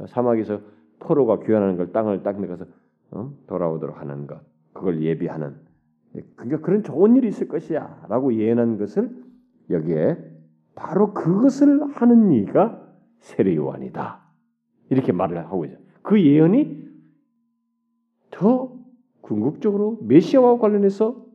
사막에서 0.08 0.60
포로가 1.00 1.40
귀환하는 1.40 1.78
걸 1.78 1.92
땅을 1.92 2.24
닦는 2.24 2.48
것을 2.48 2.68
어? 3.12 3.32
돌아오도록 3.48 4.00
하는 4.00 4.28
것, 4.28 4.42
그걸 4.74 5.02
예비하는. 5.02 5.56
그러니까 6.36 6.62
그런 6.62 6.84
좋은 6.84 7.16
일이 7.16 7.28
있을 7.28 7.48
것이야라고 7.48 8.34
예언한 8.34 8.78
것을 8.78 9.12
여기에 9.70 10.18
바로 10.74 11.14
그것을 11.14 11.94
하는 11.94 12.32
이가 12.32 12.82
세례 13.20 13.56
요한이다. 13.56 14.22
이렇게 14.90 15.12
말을 15.12 15.38
하고 15.38 15.66
있어요. 15.66 15.80
그 16.02 16.22
예언이 16.22 16.85
더 18.36 18.78
궁극적으로 19.22 19.98
메시아와 20.02 20.60
관련해서 20.60 21.26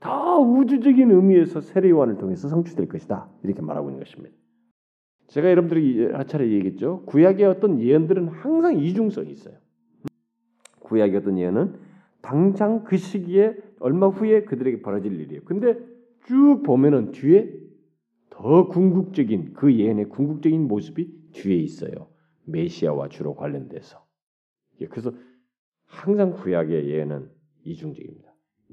더 0.00 0.38
우주적인 0.40 1.10
의미에서 1.10 1.60
세례 1.60 1.90
요한을 1.90 2.18
통해서 2.18 2.48
성취될 2.48 2.88
것이다. 2.88 3.30
이렇게 3.44 3.62
말하고 3.62 3.90
있는 3.90 4.02
것입니다. 4.02 4.34
제가 5.28 5.48
여러분들이 5.48 6.06
한 6.12 6.26
차례 6.26 6.50
얘기했죠. 6.50 7.04
구약의 7.06 7.46
어떤 7.46 7.80
예언들은 7.80 8.28
항상 8.28 8.78
이중성이 8.78 9.30
있어요. 9.30 9.54
구약의 10.80 11.18
어떤 11.18 11.38
예언은 11.38 11.74
당장 12.20 12.82
그 12.82 12.96
시기에 12.96 13.56
얼마 13.78 14.08
후에 14.08 14.42
그들에게 14.42 14.82
벌어질 14.82 15.20
일이에요. 15.20 15.42
근데 15.44 15.78
쭉 16.26 16.62
보면은 16.64 17.12
뒤에 17.12 17.48
더 18.28 18.66
궁극적인 18.66 19.52
그 19.52 19.72
예언의 19.72 20.08
궁극적인 20.08 20.66
모습이 20.66 21.30
뒤에 21.32 21.56
있어요. 21.56 22.08
메시아와 22.46 23.08
주로 23.08 23.36
관련돼서. 23.36 24.04
예, 24.80 24.86
그래서 24.86 25.12
항상 25.90 26.32
구약의 26.32 26.88
예언은 26.88 27.28
이중적입니다. 27.64 28.30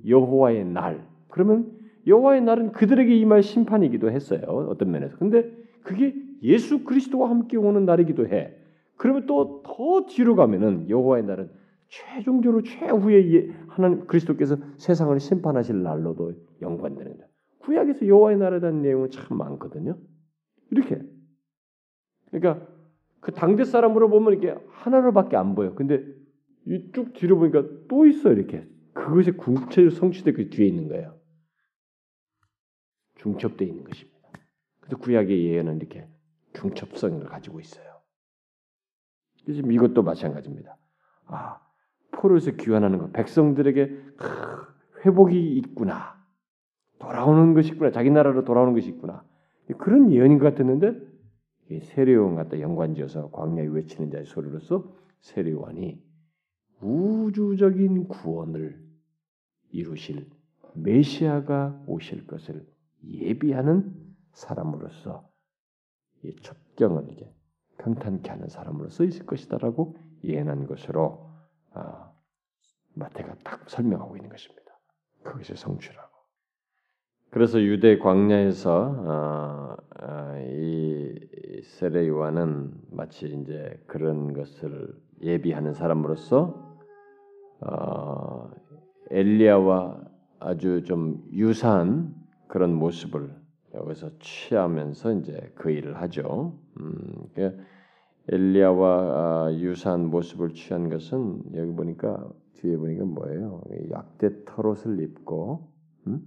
여호와의 0.07 0.65
날. 0.65 1.05
그러면 1.27 1.71
여호와의 2.05 2.41
날은 2.41 2.71
그들에게 2.71 3.13
임할 3.17 3.43
심판이기도 3.43 4.11
했어요. 4.11 4.41
어떤 4.69 4.91
면에서. 4.91 5.17
근데 5.17 5.51
그게 5.83 6.15
예수 6.43 6.83
그리스도와 6.83 7.29
함께 7.29 7.57
오는 7.57 7.85
날이기도 7.85 8.27
해. 8.27 8.55
그러면 8.95 9.25
또 9.25 9.61
더 9.63 10.05
뒤로 10.07 10.35
가면은 10.35 10.89
여호와의 10.89 11.23
날은 11.25 11.51
최종적으로 11.89 12.63
최후의 12.63 13.35
예, 13.35 13.55
하나님 13.67 14.05
그리스도께서 14.07 14.57
세상을 14.77 15.17
심판하실 15.19 15.83
날로도 15.83 16.33
연관되는 16.61 17.13
거예요. 17.13 17.27
구약에서 17.59 18.07
여호와의 18.07 18.37
날에 18.37 18.59
대한 18.59 18.81
내용은 18.81 19.09
참 19.11 19.37
많거든요. 19.37 19.97
이렇게. 20.71 21.01
그러니까 22.31 22.65
그 23.19 23.31
당대 23.31 23.63
사람으로 23.63 24.09
보면 24.09 24.33
이게 24.33 24.55
하나로밖에 24.69 25.37
안 25.37 25.55
보여. 25.55 25.73
근데 25.75 26.03
이쭉 26.67 27.13
뒤로 27.13 27.37
보니까 27.37 27.63
또 27.87 28.05
있어 28.05 28.31
이렇게. 28.31 28.67
그것이 28.93 29.31
궁극적으로 29.31 29.91
성취된 29.91 30.33
그 30.33 30.49
뒤에 30.49 30.67
있는 30.67 30.89
거예요. 30.89 31.17
중첩되어 33.15 33.67
있는 33.67 33.83
것입니다. 33.83 34.17
그래서 34.81 34.97
구약의 34.97 35.45
예언은 35.45 35.77
이렇게 35.77 36.07
중첩성을 36.53 37.23
가지고 37.25 37.59
있어요. 37.59 37.85
지금 39.45 39.71
이것도 39.71 40.03
마찬가지입니다. 40.03 40.77
아, 41.25 41.61
포로에서 42.11 42.51
귀환하는 42.51 42.97
것, 42.97 43.13
백성들에게 43.13 44.01
회복이 45.05 45.57
있구나. 45.57 46.17
돌아오는 46.99 47.53
것이 47.53 47.73
있구나. 47.73 47.91
자기 47.91 48.09
나라로 48.09 48.43
돌아오는 48.43 48.73
것이 48.73 48.89
있구나. 48.89 49.23
그런 49.77 50.11
예언인 50.11 50.39
것 50.39 50.45
같았는데 50.45 50.99
세례요한 51.83 52.35
갖다 52.35 52.59
연관지어서 52.59 53.31
광야에 53.31 53.67
외치는 53.67 54.09
자의 54.09 54.25
소리로서 54.25 54.95
세례요한이 55.19 56.06
우주적인 56.81 58.07
구원을 58.07 58.85
이루실 59.71 60.29
메시아가 60.75 61.83
오실 61.87 62.27
것을 62.27 62.65
예비하는 63.03 63.93
사람으로서 64.33 65.27
이 66.23 66.35
첩경을 66.41 67.11
이게 67.11 67.33
평탄케 67.79 68.29
하는 68.29 68.47
사람으로서 68.47 69.03
있을 69.03 69.25
것이다라고 69.25 69.97
예언한 70.23 70.67
것으로 70.67 71.29
아, 71.73 72.11
마태가 72.93 73.35
딱 73.43 73.69
설명하고 73.69 74.15
있는 74.17 74.29
것입니다. 74.29 74.71
그것이 75.23 75.55
성취라고. 75.55 76.07
그래서 77.29 77.61
유대 77.61 77.97
광야에서 77.99 78.81
어, 78.81 79.77
어, 80.01 80.39
이 80.49 81.61
세례 81.63 82.07
요한은 82.07 82.73
마치 82.91 83.27
이제 83.27 83.83
그런 83.85 84.33
것을 84.33 84.95
예비하는 85.21 85.73
사람으로서 85.73 86.66
어, 87.61 88.49
엘리야와 89.09 90.01
아주 90.39 90.83
좀 90.83 91.23
유사한 91.31 92.13
그런 92.47 92.73
모습을 92.73 93.33
여기서 93.73 94.11
취하면서 94.19 95.13
이제 95.13 95.51
그 95.55 95.71
일을 95.71 96.01
하죠. 96.01 96.59
음, 96.79 97.27
그 97.33 97.57
엘리야와 98.29 99.47
아, 99.47 99.53
유사한 99.53 100.09
모습을 100.09 100.53
취한 100.53 100.89
것은 100.89 101.41
여기 101.55 101.71
보니까 101.73 102.29
뒤에 102.55 102.75
보니까 102.77 103.05
뭐예요? 103.05 103.61
약대 103.91 104.43
털옷을 104.45 104.99
입고 105.01 105.71
음? 106.07 106.21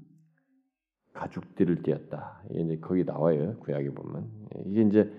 가죽띠를 1.12 1.82
띄었다. 1.82 2.42
이게 2.50 2.60
이제 2.60 2.78
거기 2.78 3.04
나와요. 3.04 3.56
구약에 3.60 3.90
보면 3.90 4.30
이게 4.66 4.82
이제 4.82 5.12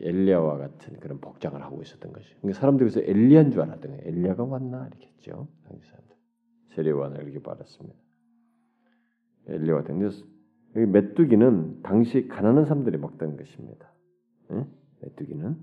엘리야와 0.00 0.58
같은 0.58 0.98
그런 1.00 1.20
복장을 1.20 1.60
하고 1.62 1.82
있었던 1.82 2.12
것이. 2.12 2.34
그러니까 2.40 2.60
사람들이 2.60 2.90
그래서 2.90 3.10
엘리야인 3.10 3.50
줄 3.50 3.62
알았던 3.62 3.90
거예요. 3.90 4.02
엘리야가 4.04 4.44
왔나 4.44 4.86
이렇게 4.88 5.06
했죠. 5.06 5.48
당시 5.66 5.86
사람들. 5.88 6.16
세례관을 6.74 7.22
이렇게 7.22 7.40
받았습니다. 7.40 7.98
엘리야와 9.46 9.82
같은 9.82 10.00
여기 10.76 10.86
메뚜기는 10.86 11.82
당시 11.82 12.28
가난한 12.28 12.64
사람들이 12.64 12.98
먹던 12.98 13.36
것입니다. 13.36 13.92
네? 14.50 14.66
메뚜기는 15.02 15.56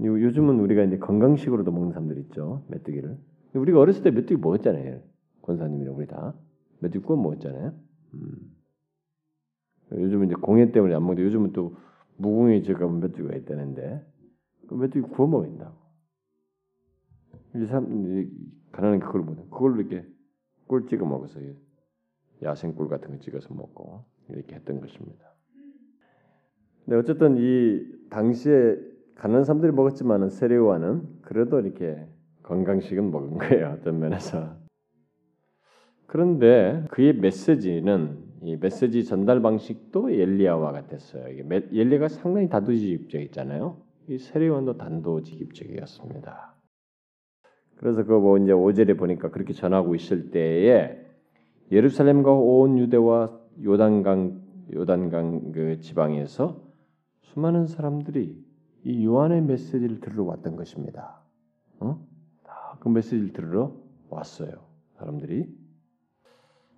요즘은 0.00 0.60
우리가 0.60 0.82
이제 0.84 0.98
건강식으로도 0.98 1.70
먹는 1.70 1.92
사람들 1.92 2.18
있죠. 2.18 2.64
메뚜기를. 2.68 3.18
우리가 3.54 3.80
어렸을 3.80 4.02
때 4.02 4.10
메뚜기 4.10 4.40
먹었잖아요. 4.40 5.00
권사님이랑 5.42 5.96
우리 5.96 6.06
다 6.06 6.34
메뚜기 6.80 7.04
구워 7.04 7.20
먹었잖아요. 7.20 7.72
음. 8.14 8.56
요즘은 9.92 10.26
이제 10.26 10.34
공해 10.34 10.72
때문에 10.72 10.94
안 10.94 11.02
먹는데 11.02 11.22
요즘은 11.24 11.52
또 11.52 11.76
무궁해지가 12.18 12.88
메뚜기가 12.88 13.34
있다는데 13.36 14.04
그 14.68 14.74
메뚜기 14.74 15.08
구워 15.12 15.28
먹는다고. 15.28 15.74
이 17.54 17.66
사람 17.66 17.86
가난한 18.72 19.00
그걸 19.00 19.22
못 19.22 19.50
그걸로 19.50 19.80
이렇게 19.80 20.06
꿀 20.66 20.86
찍어 20.86 21.06
먹어서 21.06 21.40
야생 22.42 22.74
꿀 22.74 22.88
같은 22.88 23.10
거 23.10 23.18
찍어서 23.18 23.54
먹고 23.54 24.04
이렇게 24.28 24.56
했던 24.56 24.80
것입니다. 24.80 25.32
근데 26.84 26.96
어쨌든 26.96 27.36
이 27.38 28.08
당시에 28.10 28.76
가난한 29.14 29.44
사람들이 29.44 29.72
먹었지만은 29.72 30.28
세례와는 30.28 31.22
그래도 31.22 31.58
이렇게 31.60 32.06
건강식은 32.42 33.10
먹은 33.10 33.38
거예요 33.38 33.76
어떤 33.78 33.98
면에서. 33.98 34.56
그런데 36.06 36.84
그의 36.90 37.14
메시지는 37.14 38.25
이 38.42 38.56
메시지 38.56 39.04
전달 39.04 39.40
방식도 39.40 40.10
엘리야와 40.10 40.72
같았어요. 40.72 41.24
엘리야가 41.72 42.08
상당히 42.08 42.48
다도직입적이잖아요. 42.48 43.76
이 44.08 44.18
세례원도 44.18 44.76
단도직입적이었습니다. 44.76 46.54
그래서 47.76 48.04
그 48.04 48.18
뭐 48.18 48.38
이제 48.38 48.52
오절에 48.52 48.94
보니까 48.94 49.30
그렇게 49.30 49.52
전하고 49.52 49.94
있을 49.94 50.30
때에 50.30 50.98
예루살렘과 51.70 52.32
온 52.32 52.78
유대와 52.78 53.38
요단강 53.64 54.42
요단강 54.74 55.52
그 55.52 55.80
지방에서 55.80 56.62
수많은 57.22 57.66
사람들이 57.66 58.44
이 58.84 59.04
요한의 59.04 59.42
메시지를 59.42 60.00
들으러 60.00 60.24
왔던 60.24 60.56
것입니다. 60.56 61.20
어? 61.80 62.00
그 62.80 62.88
메시지를 62.88 63.32
들으러 63.32 63.74
왔어요. 64.08 64.52
사람들이. 64.98 65.65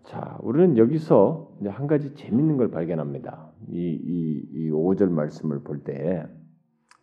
자, 0.08 0.38
우리는 0.42 0.78
여기서 0.78 1.58
한 1.66 1.86
가지 1.86 2.14
재밌는 2.14 2.56
걸 2.56 2.70
발견합니다. 2.70 3.52
이, 3.68 3.76
이, 3.76 4.42
이 4.52 4.70
5절 4.70 5.10
말씀을 5.10 5.62
볼 5.62 5.84
때 5.84 6.26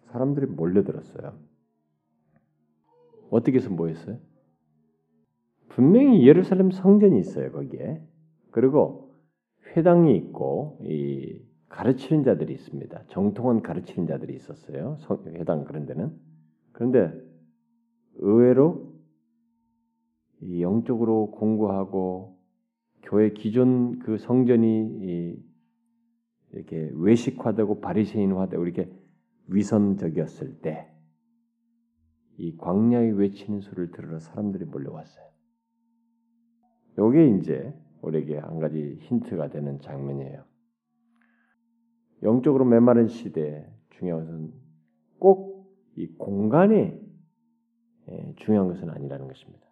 사람들이 0.08 0.48
몰려들었어요. 0.48 1.38
어떻게 3.30 3.58
해서 3.58 3.70
모였어요? 3.70 4.18
분명히 5.70 6.26
예루살렘 6.26 6.72
성전이 6.72 7.20
있어요, 7.20 7.52
거기에. 7.52 8.02
그리고 8.50 9.14
회당이 9.76 10.16
있고, 10.18 10.80
이 10.82 11.40
가르치는 11.70 12.24
자들이 12.24 12.54
있습니다. 12.54 13.04
정통한 13.10 13.62
가르치는 13.62 14.08
자들이 14.08 14.34
있었어요. 14.34 14.98
회당 15.36 15.64
그런 15.66 15.86
데는. 15.86 16.12
그런데 16.72 17.14
의외로 18.16 18.96
영적으로 20.60 21.30
공부하고 21.32 22.35
교회 23.06 23.32
기존 23.32 24.00
그 24.00 24.18
성전이 24.18 25.38
이렇게 26.52 26.92
외식화되고 26.94 27.82
바리새인화되고 27.82 28.66
이렇게 28.66 28.92
위선적이었을 29.48 30.62
때 30.62 30.92
이 32.38 32.58
광야에 32.58 33.12
외치는 33.12 33.62
소리를 33.62 33.92
들으러 33.92 34.20
사람들이 34.20 34.66
몰려왔어요. 34.66 35.26
요게 36.98 37.38
이제 37.38 37.74
우리에게 38.02 38.38
한 38.40 38.60
가지 38.60 38.98
힌트가 39.00 39.50
되는 39.50 39.80
장면이에요. 39.80 40.44
영적으로 42.24 42.66
메마른 42.66 43.08
시대에 43.08 43.66
중요한 43.92 44.26
것은 44.26 44.54
꼭 45.20 45.56
이 45.98 46.08
공간이 46.18 47.00
예, 48.10 48.34
중요한 48.36 48.68
것은 48.68 48.90
아니라는 48.90 49.28
것입니다. 49.28 49.65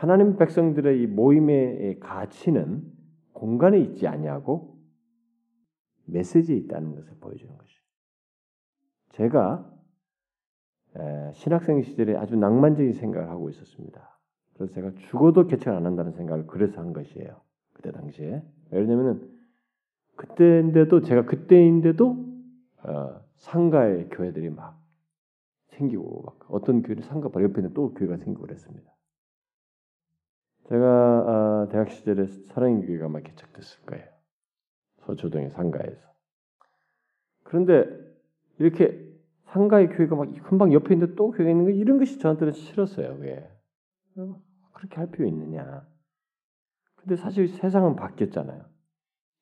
하나님 0.00 0.36
백성들의 0.38 1.02
이 1.02 1.06
모임의 1.06 2.00
가치는 2.00 2.90
공간에 3.34 3.78
있지 3.80 4.06
아니하고 4.06 4.78
메시지에 6.06 6.56
있다는 6.56 6.94
것을 6.94 7.18
보여주는 7.20 7.54
것이죠. 7.54 7.82
제가 9.10 9.70
신학생 11.34 11.82
시절에 11.82 12.16
아주 12.16 12.34
낭만적인 12.36 12.94
생각을 12.94 13.28
하고 13.28 13.50
있었습니다. 13.50 14.18
그래서 14.54 14.72
제가 14.72 14.92
죽어도 15.10 15.46
개척 15.46 15.76
안 15.76 15.84
한다는 15.84 16.12
생각을 16.12 16.46
그래서 16.46 16.80
한 16.80 16.94
것이에요. 16.94 17.38
그때 17.74 17.92
당시에 17.92 18.42
왜냐면은 18.70 19.30
그때인데도 20.16 21.02
제가 21.02 21.26
그때인데도 21.26 22.24
어, 22.84 23.20
상가의 23.36 24.08
교회들이 24.08 24.48
막 24.48 24.82
생기고 25.66 26.22
막 26.22 26.38
어떤 26.48 26.80
교회는 26.80 27.02
상가 27.02 27.28
바로 27.28 27.44
옆에 27.44 27.60
있는 27.60 27.74
또 27.74 27.92
교회가 27.92 28.16
생기고 28.16 28.46
그랬습니다. 28.46 28.90
제가 30.70 30.86
아, 30.86 31.68
대학 31.68 31.90
시절에 31.90 32.26
사랑의 32.26 32.86
교회가 32.86 33.08
막 33.08 33.24
개척됐을 33.24 33.84
거예요. 33.86 34.04
서초동의 35.00 35.50
상가에서. 35.50 36.08
그런데 37.42 37.86
이렇게 38.58 39.10
상가의 39.46 39.88
교회가 39.88 40.14
막 40.14 40.32
금방 40.44 40.72
옆에 40.72 40.94
있는데 40.94 41.16
또 41.16 41.32
교회가 41.32 41.50
있는 41.50 41.64
거 41.64 41.70
이런 41.70 41.98
것이 41.98 42.20
저한테는 42.20 42.52
싫었어요. 42.52 43.16
왜? 43.18 43.50
그렇게 44.72 44.96
할 44.96 45.10
필요 45.10 45.26
있느냐? 45.26 45.84
근데 46.94 47.16
사실 47.16 47.48
세상은 47.48 47.96
바뀌었잖아요. 47.96 48.64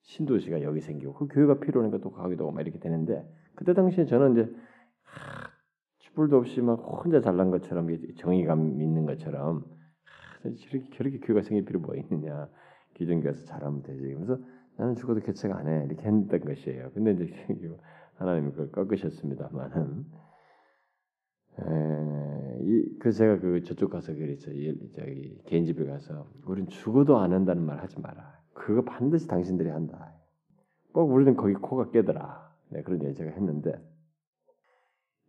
신도시가 0.05 0.62
여기 0.62 0.81
생기고 0.81 1.12
그 1.12 1.29
교회가 1.29 1.61
필요하니까 1.61 1.99
또 1.99 2.11
가기도 2.11 2.45
하고 2.45 2.53
막 2.53 2.62
이렇게 2.62 2.79
되는데 2.79 3.31
그때 3.55 3.74
당시에 3.74 4.07
저는 4.07 4.33
이제 4.33 4.57
하, 5.03 5.51
뿔도 6.14 6.39
없이 6.39 6.62
막 6.62 6.81
혼자 6.81 7.20
잘난 7.20 7.51
것처럼 7.51 7.87
정의감 8.16 8.81
있는 8.81 9.05
것처럼 9.05 9.78
저렇게 10.43 10.91
저렇게 10.93 11.18
교회가 11.20 11.43
생길 11.43 11.64
필요 11.64 11.80
뭐 11.80 11.95
있느냐 11.97 12.49
기존 12.95 13.20
교회에서 13.20 13.45
잘하면 13.45 13.82
되지 13.82 14.14
그래서 14.14 14.39
나는 14.76 14.95
죽어도 14.95 15.20
개척 15.20 15.53
안 15.53 15.66
해 15.66 15.84
이렇게 15.86 16.07
했던 16.07 16.41
것이에요. 16.41 16.91
근데 16.95 17.12
이제 17.12 17.34
하나님이 18.16 18.51
그걸 18.53 18.70
꺾으셨습니다만은 18.72 20.05
그 23.01 23.12
제가 23.12 23.39
그 23.41 23.62
저쪽 23.62 23.91
가서 23.91 24.14
그랬죠. 24.14 24.51
저기 24.93 25.41
개인 25.47 25.64
집에 25.64 25.84
가서 25.84 26.30
우린 26.47 26.68
죽어도 26.68 27.18
안 27.18 27.32
한다는 27.32 27.64
말 27.64 27.78
하지 27.80 28.01
마라. 28.01 28.39
그거 28.55 28.82
반드시 28.82 29.26
당신들이 29.26 29.68
한다. 29.68 30.12
꼭 30.93 31.11
우리는 31.12 31.36
거기 31.36 31.55
코가 31.55 31.91
깨더라. 31.91 32.49
네, 32.70 32.82
그런 32.82 33.03
얘기 33.03 33.14
제가 33.14 33.30
했는데 33.30 33.80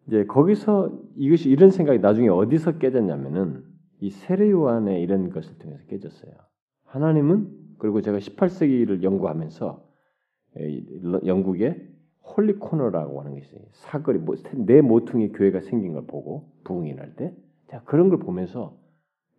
이제 0.07 0.25
거기서 0.25 0.91
이것이 1.15 1.49
이런 1.49 1.69
생각이 1.69 1.99
나중에 1.99 2.27
어디서 2.29 2.77
깨졌냐면은 2.79 3.63
이 4.01 4.09
세례 4.09 4.49
요한의 4.49 5.01
이런 5.01 5.29
것을 5.29 5.57
통해서 5.57 5.83
깨졌어요. 5.85 6.31
하나님은 6.85 7.75
그리고 7.77 8.01
제가 8.01 8.17
18세기를 8.17 9.03
연구하면서 9.03 9.85
영국에 11.25 11.87
Holy 12.21 12.55
Corner라고 12.55 13.21
하는 13.21 13.35
것이 13.35 13.55
사거리 13.71 14.19
뭐, 14.19 14.35
내 14.53 14.81
모퉁이 14.81 15.31
교회가 15.31 15.61
생긴 15.61 15.93
걸 15.93 16.05
보고 16.05 16.51
부흥이 16.63 16.93
날 16.93 17.15
때, 17.15 17.35
제가 17.67 17.83
그런 17.83 18.09
걸 18.09 18.19
보면서 18.19 18.77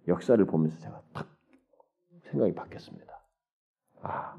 역사를 0.09 0.43
보면서 0.45 0.79
제가 0.79 1.03
탁 1.13 1.29
생각이 2.31 2.55
바뀌었습니다. 2.55 3.07
아, 4.03 4.37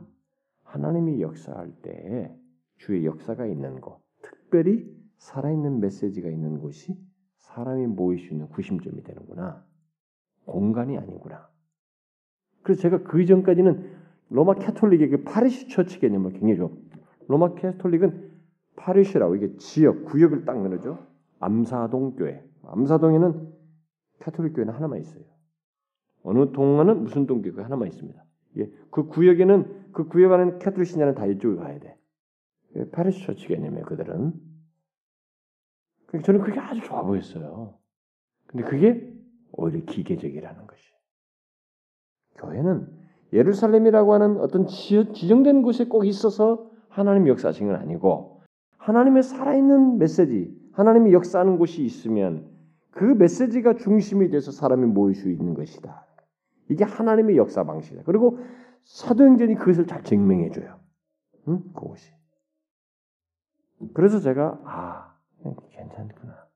하나님이 0.64 1.22
역사할 1.22 1.72
때 1.82 2.36
주의 2.78 3.06
역사가 3.06 3.46
있는 3.46 3.80
곳, 3.80 4.02
특별히 4.22 4.90
살아있는 5.18 5.80
메시지가 5.80 6.30
있는 6.30 6.60
곳이 6.60 6.98
사람이 7.38 7.88
모일 7.88 8.20
수 8.20 8.34
있는 8.34 8.48
구심점이 8.50 9.04
되는구나. 9.04 9.66
공간이 10.46 10.98
아니구나. 10.98 11.50
그래서 12.64 12.82
제가 12.82 13.04
그 13.04 13.22
이전까지는 13.22 14.02
로마 14.30 14.56
캐톨릭의 14.56 15.10
그 15.10 15.24
parish 15.24 15.70
church 15.70 16.00
개념을 16.00 16.32
굉장히 16.32 16.58
좋아. 16.58 16.70
로마 17.28 17.54
캐톨릭은 17.56 18.32
parish라고 18.76 19.36
이게 19.36 19.56
지역, 19.58 20.06
구역을 20.06 20.46
딱 20.46 20.62
나누죠. 20.62 21.06
암사동 21.40 22.16
교회. 22.16 22.44
암사동에는 22.64 23.54
캐톨릭 24.20 24.54
교회는 24.54 24.74
하나만 24.74 25.00
있어요. 25.00 25.24
어느 26.24 26.52
동 26.52 26.75
안은 26.75 27.04
무슨 27.04 27.26
동 27.26 27.41
교회 27.41 27.64
하나만 27.64 27.88
있습니다. 27.88 28.24
예, 28.58 28.72
그 28.92 29.08
구역에는 29.08 29.92
그 29.92 30.08
구역 30.08 30.32
안에 30.34 30.60
캐톨릭 30.60 30.88
신자는 30.88 31.16
다 31.16 31.26
이쪽에 31.26 31.56
가야 31.56 31.80
돼. 31.80 31.98
parish 32.92 33.26
church 33.26 33.48
개념이에요. 33.48 33.86
그들은 33.86 34.34
그러니까 36.06 36.26
저는 36.26 36.42
그게 36.42 36.60
아주 36.60 36.82
좋아 36.82 37.04
보였어요. 37.04 37.78
근데 38.48 38.66
그게 38.66 39.11
오히려 39.54 39.84
기계적이라는 39.86 40.68
것이. 40.68 40.84
교회는 42.36 42.88
예루살렘이라고 43.34 44.14
하는 44.14 44.40
어떤 44.40 44.68
지정된 44.68 45.62
곳에 45.62 45.86
꼭 45.86 46.06
있어서 46.06 46.70
하나님 46.90 47.28
역사하신 47.28 47.68
건 47.68 47.76
아니고 47.78 48.42
하나님의 48.78 49.24
살아있는 49.24 50.00
메시지, 50.00 50.54
하나님이 50.74 51.14
역사하는 51.14 51.58
곳이 51.58 51.84
있으면 51.84 52.50
그 52.92 53.04
메시지가 53.06 53.76
중심이 53.76 54.30
돼서 54.30 54.52
사람이 54.52 54.86
모일 54.88 55.16
수 55.16 55.30
있는 55.30 55.54
것이다. 55.54 56.06
이게 56.70 56.84
하나님의 56.84 57.38
역사 57.38 57.64
방식이다. 57.64 58.04
그리고 58.06 58.40
사도행전이 58.84 59.56
그것을 59.56 59.86
잘 59.88 60.04
증명해 60.04 60.50
줘요. 60.52 60.80
응? 61.48 61.62
그것이. 61.74 62.12
그래서 63.94 64.20
제가 64.20 64.62
아 64.66 65.16
괜찮구나. 65.70 66.48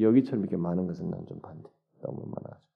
여기처럼 0.00 0.42
이렇게 0.42 0.56
많은 0.56 0.86
것은 0.86 1.10
난 1.10 1.26
좀 1.26 1.40
반대. 1.40 1.68
너무 2.06 2.22
많아가지고. 2.26 2.66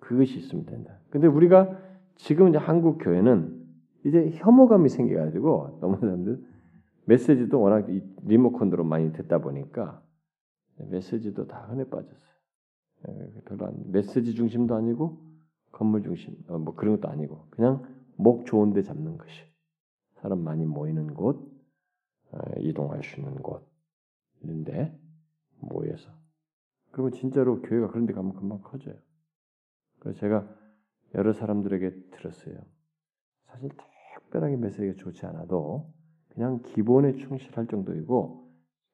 그것이 0.00 0.38
있으면 0.38 0.66
된다. 0.66 0.98
근데 1.10 1.26
우리가 1.26 1.78
지금 2.16 2.48
이제 2.48 2.58
한국 2.58 2.98
교회는 2.98 3.64
이제 4.04 4.30
혐오감이 4.34 4.88
생겨가지고 4.88 5.78
너무 5.80 5.96
사람들 5.98 6.44
메시지도 7.06 7.60
워낙 7.60 7.86
리모컨으로 8.24 8.84
많이 8.84 9.12
듣다 9.12 9.38
보니까 9.38 10.02
메시지도 10.90 11.46
다 11.46 11.66
흔해 11.70 11.88
빠졌어요. 11.88 12.36
예, 13.08 13.40
별로 13.44 13.66
안, 13.66 13.90
메시지 13.90 14.34
중심도 14.34 14.74
아니고 14.74 15.18
건물 15.72 16.02
중심 16.02 16.36
어, 16.48 16.58
뭐 16.58 16.74
그런 16.74 16.96
것도 16.96 17.08
아니고 17.08 17.46
그냥 17.50 17.84
목 18.16 18.46
좋은데 18.46 18.82
잡는 18.82 19.18
것이 19.18 19.42
사람 20.14 20.40
많이 20.40 20.64
모이는 20.64 21.14
곳 21.14 21.48
어, 22.32 22.38
이동할 22.58 23.02
수 23.02 23.20
있는 23.20 23.36
곳인데 24.42 24.98
모여서 25.60 26.10
그러면 26.96 27.12
진짜로 27.12 27.60
교회가 27.60 27.88
그런 27.88 28.06
데 28.06 28.14
가면 28.14 28.32
금방 28.32 28.62
커져요. 28.62 28.94
그래서 29.98 30.18
제가 30.18 30.48
여러 31.14 31.34
사람들에게 31.34 32.08
들었어요. 32.10 32.56
사실 33.48 33.68
특별하게 34.14 34.56
메시지가 34.56 34.94
좋지 34.94 35.26
않아도 35.26 35.92
그냥 36.30 36.62
기본에 36.62 37.12
충실할 37.16 37.66
정도이고 37.66 38.50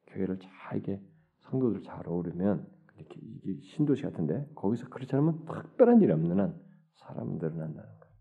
교회를 0.09 0.40
잘 0.40 0.78
이게 0.78 1.00
성도들 1.42 1.82
잘 1.82 2.09
어우르면 2.09 2.66
이렇게 2.96 3.20
이게 3.20 3.61
신도시 3.61 4.03
같은데 4.03 4.50
거기서 4.57 4.88
그렇지 4.88 5.14
않으면 5.14 5.44
특별한 5.44 6.00
일이 6.00 6.11
없는 6.11 6.40
한 6.40 6.61
사람들은 6.94 7.53
한다는 7.53 7.88
거예요. 8.00 8.14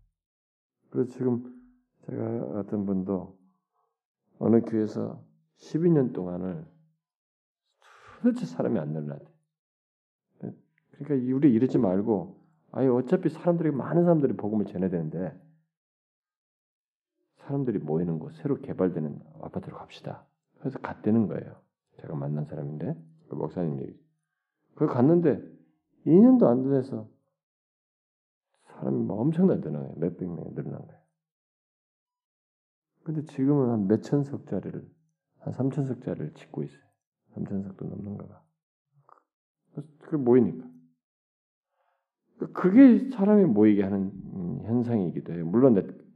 그래서 0.90 1.10
지금 1.10 1.42
제가 2.06 2.60
어떤 2.60 2.86
분도 2.86 3.36
어느 4.38 4.60
교회에서 4.60 5.20
12년 5.56 6.12
동안을 6.12 6.64
도대체 8.22 8.46
사람이 8.46 8.78
안 8.78 8.92
늘어나대. 8.92 9.31
그러니까 10.92 11.34
우리 11.34 11.52
이러지 11.52 11.78
말고 11.78 12.40
아예 12.72 12.88
어차피 12.88 13.28
사람들이 13.28 13.70
많은 13.70 14.04
사람들이 14.04 14.36
복음을 14.36 14.66
전해야 14.66 14.90
되는데 14.90 15.38
사람들이 17.36 17.78
모이는 17.78 18.18
곳 18.18 18.34
새로 18.36 18.60
개발되는 18.60 19.20
아파트로 19.42 19.76
갑시다. 19.76 20.26
그래서 20.58 20.78
갔다는 20.78 21.26
거예요. 21.26 21.60
제가 22.00 22.14
만난 22.14 22.44
사람인데 22.44 22.94
그 23.28 23.34
목사님 23.34 23.80
얘기. 23.80 24.00
그 24.74 24.86
갔는데 24.86 25.42
2년도 26.06 26.46
안 26.46 26.62
돼서 26.62 27.08
사람이 28.66 29.04
막 29.04 29.18
엄청나게 29.18 29.60
늘어난 29.60 29.82
거예요. 29.88 29.98
몇백 29.98 30.28
명이 30.28 30.54
늘어난 30.54 30.86
거예요. 30.86 31.02
근데 33.04 33.22
지금은 33.24 33.70
한 33.70 33.86
몇천 33.88 34.24
석짜리를 34.24 34.88
한 35.40 35.52
삼천 35.52 35.86
석짜리를 35.86 36.34
짓고 36.34 36.62
있어요. 36.62 36.82
삼천 37.34 37.62
석도 37.62 37.86
넘는가 37.86 38.26
봐. 38.26 38.42
그 39.98 40.16
모이니까. 40.16 40.71
그게 42.52 43.10
사람이 43.10 43.44
모이게 43.44 43.82
하는 43.82 44.12
현상이기도 44.64 45.32
해요. 45.34 45.46
물론 45.46 45.74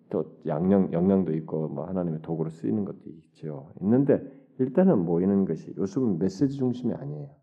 또 0.08 0.40
양령 0.46 0.92
영향도 0.92 1.34
있고 1.34 1.68
뭐 1.68 1.86
하나님의 1.86 2.22
도구로 2.22 2.50
쓰이는 2.50 2.84
것도 2.84 3.00
있죠. 3.06 3.72
있는데 3.80 4.22
일단은 4.58 5.04
모이는 5.04 5.44
것이 5.44 5.74
요즘은 5.76 6.18
메시지 6.18 6.56
중심이 6.56 6.92
아니에요. 6.94 7.34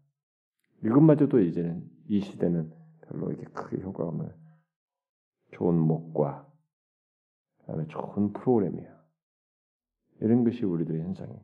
이것마저도 0.83 1.39
이제는 1.39 1.83
이 2.07 2.19
시대는 2.19 2.71
별로 3.01 3.29
이렇게 3.29 3.45
크게 3.53 3.81
효과가 3.81 4.09
없는 4.09 4.29
좋은 5.51 5.77
목과 5.77 6.47
그다음에 7.59 7.85
좋은 7.87 8.33
프로그램이에요. 8.33 8.91
이런 10.21 10.43
것이 10.43 10.65
우리들의 10.65 11.01
현상이에요. 11.01 11.41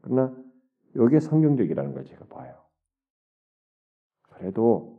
그러나 0.00 0.36
이게 0.94 1.20
성경적이라는 1.20 1.92
걸 1.92 2.04
제가 2.04 2.26
봐요. 2.26 2.56
그래도 4.30 4.91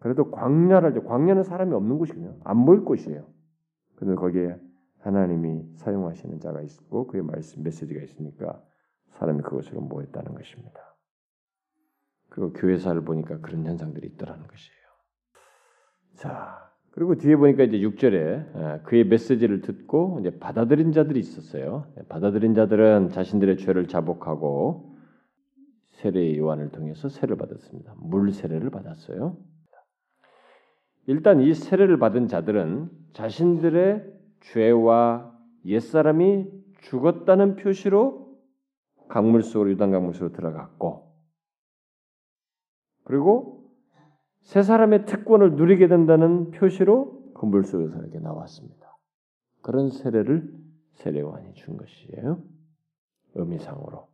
그래도 0.00 0.30
광야를 0.30 1.04
광야는 1.04 1.42
사람이 1.42 1.74
없는 1.74 1.98
곳이거든요. 1.98 2.36
안 2.44 2.64
보일 2.64 2.84
곳이에요. 2.84 3.26
근데 3.96 4.14
거기에 4.14 4.56
하나님이 5.00 5.64
사용하시는 5.76 6.40
자가 6.40 6.62
있고 6.62 7.06
그의 7.08 7.22
말씀 7.22 7.62
메시지가 7.62 8.02
있으니까 8.02 8.62
사람이 9.10 9.42
그것으로 9.42 9.80
모였다는 9.80 10.34
것입니다. 10.34 10.96
그리고 12.28 12.52
교회사를 12.52 13.02
보니까 13.04 13.40
그런 13.40 13.66
현상들이 13.66 14.06
있더라는 14.08 14.46
것이에요. 14.46 14.78
자, 16.14 16.68
그리고 16.90 17.16
뒤에 17.16 17.36
보니까 17.36 17.64
이제 17.64 17.78
6절에 17.78 18.82
그의 18.84 19.04
메시지를 19.04 19.60
듣고 19.60 20.18
이제 20.20 20.38
받아들인 20.38 20.92
자들이 20.92 21.18
있었어요. 21.20 21.86
받아들인 22.08 22.54
자들은 22.54 23.10
자신들의 23.10 23.58
죄를 23.58 23.88
자복하고 23.88 24.96
세례 25.92 26.36
요한을 26.36 26.70
통해서 26.70 27.08
세를 27.08 27.36
받았습니다. 27.36 27.94
물 27.98 28.32
세례를 28.32 28.70
받았어요. 28.70 29.36
일단 31.08 31.40
이 31.40 31.54
세례를 31.54 31.98
받은 31.98 32.28
자들은 32.28 32.90
자신들의 33.14 34.04
죄와 34.40 35.34
옛사람이 35.64 36.50
죽었다는 36.82 37.56
표시로 37.56 38.38
강물 39.08 39.42
속으로 39.42 39.70
유단 39.70 39.90
강물 39.90 40.12
속으로 40.12 40.32
들어갔고 40.32 41.10
그리고 43.04 43.72
새 44.42 44.62
사람의 44.62 45.06
특권을 45.06 45.56
누리게 45.56 45.88
된다는 45.88 46.50
표시로 46.50 47.32
그 47.32 47.46
물 47.46 47.64
속에서 47.64 47.96
이렇게 47.96 48.18
나왔습니다. 48.18 48.98
그런 49.62 49.88
세례를 49.88 50.52
세례관이 50.92 51.54
준 51.54 51.78
것이에요. 51.78 52.42
의미상으로. 53.34 54.08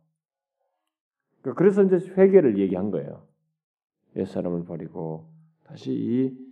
그래서 1.57 1.83
이제 1.83 1.97
회개를 1.97 2.57
얘기한 2.57 2.89
거예요. 2.89 3.27
옛 4.15 4.25
사람을 4.25 4.63
버리고 4.63 5.27
다시 5.63 5.91
이 5.91 6.44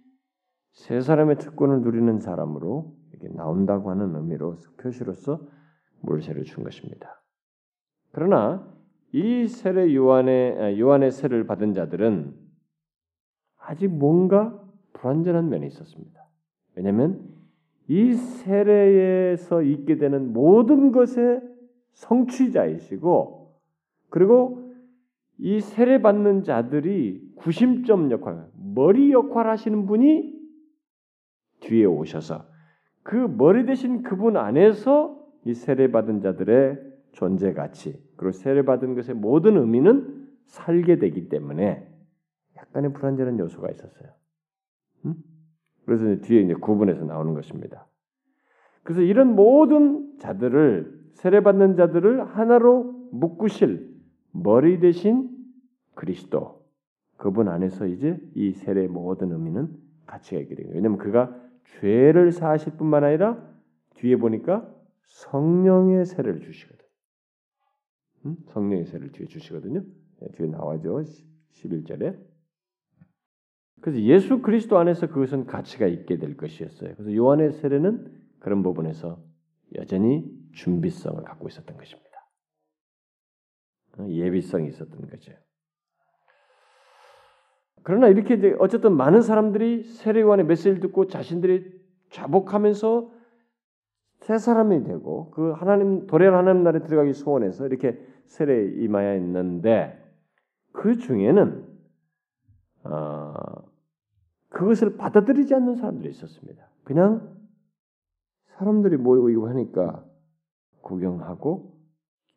세 0.73 1.01
사람의 1.01 1.37
특권을 1.37 1.81
누리는 1.81 2.19
사람으로 2.19 2.95
이렇게 3.11 3.29
나온다고 3.29 3.91
하는 3.91 4.15
의미로 4.15 4.57
표시로서 4.77 5.39
물세를 6.01 6.43
준 6.43 6.63
것입니다. 6.63 7.21
그러나 8.11 8.67
이 9.11 9.47
세례 9.47 9.93
요한의 9.93 10.61
아, 10.61 10.77
요한의 10.77 11.11
세를 11.11 11.45
받은 11.45 11.73
자들은 11.73 12.33
아직 13.59 13.87
뭔가 13.87 14.59
불완전한 14.93 15.49
면이 15.49 15.67
있었습니다. 15.67 16.27
왜냐하면 16.75 17.29
이 17.87 18.13
세례에서 18.13 19.61
있게 19.61 19.97
되는 19.97 20.33
모든 20.33 20.91
것의 20.91 21.41
성취자이시고 21.93 23.59
그리고 24.09 24.73
이 25.37 25.59
세례 25.59 26.01
받는 26.01 26.43
자들이 26.43 27.33
구심점 27.35 28.09
역할, 28.11 28.47
머리 28.55 29.11
역할 29.11 29.47
하시는 29.49 29.85
분이 29.85 30.32
뒤에 31.63 31.85
오셔서 31.85 32.45
그 33.03 33.15
머리 33.15 33.65
대신 33.65 34.03
그분 34.03 34.37
안에서 34.37 35.19
이 35.45 35.53
세례 35.53 35.91
받은 35.91 36.21
자들의 36.21 36.79
존재 37.11 37.53
가치 37.53 38.01
그리고 38.15 38.31
세례 38.31 38.63
받은 38.63 38.95
것의 38.95 39.15
모든 39.15 39.57
의미는 39.57 40.27
살게 40.45 40.99
되기 40.99 41.29
때문에 41.29 41.87
약간의 42.57 42.93
불안전한 42.93 43.39
요소가 43.39 43.69
있었어요. 43.71 44.09
음? 45.05 45.15
그래서 45.85 46.21
뒤에 46.21 46.41
이제 46.41 46.53
구분해서 46.53 47.03
나오는 47.03 47.33
것입니다. 47.33 47.87
그래서 48.83 49.01
이런 49.01 49.35
모든 49.35 50.17
자들을 50.19 51.03
세례 51.13 51.41
받는 51.41 51.75
자들을 51.75 52.25
하나로 52.37 53.09
묶으실 53.11 53.93
머리 54.31 54.79
대신 54.79 55.29
그리스도 55.93 56.63
그분 57.17 57.47
안에서 57.47 57.87
이제 57.87 58.19
이 58.35 58.51
세례의 58.51 58.87
모든 58.87 59.31
의미는 59.31 59.83
되는 60.21 60.47
거예요. 60.55 60.75
왜냐하면 60.75 60.97
그가 60.97 61.42
죄를 61.65 62.31
사하실 62.31 62.77
뿐만 62.77 63.03
아니라 63.03 63.41
뒤에 63.95 64.15
보니까 64.15 64.69
성령의 65.05 66.05
세를 66.05 66.41
주시거든. 66.41 66.85
음? 68.25 68.35
성령의 68.47 68.85
세를 68.85 69.11
뒤에 69.11 69.27
주시거든요. 69.27 69.83
네, 70.21 70.27
뒤에 70.35 70.47
나와죠. 70.47 71.03
11절에. 71.51 72.33
그래서 73.81 74.01
예수 74.01 74.41
그리스도 74.41 74.77
안에서 74.77 75.07
그것은 75.07 75.45
가치가 75.45 75.87
있게 75.87 76.17
될 76.17 76.37
것이었어요. 76.37 76.95
그래서 76.95 77.13
요한의 77.13 77.51
세례는 77.51 78.23
그런 78.39 78.63
부분에서 78.63 79.21
여전히 79.75 80.25
준비성을 80.53 81.21
갖고 81.23 81.47
있었던 81.49 81.75
것입니다. 81.75 82.09
어, 83.97 84.07
예비성이 84.09 84.69
있었던 84.69 85.07
거죠. 85.09 85.33
그러나 87.83 88.07
이렇게 88.07 88.35
이제 88.35 88.55
어쨌든 88.59 88.95
많은 88.95 89.21
사람들이 89.21 89.83
세례요한의 89.83 90.45
메시지를 90.45 90.79
듣고 90.79 91.07
자신들이 91.07 91.81
자복하면서 92.09 93.11
새 94.21 94.37
사람이 94.37 94.83
되고 94.85 95.31
그 95.31 95.51
하나님 95.51 96.07
도래한 96.07 96.33
하나님 96.33 96.63
나라에 96.63 96.81
들어가기 96.83 97.13
소원해서 97.13 97.67
이렇게 97.67 97.99
세례 98.25 98.65
임하여 98.65 99.17
있는데 99.17 100.01
그 100.71 100.97
중에는 100.97 101.67
어, 102.85 103.33
그것을 104.49 104.95
받아들이지 104.95 105.53
않는 105.55 105.75
사람들이 105.75 106.09
있었습니다. 106.09 106.65
그냥 106.83 107.35
사람들이 108.45 108.97
모이고 108.97 109.29
이거 109.29 109.49
하니까 109.49 110.05
구경하고 110.81 111.73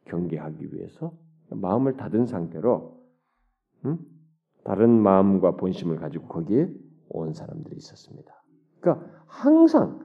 경계하기 0.07 0.75
위해서 0.75 1.13
마음을 1.51 1.97
닫은 1.97 2.27
상태로 2.27 3.01
음? 3.85 4.16
다른 4.67 5.01
마음과 5.01 5.53
본심을 5.53 5.97
가지고 5.97 6.27
거기에 6.27 6.69
온 7.09 7.33
사람들이 7.33 7.77
있었습니다. 7.77 8.35
그러니까 8.81 9.07
항상 9.27 10.01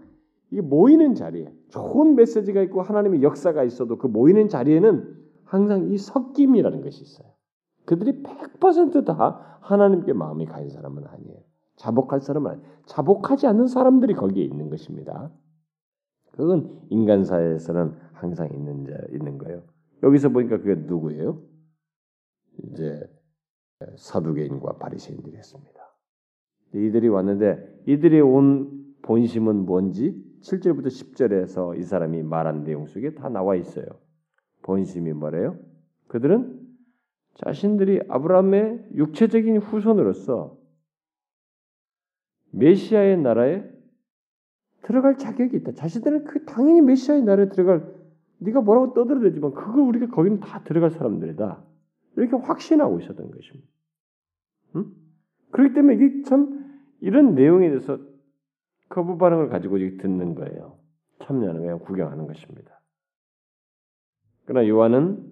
이게 0.51 0.61
모이는 0.61 1.15
자리에 1.15 1.51
좋은 1.69 2.15
메시지가 2.15 2.61
있고 2.63 2.83
하나님의 2.83 3.23
역사가 3.23 3.63
있어도 3.63 3.97
그 3.97 4.05
모이는 4.05 4.49
자리에는 4.49 5.17
항상 5.45 5.91
이 5.91 5.97
섞임이라는 5.97 6.81
것이 6.83 7.01
있어요. 7.01 7.27
그들이 7.85 8.21
100%다 8.21 9.57
하나님께 9.61 10.13
마음이 10.13 10.45
가 10.45 10.59
있는 10.59 10.69
사람은 10.69 11.07
아니에요. 11.07 11.39
자복할 11.77 12.21
사람은 12.21 12.51
아니에요. 12.51 12.67
자복하지 12.85 13.47
않는 13.47 13.65
사람들이 13.65 14.13
거기에 14.13 14.43
있는 14.43 14.69
것입니다. 14.69 15.31
그건 16.33 16.69
인간사에서는 16.91 17.95
항상 18.13 18.49
있는 18.53 18.85
자 18.85 18.93
있는 19.11 19.39
거예요. 19.39 19.63
여기서 20.03 20.29
보니까 20.29 20.59
그게 20.59 20.75
누구예요? 20.75 21.41
이제 22.63 23.10
사두개인과 23.95 24.77
바리새인들이었습니다. 24.77 25.81
이들이 26.73 27.07
왔는데 27.09 27.83
이들이 27.87 28.21
온 28.21 28.95
본심은 29.01 29.65
뭔지 29.65 30.15
7절부터 30.41 30.87
10절에서 30.87 31.77
이 31.79 31.83
사람이 31.83 32.23
말한 32.23 32.63
내용 32.63 32.85
속에 32.85 33.13
다 33.13 33.29
나와 33.29 33.55
있어요. 33.55 33.85
본심이 34.63 35.13
뭐래요? 35.13 35.57
그들은 36.07 36.59
자신들이 37.35 38.01
아브라함의 38.09 38.89
육체적인 38.95 39.57
후손으로서 39.57 40.57
메시아의 42.51 43.17
나라에 43.21 43.63
들어갈 44.83 45.17
자격이 45.17 45.57
있다. 45.57 45.73
자신들은 45.73 46.25
그 46.25 46.45
당연히 46.45 46.81
메시아의 46.81 47.23
나라에 47.23 47.49
들어갈 47.49 47.85
네가 48.39 48.61
뭐라고 48.61 48.93
떠들어대지만 48.93 49.53
그걸 49.53 49.81
우리가 49.81 50.07
거기는 50.07 50.39
다 50.39 50.63
들어갈 50.63 50.89
사람들이다. 50.89 51.63
이렇게 52.17 52.35
확신하고 52.35 52.99
있었던 52.99 53.31
것입니다. 53.31 53.67
응? 54.75 54.91
그렇기 55.51 55.73
때문에 55.73 55.95
이게 55.95 56.23
참 56.23 56.79
이런 57.01 57.35
내용에 57.35 57.67
대해서 57.69 57.99
거부 58.89 59.17
반응을 59.17 59.49
가지고 59.49 59.77
듣는 59.77 60.35
거예요. 60.35 60.77
참여하는 61.19 61.61
거예요. 61.61 61.79
구경하는 61.79 62.27
것입니다. 62.27 62.81
그러나 64.45 64.67
요한은 64.67 65.31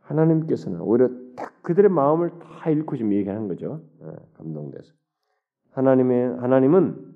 하나님께서는 0.00 0.80
오히려 0.80 1.08
딱 1.34 1.62
그들의 1.62 1.90
마음을 1.90 2.38
다 2.38 2.70
읽고 2.70 2.96
지금 2.96 3.12
얘기하는 3.12 3.48
거죠. 3.48 3.82
네, 4.00 4.12
감동돼서 4.34 4.92
하나님의 5.72 6.38
하나님은 6.38 7.14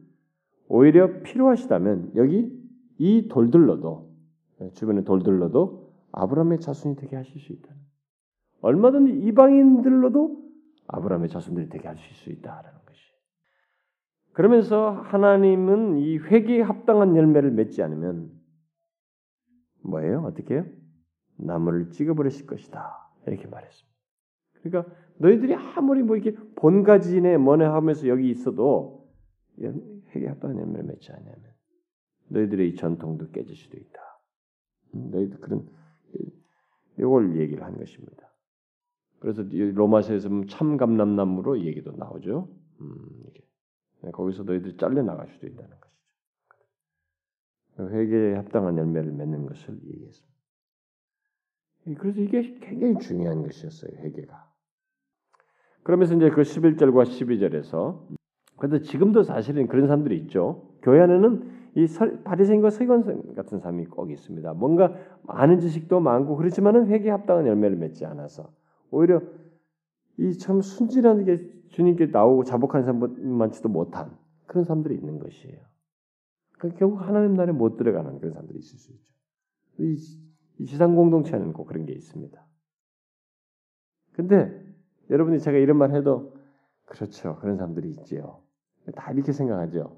오히려 0.69 1.23
필요하시다면 1.23 2.13
여기 2.17 2.51
이 2.99 3.29
돌들로도 3.29 4.11
네, 4.59 4.71
주변의 4.73 5.05
돌들로도 5.05 5.91
아브라함의 6.13 6.61
자손이 6.61 6.97
되게 6.97 7.17
하실 7.17 7.41
수 7.41 7.53
있다. 7.53 7.75
얼마든지 8.63 9.13
이방인들로도 9.27 10.41
아브라함의 10.89 11.29
자손들이 11.29 11.69
되게 11.69 11.89
하실 11.89 12.15
수 12.15 12.31
있다라는 12.31 12.79
것이. 12.85 13.01
그러면서 14.33 14.91
하나님은 14.91 15.99
이 15.99 16.19
회개에 16.19 16.63
합당한 16.63 17.17
열매를 17.17 17.51
맺지 17.53 17.83
않으면 17.83 18.31
뭐예요? 19.83 20.23
어떻게 20.25 20.55
해요? 20.55 20.67
나무를 21.37 21.91
찍어버리실 21.91 22.47
것이다. 22.47 23.11
이렇게 23.27 23.47
말했습니다. 23.47 23.91
그러니까 24.63 24.95
너희들이 25.19 25.55
아무리 25.55 26.03
뭐 26.03 26.17
이렇게 26.17 26.37
본가지네 26.57 27.39
뭐네 27.39 27.65
하면서 27.65 28.07
여기 28.09 28.31
있어도 28.31 29.09
회개 30.15 30.27
합당한 30.27 30.59
열매를 30.59 30.85
맺지 30.85 31.13
않으면 31.13 31.35
너희들의 32.29 32.69
이 32.69 32.75
전통도 32.75 33.31
깨질 33.31 33.57
수도 33.57 33.77
있다. 33.77 34.01
음, 34.95 35.11
너희들 35.11 35.41
그런 35.41 35.69
이걸 36.99 37.37
얘기를 37.37 37.63
한 37.63 37.77
것입니다. 37.77 38.30
그래서 39.21 39.43
로마서에서 39.43 40.29
참감람나무로 40.49 41.61
얘기도 41.61 41.93
나오죠. 41.93 42.49
음. 42.81 42.97
네, 44.03 44.11
거기서 44.11 44.45
너희들이 44.45 44.77
잘려 44.77 45.03
나갈 45.03 45.29
수도 45.29 45.47
있다는 45.47 45.71
것이죠. 47.77 47.95
회개에 47.95 48.35
합당한 48.35 48.79
열매를 48.79 49.13
맺는 49.13 49.47
것을 49.47 49.79
얘기했습니다. 49.85 50.31
그래서 51.99 52.21
이게 52.21 52.59
굉장히 52.61 52.99
중요한 52.99 53.43
것이었어요. 53.43 53.93
회개가. 53.99 54.51
그러면서 55.83 56.15
이제 56.15 56.31
그 56.31 56.43
11절과 56.43 57.05
12절에서 57.05 58.07
그런데 58.57 58.81
지금도 58.81 59.23
사실은 59.23 59.67
그런 59.67 59.87
사람들이 59.87 60.19
있죠. 60.21 60.71
교회 60.83 61.01
안에는 61.01 61.61
이 61.77 61.87
바리새인과 62.25 62.71
서기관 62.71 63.35
같은 63.35 63.59
사람이 63.59 63.87
꼭 63.87 64.11
있습니다. 64.11 64.53
뭔가 64.55 64.95
많은 65.23 65.61
지식도 65.61 66.01
많고 66.01 66.37
그렇지만은 66.37 66.89
회개에 66.89 67.11
합당한 67.11 67.47
열매를 67.47 67.77
맺지 67.77 68.05
않아서 68.07 68.53
오히려 68.91 69.21
이 70.19 70.37
참 70.39 70.61
순진한 70.61 71.25
게 71.25 71.51
주님께 71.71 72.07
나오고 72.07 72.45
자복하는 72.45 72.85
사람 72.85 73.39
많지도 73.39 73.69
못한 73.69 74.17
그런 74.47 74.65
사람들이 74.65 74.95
있는 74.95 75.19
것이에요. 75.19 75.59
그러니까 76.59 76.79
결국 76.79 77.01
하나님 77.01 77.35
나라에 77.35 77.53
못 77.55 77.77
들어가는 77.77 78.19
그런 78.19 78.33
사람들이 78.33 78.59
있을 78.59 78.79
수 78.79 78.93
있죠. 78.93 79.15
이, 79.79 79.97
이 80.59 80.67
지상 80.67 80.95
공동체는 80.95 81.53
꼭 81.53 81.65
그런 81.67 81.87
게 81.87 81.93
있습니다. 81.95 82.47
근데 84.13 84.63
여러분이 85.09 85.39
제가 85.41 85.57
이런 85.57 85.79
말 85.79 85.93
해도 85.93 86.35
그렇죠. 86.85 87.37
그런 87.37 87.57
사람들이 87.57 87.91
있지요. 87.93 88.43
다 88.95 89.13
이렇게 89.13 89.33
생각하죠. 89.33 89.97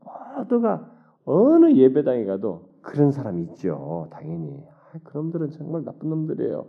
모두가 0.00 0.90
어느 1.24 1.72
예배당에 1.72 2.24
가도 2.24 2.78
그런 2.82 3.12
사람이 3.12 3.42
있죠. 3.44 4.08
당연히. 4.10 4.66
아, 4.68 4.98
그놈들은 5.04 5.50
정말 5.50 5.84
나쁜 5.84 6.08
놈들이에요. 6.08 6.68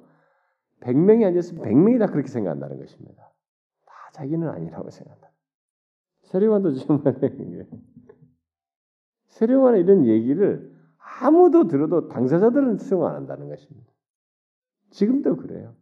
100명이 0.84 1.26
앉았으면 1.26 1.64
100명이 1.64 2.00
다 2.00 2.08
그렇게 2.08 2.28
생각한다는 2.28 2.80
것입니다. 2.80 3.32
다 3.86 3.94
자기는 4.14 4.48
아니라고 4.48 4.90
생각한다. 4.90 5.32
세례관도 6.24 6.74
지금 6.74 7.04
세례관의 9.28 9.82
이런 9.82 10.06
얘기를 10.06 10.74
아무도 11.22 11.68
들어도 11.68 12.08
당사자들은 12.10 12.78
수용 12.78 13.06
안 13.06 13.16
한다는 13.16 13.50
것입니다. 13.50 13.92
지금도 14.92 15.38
그래요. 15.38 15.74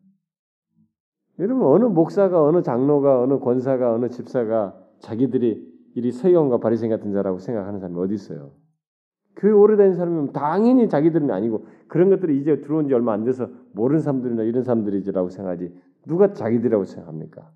여러분 1.40 1.66
어느 1.66 1.86
목사가 1.86 2.44
어느 2.44 2.62
장로가 2.62 3.22
어느 3.22 3.40
권사가 3.40 3.94
어느 3.94 4.10
집사가 4.10 4.78
자기들이 5.00 5.72
이리 5.96 6.12
서기관과 6.12 6.60
바리새인 6.60 6.92
같은 6.92 7.12
자라고 7.12 7.40
생각하는 7.40 7.80
사람이 7.80 8.00
어디 8.00 8.14
있어요? 8.14 8.52
교회 9.36 9.52
오래된 9.52 9.96
사람이면 9.96 10.34
당연히 10.34 10.88
자기들은 10.88 11.32
아니고 11.32 11.66
그런 11.88 12.10
것들이 12.10 12.40
이제 12.40 12.62
들어온 12.62 12.88
지 12.88 12.94
얼마 12.94 13.14
안 13.14 13.24
돼서 13.24 13.50
모르는 13.74 14.02
사람들이나 14.02 14.44
이런 14.44 14.64
사람들이지라고 14.64 15.30
생각하지 15.30 15.76
누가 16.08 16.34
자기들이라고 16.34 16.86
생각합니까? 16.86 17.52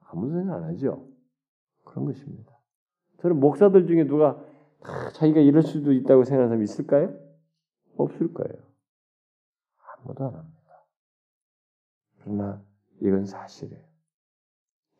아무 0.00 0.30
생각 0.30 0.56
안 0.56 0.64
하죠. 0.64 1.08
그런 1.84 2.04
것입니다. 2.04 2.58
저는 3.18 3.40
목사들 3.40 3.86
중에 3.86 4.06
누가 4.06 4.42
자기가 5.14 5.40
이럴 5.40 5.62
수도 5.62 5.92
있다고 5.92 6.24
생각하는 6.24 6.48
사람이 6.48 6.64
있을까요? 6.64 7.18
없을 7.96 8.32
거예요. 8.32 8.62
아무도 9.98 10.24
안 10.26 10.34
합니다. 10.34 10.86
그러나 12.20 12.62
이건 13.00 13.24
사실이에요. 13.24 13.82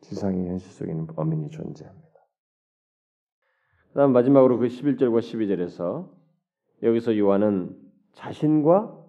지상의 0.01 0.49
현실 0.49 0.70
속에는 0.72 1.07
범인이 1.07 1.51
존재합니다. 1.51 2.05
그 3.88 3.95
다음 3.95 4.12
마지막으로 4.12 4.59
그 4.59 4.66
11절과 4.66 5.20
12절에서 5.20 6.11
여기서 6.82 7.16
요한은 7.16 7.78
자신과 8.12 9.04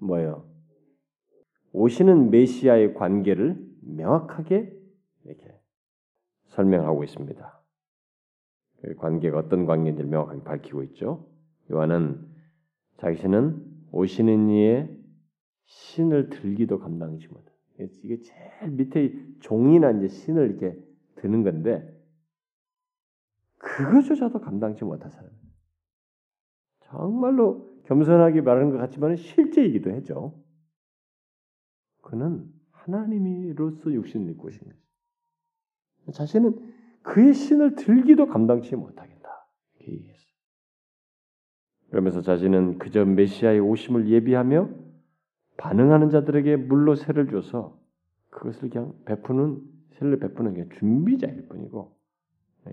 뭐예요? 0.00 0.48
오시는 1.72 2.30
메시아의 2.30 2.94
관계를 2.94 3.64
명확하게 3.82 4.76
이렇게 5.24 5.60
설명하고 6.48 7.04
있습니다. 7.04 7.60
그 8.82 8.94
관계가 8.96 9.38
어떤 9.38 9.66
관계인지 9.66 10.02
명확하게 10.04 10.42
밝히고 10.42 10.82
있죠. 10.84 11.28
요한은 11.70 12.26
자신은 12.96 13.64
오시는 13.92 14.50
이의 14.50 15.00
신을 15.66 16.30
들기도 16.30 16.78
감당하지 16.78 17.28
못해. 17.28 17.50
이게 18.02 18.20
제일 18.22 18.72
밑에 18.72 19.14
종이나 19.40 19.90
이제 19.92 20.08
신을 20.08 20.50
이렇게 20.50 20.78
드는 21.16 21.44
건데 21.44 21.96
그것조차도 23.58 24.40
감당치 24.40 24.84
못한 24.84 25.10
사람. 25.10 25.30
정말로 26.80 27.69
겸손하게 27.90 28.40
말하는 28.42 28.70
것 28.70 28.78
같지만 28.78 29.16
실제이기도 29.16 29.90
했죠. 29.90 30.40
그는 32.02 32.46
하나님이로서 32.70 33.92
육신을 33.92 34.30
입고 34.30 34.46
오신 34.46 34.60
거죠. 34.60 36.12
자신은 36.12 36.56
그의 37.02 37.34
신을 37.34 37.74
들기도 37.74 38.28
감당치 38.28 38.76
못하겠다. 38.76 39.28
그러면서 41.90 42.22
자신은 42.22 42.78
그저 42.78 43.04
메시아의 43.04 43.58
오심을 43.58 44.08
예비하며 44.08 44.70
반응하는 45.56 46.10
자들에게 46.10 46.56
물로 46.56 46.94
세를 46.94 47.28
줘서 47.28 47.76
그것을 48.28 48.70
그냥 48.70 48.94
베푸는 49.04 49.60
세를 49.94 50.20
베푸는 50.20 50.54
게 50.54 50.68
준비자일 50.78 51.48
뿐이고 51.48 51.96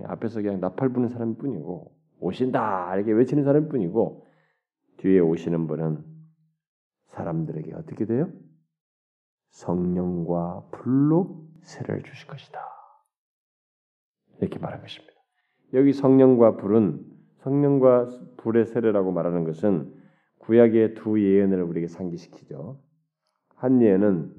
앞에서 0.04 0.44
그냥 0.44 0.60
나팔 0.60 0.90
부는 0.90 1.10
사람일 1.10 1.38
뿐이고 1.38 1.96
오신다 2.20 2.96
이렇게 2.96 3.14
외치는 3.14 3.44
사람일 3.44 3.70
뿐이고 3.70 4.27
뒤에 4.98 5.20
오시는 5.20 5.68
분은 5.68 6.04
사람들에게 7.08 7.74
어떻게 7.74 8.06
돼요? 8.06 8.32
성령과 9.50 10.70
불로 10.72 11.48
세를 11.62 12.04
주실 12.04 12.28
것이다. 12.28 12.60
이렇게 14.40 14.60
말한 14.60 14.82
것입니다. 14.82 15.14
여기 15.74 15.94
성령과 15.94 16.58
불은 16.58 17.06
성령과 17.38 18.10
불의 18.38 18.66
세례라고 18.66 19.12
말하는 19.12 19.44
것은 19.44 19.94
구약의 20.40 20.94
두 20.96 21.22
예언을 21.22 21.62
우리에게 21.64 21.88
상기시키죠. 21.88 22.82
한 23.56 23.82
예언은 23.82 24.34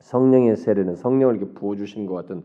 성령의 0.00 0.56
세례는 0.56 0.96
성령을 0.96 1.36
이렇게 1.36 1.52
부어 1.54 1.76
주신 1.76 2.06
것 2.06 2.14
같은 2.14 2.44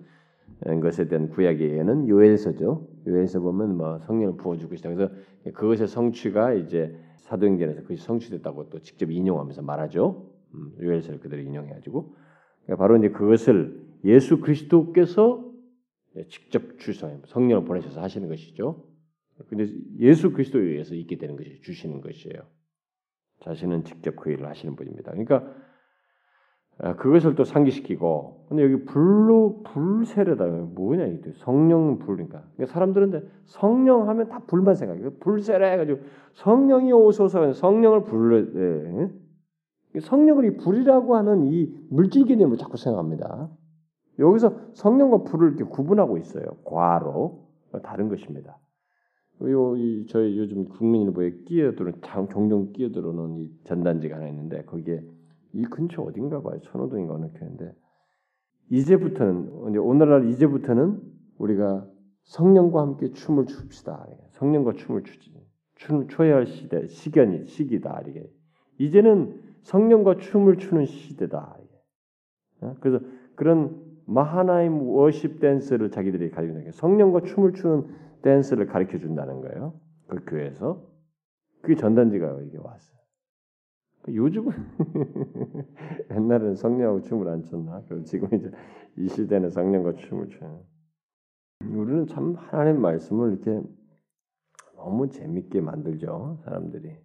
것에 0.81 1.07
대한 1.07 1.29
예언은 1.37 2.07
요엘서죠. 2.07 2.87
요엘서 3.07 3.39
보면 3.39 3.77
뭐 3.77 3.99
성령을 3.99 4.37
부어 4.37 4.57
주고 4.57 4.75
있다. 4.75 4.93
그래서 4.93 5.13
그것의 5.53 5.87
성취가 5.87 6.53
이제 6.53 6.95
사도행전에서 7.17 7.81
그것이 7.81 8.03
성취됐다고 8.03 8.69
또 8.69 8.79
직접 8.79 9.09
인용하면서 9.09 9.61
말하죠. 9.61 10.29
음, 10.53 10.73
요엘서를 10.81 11.19
그대로 11.19 11.41
인용해가지고 11.41 12.15
그러니까 12.65 12.75
바로 12.75 12.97
이제 12.97 13.09
그것을 13.09 13.87
예수 14.05 14.39
그리스도께서 14.39 15.49
직접 16.29 16.79
주셔 16.79 17.09
성령을 17.25 17.65
보내셔서 17.65 18.01
하시는 18.01 18.27
것이죠. 18.27 18.83
근데 19.47 19.67
예수 19.99 20.31
그리스도에 20.31 20.61
의해서 20.61 20.95
있게 20.95 21.17
되는 21.17 21.35
것이 21.35 21.61
주시는 21.61 22.01
것이에요. 22.01 22.41
자신은 23.41 23.85
직접 23.85 24.15
그 24.15 24.31
일을 24.31 24.47
하시는 24.47 24.75
분입니다. 24.75 25.11
그러니까 25.11 25.37
아, 25.37 25.68
그것을 26.97 27.35
또 27.35 27.43
상기시키고 27.43 28.45
근데 28.47 28.63
여기 28.63 28.85
불로 28.85 29.61
불세례다. 29.63 30.45
뭐냐 30.45 31.05
이게 31.05 31.31
성령 31.35 31.99
불니까. 31.99 32.43
그러니까 32.55 32.73
사람들은 32.73 33.29
성령 33.45 34.07
하면 34.07 34.29
다 34.29 34.39
불만 34.47 34.75
생각해요. 34.75 35.11
불세례 35.19 35.73
해가지고 35.73 35.99
성령이 36.33 36.93
오소서. 36.93 37.53
성령을 37.53 38.03
불러 38.03 38.41
네. 38.51 39.09
성령을 39.99 40.45
이 40.45 40.57
불이라고 40.57 41.15
하는 41.15 41.47
이 41.47 41.69
물질 41.89 42.25
개념으로 42.25 42.57
자꾸 42.57 42.77
생각합니다. 42.77 43.49
여기서 44.17 44.55
성령과 44.73 45.23
불을 45.23 45.49
이렇게 45.49 45.63
구분하고 45.65 46.17
있어요. 46.17 46.45
과로. 46.63 47.49
다른 47.83 48.09
것입니다. 48.09 48.57
요, 49.43 49.77
이, 49.77 50.05
저희 50.07 50.37
요즘 50.37 50.67
국민일보에 50.67 51.43
끼어들어 51.45 51.91
종종 52.31 52.71
끼어들어오는 52.73 53.37
이 53.37 53.51
전단지가 53.63 54.17
하나 54.17 54.27
있는데 54.27 54.63
거기에 54.63 55.01
이 55.53 55.63
근처 55.65 56.01
어딘가 56.01 56.41
봐요. 56.41 56.59
천호동인가 56.61 57.13
어느 57.15 57.27
교회인데 57.33 57.73
이제부터는 58.69 59.77
오늘날 59.79 60.29
이제부터는 60.29 61.01
우리가 61.37 61.87
성령과 62.23 62.81
함께 62.81 63.11
춤을 63.11 63.47
춥시다. 63.47 64.05
성령과 64.31 64.73
춤을 64.73 65.03
추지. 65.03 65.33
춤 65.75 66.07
춰야 66.07 66.35
할 66.35 66.45
시대 66.45 66.87
시간이 66.87 67.47
시기다. 67.47 68.01
이게 68.07 68.29
이제는 68.77 69.41
성령과 69.61 70.17
춤을 70.17 70.57
추는 70.57 70.85
시대다. 70.85 71.57
어? 72.61 72.75
그래서 72.79 73.03
그런 73.35 73.81
마하나임 74.05 74.81
워십 74.81 75.39
댄스를 75.39 75.91
자기들이 75.91 76.31
가지고 76.31 76.53
있는 76.53 76.65
게 76.65 76.71
성령과 76.71 77.21
춤을 77.21 77.53
추는 77.53 77.87
댄스를 78.21 78.67
가르쳐 78.67 78.97
준다는 78.97 79.41
거예요. 79.41 79.73
그 80.07 80.25
교회에서 80.25 80.85
그게 81.61 81.75
전단지가 81.75 82.41
이게 82.41 82.57
왔어요. 82.57 82.98
요즘은 84.15 84.51
옛날에는 86.11 86.55
성령하고 86.55 87.01
춤을 87.01 87.27
안 87.27 87.43
췄나? 87.43 87.83
그리고 87.87 88.03
지금 88.03 88.27
이제 88.33 88.51
이 88.97 89.07
시대는 89.07 89.49
성령과 89.49 89.93
춤을 89.95 90.29
춰요. 90.29 90.63
우리는 91.61 92.07
참 92.07 92.35
하나님 92.35 92.81
말씀을 92.81 93.33
이렇게 93.33 93.61
너무 94.75 95.09
재밌게 95.09 95.61
만들죠 95.61 96.39
사람들이. 96.43 96.95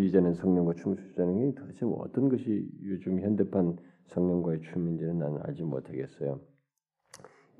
이제는 0.00 0.34
성령과 0.34 0.74
춤을 0.74 0.96
추자는 0.96 1.38
게 1.38 1.54
도대체 1.60 1.84
뭐 1.84 2.02
어떤 2.02 2.28
것이 2.28 2.68
요즘 2.84 3.20
현대판 3.20 3.76
성령과의 4.06 4.60
춤인지는 4.62 5.18
나는 5.18 5.40
알지 5.42 5.62
못하겠어요. 5.64 6.40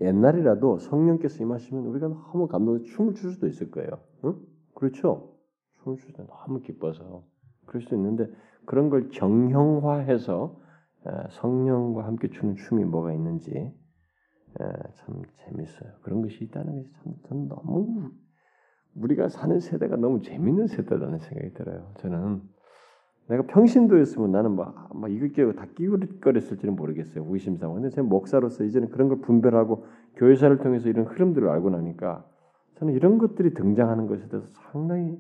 옛날이라도 0.01 0.78
성령께서 0.78 1.43
임하시면 1.43 1.87
우리가 1.87 2.09
너무 2.09 2.49
감동해 2.49 2.82
춤을 2.82 3.14
출 3.14 3.32
수도 3.32 3.47
있을 3.47 3.70
거예요. 3.70 3.91
응? 4.24 4.41
그렇죠? 4.74 5.37
춤을 5.82 5.99
출때 5.99 6.24
너무 6.24 6.61
기뻐서 6.61 7.24
그럴 7.66 7.82
수 7.82 7.94
있는데 7.94 8.28
그런 8.64 8.90
걸 8.90 9.10
정형화해서 9.10 10.60
성령과 11.30 12.06
함께 12.06 12.28
추는 12.30 12.56
춤이 12.56 12.84
뭐가 12.84 13.12
있는지 13.12 13.72
참 14.94 15.22
재밌어요. 15.36 15.90
그런 16.02 16.22
것이 16.22 16.44
있다는 16.44 16.76
것이 16.76 16.90
참 16.92 17.14
저는 17.28 17.48
너무 17.48 18.10
우리가 18.94 19.28
사는 19.28 19.58
세대가 19.58 19.96
너무 19.96 20.22
재밌는 20.22 20.68
세대라는 20.68 21.18
생각이 21.18 21.52
들어요. 21.54 21.92
저는 21.98 22.42
내가 23.28 23.42
평신도였으면 23.46 24.30
나는 24.32 24.52
뭐, 24.52 24.72
뭐 24.94 25.08
이것 25.08 25.32
끼고 25.32 25.54
다 25.54 25.66
끼우거렸을지는 25.74 26.76
모르겠어요. 26.76 27.26
의심상. 27.28 27.72
근데 27.74 27.88
제 27.90 28.02
목사로서 28.02 28.64
이제는 28.64 28.90
그런 28.90 29.08
걸 29.08 29.20
분별하고 29.20 29.86
교회사를 30.16 30.58
통해서 30.58 30.88
이런 30.88 31.06
흐름들을 31.06 31.48
알고 31.48 31.70
나니까 31.70 32.24
저는 32.76 32.94
이런 32.94 33.18
것들이 33.18 33.54
등장하는 33.54 34.06
것에 34.06 34.28
대해서 34.28 34.46
상당히 34.70 35.18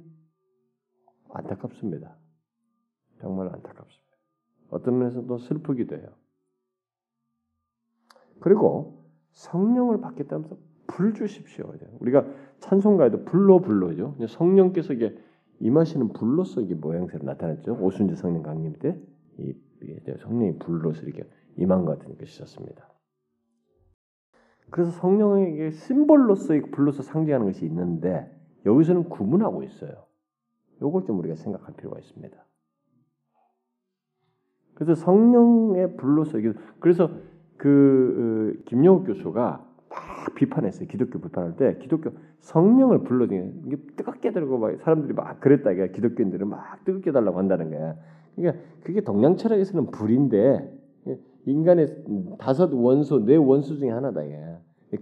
안타깝습니다. 1.32 2.14
정말 3.24 3.48
안타깝습니다. 3.48 4.16
어떤 4.70 4.98
면에서도 4.98 5.38
슬프기도 5.38 5.96
해요. 5.96 6.08
그리고 8.40 9.04
성령을 9.32 10.00
받겠다면서 10.00 10.56
불 10.86 11.14
주십시오. 11.14 11.72
우리가 12.00 12.26
찬송가에도 12.60 13.24
불로 13.24 13.60
불로죠. 13.60 14.16
성령께서 14.28 14.92
이게 14.92 15.16
임하시는 15.60 16.12
불로서 16.12 16.60
이게 16.60 16.74
모양새로 16.74 17.24
나타났죠. 17.24 17.78
오순절 17.80 18.16
성령 18.16 18.42
강림 18.42 18.74
때 18.74 19.00
이 19.38 19.54
성령이 20.18 20.58
불로서 20.58 21.02
이렇게 21.02 21.28
임한 21.56 21.84
것 21.84 21.98
같은 21.98 22.16
것이 22.16 22.24
있었습니다. 22.24 22.88
그래서 24.70 24.90
성령에게 24.92 25.70
심볼로서 25.70 26.54
불로서 26.72 27.02
상징하는 27.02 27.46
것이 27.46 27.64
있는데 27.66 28.30
여기서는 28.66 29.08
구분하고 29.08 29.62
있어요. 29.62 30.06
이걸 30.78 31.04
좀 31.04 31.18
우리가 31.18 31.36
생각할 31.36 31.74
필요가 31.76 31.98
있습니다. 31.98 32.44
그래서 34.74 34.94
성령의 34.94 35.96
불로서 35.96 36.38
그래서 36.80 37.10
그 37.56 38.54
어, 38.58 38.62
김영욱 38.66 39.06
교수가 39.06 39.64
막 39.88 40.34
비판했어요. 40.34 40.88
기독교 40.88 41.20
비판할 41.20 41.56
때 41.56 41.76
기독교 41.80 42.10
성령을 42.40 43.04
불러 43.04 43.26
이게 43.26 43.76
뜨겁게 43.96 44.32
들고 44.32 44.58
막 44.58 44.76
사람들이 44.78 45.14
막 45.14 45.40
그랬다 45.40 45.72
이게 45.72 45.90
기독교인들은 45.90 46.48
막 46.48 46.84
뜨겁게 46.84 47.12
달라고 47.12 47.38
한다는 47.38 47.70
거야. 47.70 47.96
그러니까 48.34 48.62
그게 48.82 49.00
동양 49.00 49.36
철학에서는 49.36 49.90
불인데 49.90 50.72
인간의 51.46 52.04
다섯 52.38 52.72
원소 52.72 53.24
네 53.24 53.36
원소 53.36 53.76
중에 53.76 53.90
하나다 53.90 54.22
이게. 54.22 54.38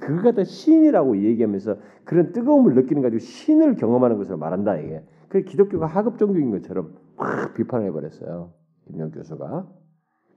그걸 0.01 0.23
갖다 0.23 0.45
신이라고 0.45 1.18
얘기하면서 1.18 1.77
그런 2.05 2.33
뜨거움을 2.33 2.75
느끼는 2.75 3.03
가지고 3.03 3.18
신을 3.18 3.77
경험하는 3.77 4.18
것을 4.18 4.37
말한다 4.37 4.79
이게. 4.79 5.03
그 5.29 5.43
기독교가 5.43 5.87
하급 5.87 6.18
종교인 6.18 6.51
것처럼 6.51 6.95
막 7.16 7.55
비판해 7.55 7.91
버렸어요. 7.91 8.51
김영 8.87 9.11
교수가. 9.11 9.68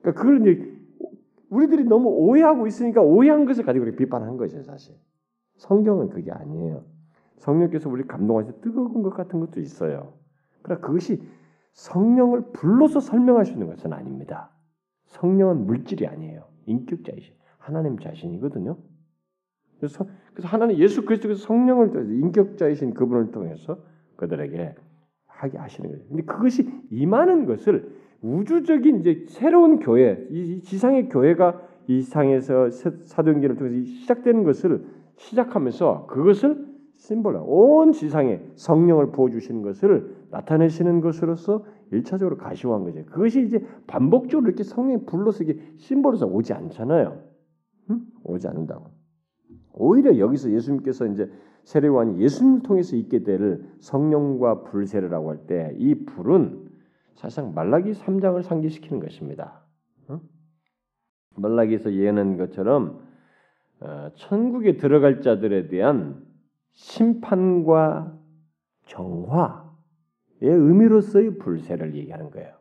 그러니까 0.01 0.21
그걸 0.21 0.41
이제 0.41 0.75
우리들이 1.49 1.85
너무 1.85 2.09
오해하고 2.09 2.67
있으니까 2.67 3.01
오해한 3.01 3.45
것을 3.45 3.63
가지고 3.63 3.85
비판한 3.95 4.37
거죠, 4.37 4.61
사실. 4.63 4.95
성경은 5.57 6.09
그게 6.09 6.31
아니에요. 6.31 6.83
성령께서 7.37 7.89
우리 7.89 8.05
감동하셔 8.07 8.59
뜨거운 8.61 9.03
것 9.03 9.11
같은 9.11 9.39
것도 9.39 9.59
있어요. 9.61 10.13
그러나 10.61 10.81
그것이 10.81 11.21
성령을 11.73 12.51
불러서 12.53 12.99
설명할 12.99 13.45
수 13.45 13.53
있는 13.53 13.67
것은 13.67 13.93
아닙니다. 13.93 14.49
성령은 15.07 15.65
물질이 15.65 16.07
아니에요. 16.07 16.45
인격자이신 16.65 17.33
하나님 17.57 17.99
자신이거든요. 17.99 18.77
그래서, 19.77 20.05
그래서 20.33 20.47
하나님 20.47 20.77
예수 20.77 21.05
그리스도께서 21.05 21.45
성령을 21.45 22.11
인격자이신 22.21 22.93
그분을 22.93 23.31
통해서 23.31 23.77
그들에게 24.15 24.75
하게 25.27 25.57
하시는 25.57 25.89
거예요. 25.89 26.05
근데 26.07 26.23
그것이 26.23 26.69
임하는 26.89 27.45
것을 27.45 27.93
우주적인 28.25 29.01
이제 29.01 29.25
새로운 29.27 29.79
교회, 29.79 30.25
이 30.31 30.59
지상의 30.61 31.09
교회가 31.09 31.61
이 31.87 32.01
상에서 32.01 32.71
사도행전을 32.71 33.55
통해서 33.55 33.85
시작되는 33.85 34.43
것을 34.43 34.83
시작하면서 35.17 36.07
그것을 36.07 36.65
심벌, 36.97 37.39
온 37.45 37.91
지상에 37.91 38.41
성령을 38.55 39.11
부어 39.11 39.29
주시는 39.29 39.61
것을 39.61 40.15
나타내시는 40.31 41.01
것으로서 41.01 41.65
일차적으로 41.91 42.37
가시화한 42.37 42.83
거죠. 42.83 43.05
그것이 43.05 43.45
이제 43.45 43.63
반복적으로 43.85 44.47
이렇게 44.47 44.63
성령이 44.63 45.05
불러서 45.05 45.43
이게 45.43 45.59
심벌로서 45.77 46.25
오지 46.25 46.53
않잖아요. 46.53 47.21
응? 47.91 48.01
오지 48.23 48.47
않는다고. 48.47 48.89
오히려 49.73 50.17
여기서 50.17 50.49
예수님께서 50.51 51.05
이제 51.07 51.29
세례관이 51.63 52.19
예수님을 52.21 52.63
통해서 52.63 52.95
있게 52.95 53.23
될 53.23 53.61
성령과 53.81 54.63
불세례라고 54.63 55.29
할 55.29 55.37
때 55.45 55.75
이 55.77 56.05
불은 56.05 56.64
사실상 57.15 57.53
말라기 57.53 57.91
3장을 57.91 58.41
상기시키는 58.43 58.99
것입니다. 58.99 59.65
응? 60.09 60.19
말라기에서 61.35 61.93
예언한 61.93 62.37
것처럼 62.37 63.01
어, 63.79 64.09
천국에 64.15 64.77
들어갈 64.77 65.21
자들에 65.21 65.67
대한 65.67 66.23
심판과 66.71 68.17
정화의 68.85 69.53
의미로서의 70.41 71.37
불세를 71.37 71.95
얘기하는 71.95 72.31
거예요. 72.31 72.53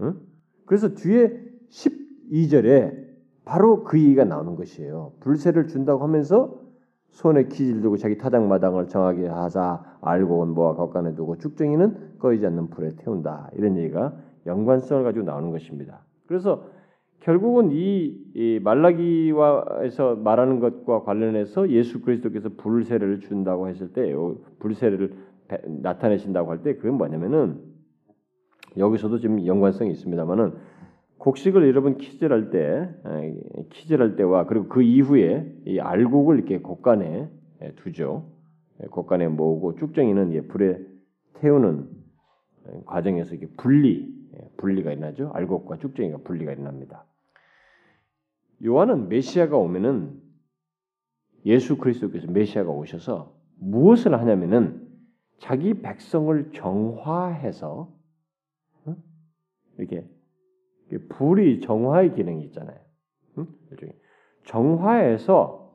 응? 0.00 0.20
그래서 0.66 0.94
뒤에 0.94 1.40
12절에 1.68 3.08
바로 3.44 3.82
그 3.84 3.98
얘기가 3.98 4.24
나오는 4.24 4.56
것이에요. 4.56 5.14
불세를 5.20 5.68
준다고 5.68 6.02
하면서 6.02 6.67
손에 7.10 7.44
기질 7.44 7.80
두고 7.80 7.96
자기 7.96 8.16
타작마당을 8.18 8.88
정하게 8.88 9.26
하자 9.26 9.98
알고 10.00 10.40
온 10.40 10.50
모아 10.54 10.74
겉간에 10.74 11.14
두고 11.14 11.38
쭉정이는 11.38 12.18
꺼이지 12.18 12.46
않는 12.46 12.70
불에 12.70 12.90
태운다. 12.96 13.50
이런 13.54 13.76
얘기가 13.76 14.14
연관성을 14.46 15.02
가지고 15.04 15.24
나오는 15.24 15.50
것입니다. 15.50 16.04
그래서 16.26 16.64
결국은 17.20 17.72
이, 17.72 18.16
이 18.34 18.60
말라기와에서 18.62 20.16
말하는 20.16 20.60
것과 20.60 21.02
관련해서 21.02 21.70
예수 21.70 22.00
그리스도께서 22.00 22.50
불세를 22.56 23.20
준다고 23.20 23.68
했을 23.68 23.92
때 23.92 24.14
불세를 24.60 25.14
나타내신다고 25.82 26.50
할 26.50 26.62
때 26.62 26.76
그건 26.76 26.94
뭐냐면은 26.94 27.60
여기서도 28.76 29.18
지금 29.18 29.44
연관성이 29.44 29.90
있습니다만은 29.90 30.52
곡식을 31.18 31.66
여러분 31.68 31.98
키질할 31.98 32.50
때 32.50 32.88
키질할 33.70 34.16
때와 34.16 34.46
그리고 34.46 34.68
그 34.68 34.82
이후에 34.82 35.62
이 35.66 35.80
알곡을 35.80 36.36
이렇게 36.36 36.58
곡간에 36.58 37.28
두죠. 37.76 38.30
곡간에 38.90 39.26
모으고 39.28 39.76
쭉정이는 39.76 40.48
불에 40.48 40.78
태우는 41.34 41.88
과정에서 42.86 43.34
이게 43.34 43.48
분리 43.56 44.16
분리가 44.56 44.92
일어나죠. 44.92 45.30
알곡과 45.34 45.78
쭉정이가 45.78 46.18
분리가 46.18 46.52
일어납니다. 46.52 47.04
요한은 48.64 49.08
메시아가 49.08 49.56
오면은 49.56 50.20
예수 51.46 51.78
그리스도께서 51.78 52.28
메시아가 52.30 52.70
오셔서 52.70 53.34
무엇을 53.58 54.18
하냐면은 54.18 54.86
자기 55.38 55.74
백성을 55.74 56.52
정화해서 56.52 57.92
이렇게 59.78 60.08
불이 60.96 61.60
정화의 61.60 62.14
기능이 62.14 62.44
있잖아요. 62.44 62.78
정화해서 64.44 65.74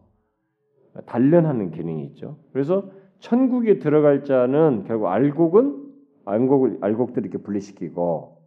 단련하는 1.05 1.71
기능이 1.71 2.05
있죠. 2.07 2.37
그래서 2.51 2.91
천국에 3.19 3.79
들어갈 3.79 4.23
자는 4.23 4.83
결국 4.85 5.07
알곡은 5.07 5.83
알곡을 6.25 6.77
알곡들 6.81 7.23
이렇게 7.23 7.37
분리시키고 7.37 8.41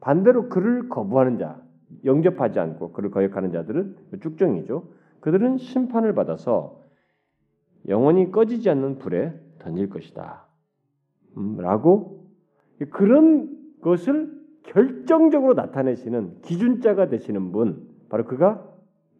반대로 0.00 0.48
그를 0.48 0.88
거부하는 0.88 1.38
자, 1.38 1.60
영접하지 2.04 2.60
않고 2.60 2.92
그를 2.92 3.10
거역하는 3.10 3.50
자들은 3.50 3.96
쭉정이죠. 4.22 4.88
그들은 5.20 5.58
심판을 5.58 6.14
받아서 6.14 6.84
영원히 7.88 8.30
꺼지지 8.30 8.70
않는 8.70 8.98
불에 8.98 9.32
던질 9.58 9.88
것이다. 9.88 10.46
음, 11.36 11.56
라고 11.58 12.26
그런 12.90 13.56
것을 13.80 14.37
결정적으로 14.64 15.54
나타내시는 15.54 16.42
기준자가 16.42 17.08
되시는 17.08 17.52
분 17.52 17.88
바로 18.08 18.24
그가 18.24 18.66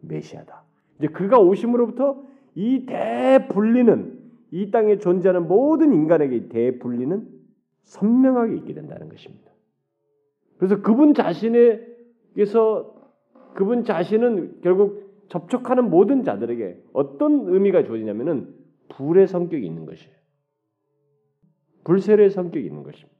메시아다. 0.01 0.63
이제 0.99 1.07
그가 1.07 1.39
오심으로부터 1.39 2.23
이 2.55 2.85
대분리는 2.85 4.19
이 4.51 4.71
땅에 4.71 4.97
존재하는 4.97 5.47
모든 5.47 5.93
인간에게 5.93 6.49
대분리는 6.49 7.27
선명하게 7.83 8.55
있게 8.57 8.73
된다는 8.73 9.09
것입니다. 9.09 9.51
그래서 10.57 10.81
그분 10.81 11.13
자신에게서 11.13 12.95
그분 13.53 13.83
자신은 13.83 14.61
결국 14.61 15.09
접촉하는 15.29 15.89
모든 15.89 16.23
자들에게 16.23 16.83
어떤 16.93 17.47
의미가 17.47 17.83
주어지냐면은 17.83 18.53
불의 18.89 19.27
성격이 19.27 19.65
있는 19.65 19.85
것이에요. 19.85 20.15
불세례의 21.83 22.29
성격이 22.31 22.65
있는 22.65 22.83
것입니다. 22.83 23.18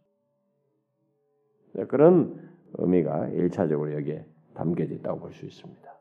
그런 1.88 2.50
의미가 2.74 3.30
일차적으로 3.30 3.94
여기에 3.94 4.26
담겨져 4.54 4.94
있다고 4.96 5.20
볼 5.20 5.32
수 5.34 5.46
있습니다. 5.46 6.00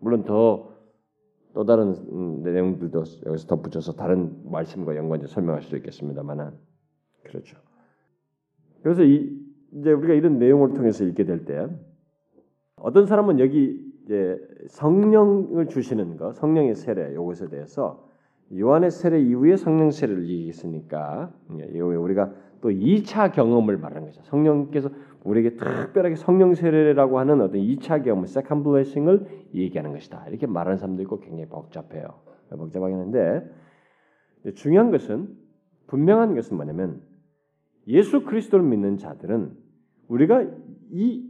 물론 0.00 0.24
더 0.24 0.70
또 1.52 1.64
다른 1.64 1.94
음, 2.12 2.42
내용들도 2.42 3.04
여기서 3.26 3.46
덧붙여서 3.46 3.94
다른 3.94 4.50
말씀과 4.50 4.96
연관해 4.96 5.26
설명할 5.26 5.62
수도 5.62 5.76
있겠습니다만은 5.78 6.52
그렇죠. 7.24 7.56
그래서 8.82 9.02
이, 9.02 9.36
이제 9.72 9.92
우리가 9.92 10.14
이런 10.14 10.38
내용을 10.38 10.74
통해서 10.74 11.04
읽게 11.04 11.24
될 11.24 11.44
때 11.44 11.66
어떤 12.76 13.06
사람은 13.06 13.40
여기 13.40 13.84
이제 14.04 14.38
성령을 14.68 15.68
주시는 15.68 16.16
것, 16.16 16.32
성령의 16.34 16.74
세례 16.76 17.12
이것에 17.12 17.48
대해서 17.48 18.08
요한의 18.56 18.90
세례 18.90 19.20
이후에 19.20 19.56
성령 19.56 19.90
세례를 19.90 20.28
얘기했으니까 20.28 21.32
우리가 21.48 22.32
또 22.60 22.70
2차 22.70 23.32
경험을 23.32 23.78
말하는 23.78 24.06
거죠. 24.06 24.22
성령께서 24.22 24.90
우리에게 25.24 25.56
특별하게 25.56 26.16
성령 26.16 26.54
세례라고 26.54 27.18
하는 27.18 27.40
어떤 27.40 27.60
2차 27.60 28.04
경험, 28.04 28.24
second 28.24 28.64
blessing을 28.64 29.26
얘기하는 29.54 29.92
것이다. 29.92 30.26
이렇게 30.28 30.46
말하는 30.46 30.78
사람도 30.78 31.02
있고 31.02 31.20
굉장히 31.20 31.46
복잡해요. 31.48 32.20
복잡하긴 32.50 32.98
한데 32.98 33.48
중요한 34.54 34.90
것은 34.90 35.36
분명한 35.86 36.34
것은 36.34 36.56
뭐냐면 36.56 37.02
예수 37.86 38.24
그리스도를 38.24 38.64
믿는 38.64 38.98
자들은 38.98 39.52
우리가 40.08 40.44
이 40.90 41.28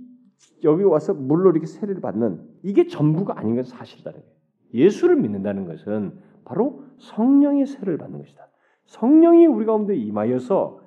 여기 0.65 0.85
와서 0.85 1.13
물로 1.13 1.51
이렇게 1.51 1.67
세례를 1.67 2.01
받는 2.01 2.41
이게 2.63 2.87
전부가 2.87 3.39
아닌 3.39 3.57
건 3.57 3.65
사실이라는 3.65 4.19
거예요. 4.19 4.35
예수를 4.73 5.17
믿는다는 5.17 5.67
것은 5.67 6.13
바로 6.45 6.85
성령의 7.01 7.67
세례를 7.67 7.99
받는 7.99 8.19
것이다. 8.19 8.49
성령이 8.87 9.47
우리 9.47 9.67
가운데 9.67 9.97
임하여서 9.97 10.81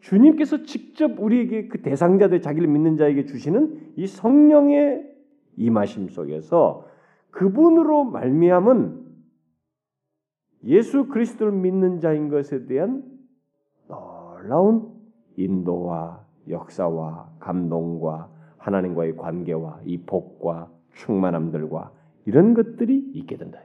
주님께서 0.00 0.64
직접 0.64 1.18
우리에게 1.18 1.68
그 1.68 1.82
대상자들 1.82 2.42
자기를 2.42 2.68
믿는 2.68 2.96
자에게 2.96 3.24
주시는 3.24 3.94
이 3.96 4.06
성령의 4.06 5.02
임하심 5.56 6.08
속에서 6.08 6.86
그분으로 7.30 8.04
말미암은 8.04 9.04
예수 10.64 11.08
그리스도를 11.08 11.52
믿는 11.52 12.00
자인 12.00 12.28
것에 12.28 12.66
대한 12.66 13.02
놀라운 13.88 14.92
인도와 15.36 16.24
역사와 16.48 17.36
감동과 17.40 18.30
하나님과의 18.58 19.16
관계와 19.16 19.80
이 19.84 19.98
복과 20.02 20.70
충만함들과 20.94 21.92
이런 22.26 22.54
것들이 22.54 23.10
있게 23.14 23.36
된다. 23.36 23.60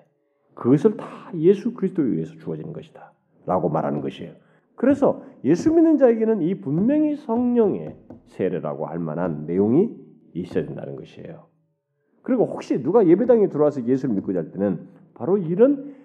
그것을 0.60 0.98
다 0.98 1.32
예수 1.36 1.74
그리스도에 1.74 2.06
의해서 2.06 2.34
주어지는 2.36 2.74
것이다. 2.74 3.14
라고 3.46 3.70
말하는 3.70 4.02
것이에요. 4.02 4.34
그래서 4.76 5.24
예수 5.46 5.74
믿는 5.74 5.98
자에게는 5.98 6.42
이 6.42 6.60
분명히 6.60 7.16
성령의 7.16 7.96
세례라고 8.26 8.86
할 8.86 9.00
만한 9.00 9.46
내용이 9.46 9.96
있어야 10.34 10.66
된다는 10.66 10.98
것이에요. 10.98 11.46
그리고 12.24 12.46
혹시 12.46 12.84
누가 12.84 13.08
예배당에 13.08 13.48
들어와서 13.48 13.86
예수를 13.86 14.16
믿고 14.16 14.34
잘 14.34 14.52
때는 14.52 14.86
바로 15.14 15.38
이런 15.38 15.96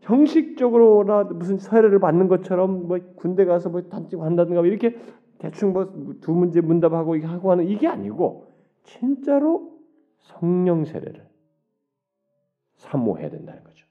형식적으로나 0.00 1.24
무슨 1.24 1.58
세례를 1.58 2.00
받는 2.00 2.26
것처럼 2.26 2.88
뭐 2.88 2.98
군대 3.14 3.44
가서 3.44 3.68
뭐 3.68 3.82
단집 3.82 4.20
한다든가 4.20 4.62
이렇게 4.66 4.98
대충 5.38 5.72
뭐 5.72 5.92
두 6.20 6.32
문제 6.32 6.60
문답하고 6.60 7.16
하고 7.24 7.52
하는 7.52 7.68
이게 7.68 7.86
아니고 7.86 8.48
진짜로 8.82 9.78
성령 10.18 10.84
세례를 10.84 11.28
사모해야 12.74 13.30
된다는 13.30 13.62
거죠. 13.62 13.89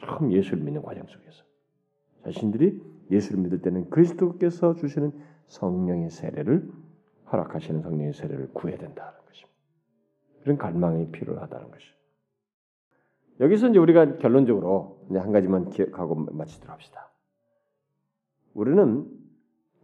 처음 0.00 0.32
예수를 0.32 0.62
믿는 0.62 0.82
과정 0.82 1.06
속에서 1.06 1.44
자신들이 2.24 2.82
예수를 3.10 3.42
믿을 3.42 3.62
때는 3.62 3.90
그리스도께서 3.90 4.74
주시는 4.74 5.12
성령의 5.46 6.10
세례를 6.10 6.70
허락하시는 7.32 7.82
성령의 7.82 8.12
세례를 8.12 8.50
구해야 8.52 8.78
된다는 8.78 9.12
것입니다. 9.26 9.56
그런 10.42 10.58
갈망이 10.58 11.10
필요하다는 11.10 11.70
것이. 11.70 11.86
여기서 13.40 13.68
이제 13.68 13.78
우리가 13.78 14.18
결론적으로 14.18 15.06
한 15.10 15.32
가지만 15.32 15.70
기억하고 15.70 16.14
마치도록 16.14 16.72
합시다. 16.72 17.10
우리는 18.54 19.08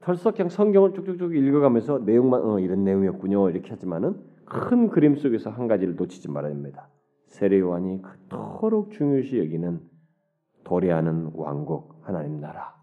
털썩 0.01 0.37
그냥 0.37 0.51
성경을 0.51 0.93
쭉쭉쭉 0.93 1.35
읽어가면서 1.35 1.99
내용만 2.01 2.43
어, 2.43 2.61
이런 2.61 2.85
내용이었군요 2.85 3.51
이렇게 3.51 3.71
하지만은 3.71 4.21
큰 4.45 4.89
그림 4.89 5.17
속에서 5.17 5.51
한 5.51 5.67
가지를 5.67 5.97
놓치지 5.97 6.31
말아야 6.31 6.53
됩니다. 6.53 6.89
세례 7.27 7.59
요한이 7.59 8.03
그토록 8.03 8.93
중요시 8.93 9.39
여기는 9.39 9.81
도래하는 10.67 11.31
왕국 11.35 11.95
하나님 12.03 12.41
나라. 12.41 12.75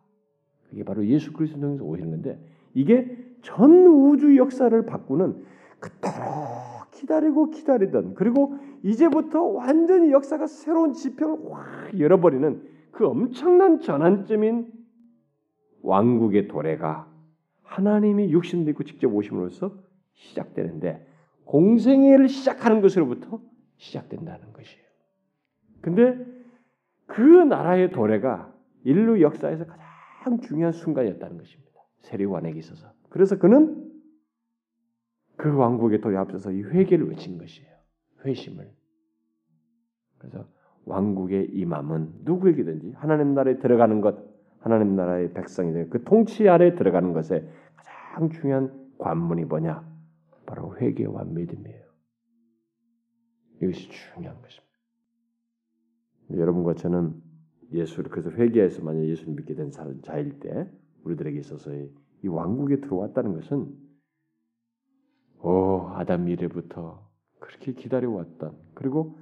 그게 0.69 0.85
바로 0.85 1.05
예수 1.05 1.33
그리스도 1.33 1.59
통해서 1.59 1.83
오시는 1.83 2.11
건데 2.11 2.39
이게 2.73 3.17
전 3.41 3.85
우주 3.85 4.37
역사를 4.37 4.85
바꾸는 4.85 5.43
그토록 5.81 6.91
기다리고 6.91 7.49
기다리던 7.49 8.13
그리고 8.13 8.55
이제부터 8.83 9.43
완전히 9.43 10.13
역사가 10.13 10.47
새로운 10.47 10.93
지평을 10.93 11.39
확 11.51 11.99
열어버리는 11.99 12.63
그 12.91 13.05
엄청난 13.05 13.81
전환점인 13.81 14.71
왕국의 15.81 16.47
도래가 16.47 17.11
하나님이 17.63 18.31
육신도 18.31 18.71
있고 18.71 18.85
직접 18.85 19.13
오심으로써 19.13 19.73
시작되는데 20.13 21.05
공생애를 21.43 22.29
시작하는 22.29 22.79
것으로부터 22.79 23.41
시작된다는 23.75 24.53
것이에요. 24.53 24.83
근데 25.81 26.42
그 27.07 27.21
나라의 27.21 27.91
도래가 27.91 28.53
인류 28.83 29.21
역사에서 29.21 29.65
가장 29.65 30.39
중요한 30.41 30.71
순간이었다는 30.71 31.37
것입니다. 31.37 31.81
세례관에게 31.99 32.59
있어서. 32.59 32.91
그래서 33.09 33.37
그는 33.37 33.91
그 35.37 35.55
왕국의 35.55 36.01
도래 36.01 36.17
앞서서 36.17 36.51
이 36.51 36.63
회개를 36.63 37.09
외친 37.09 37.37
것이에요. 37.37 37.69
회심을. 38.25 38.69
그래서 40.17 40.47
왕국의 40.85 41.49
임함은 41.51 42.21
누구에게든지 42.23 42.93
하나님 42.95 43.33
나라에 43.33 43.57
들어가는 43.59 44.01
것, 44.01 44.17
하나님 44.59 44.95
나라의 44.95 45.33
백성이 45.33 45.71
되는 45.71 45.89
그 45.89 46.03
통치 46.03 46.47
아래 46.47 46.75
들어가는 46.75 47.13
것에 47.13 47.47
가장 47.75 48.29
중요한 48.29 48.91
관문이 48.97 49.45
뭐냐? 49.45 49.85
바로 50.45 50.77
회개와 50.77 51.23
믿음이에요. 51.25 51.83
이것이 53.61 53.89
중요한 53.89 54.41
것입니다. 54.41 54.72
여러분과 56.37 56.75
저는 56.75 57.13
예수를 57.71 58.11
그래서 58.11 58.29
회개해서 58.31 58.83
만약 58.83 59.05
예수를 59.05 59.33
믿게 59.33 59.55
된 59.55 59.71
자일 60.01 60.39
때 60.39 60.69
우리들에게 61.03 61.39
있어서 61.39 61.71
이 61.73 62.27
왕국에 62.27 62.81
들어왔다는 62.81 63.33
것은 63.33 63.67
오 65.41 65.87
아담 65.89 66.29
이래부터 66.29 67.07
그렇게 67.39 67.73
기다려왔던 67.73 68.57
그리고 68.73 69.17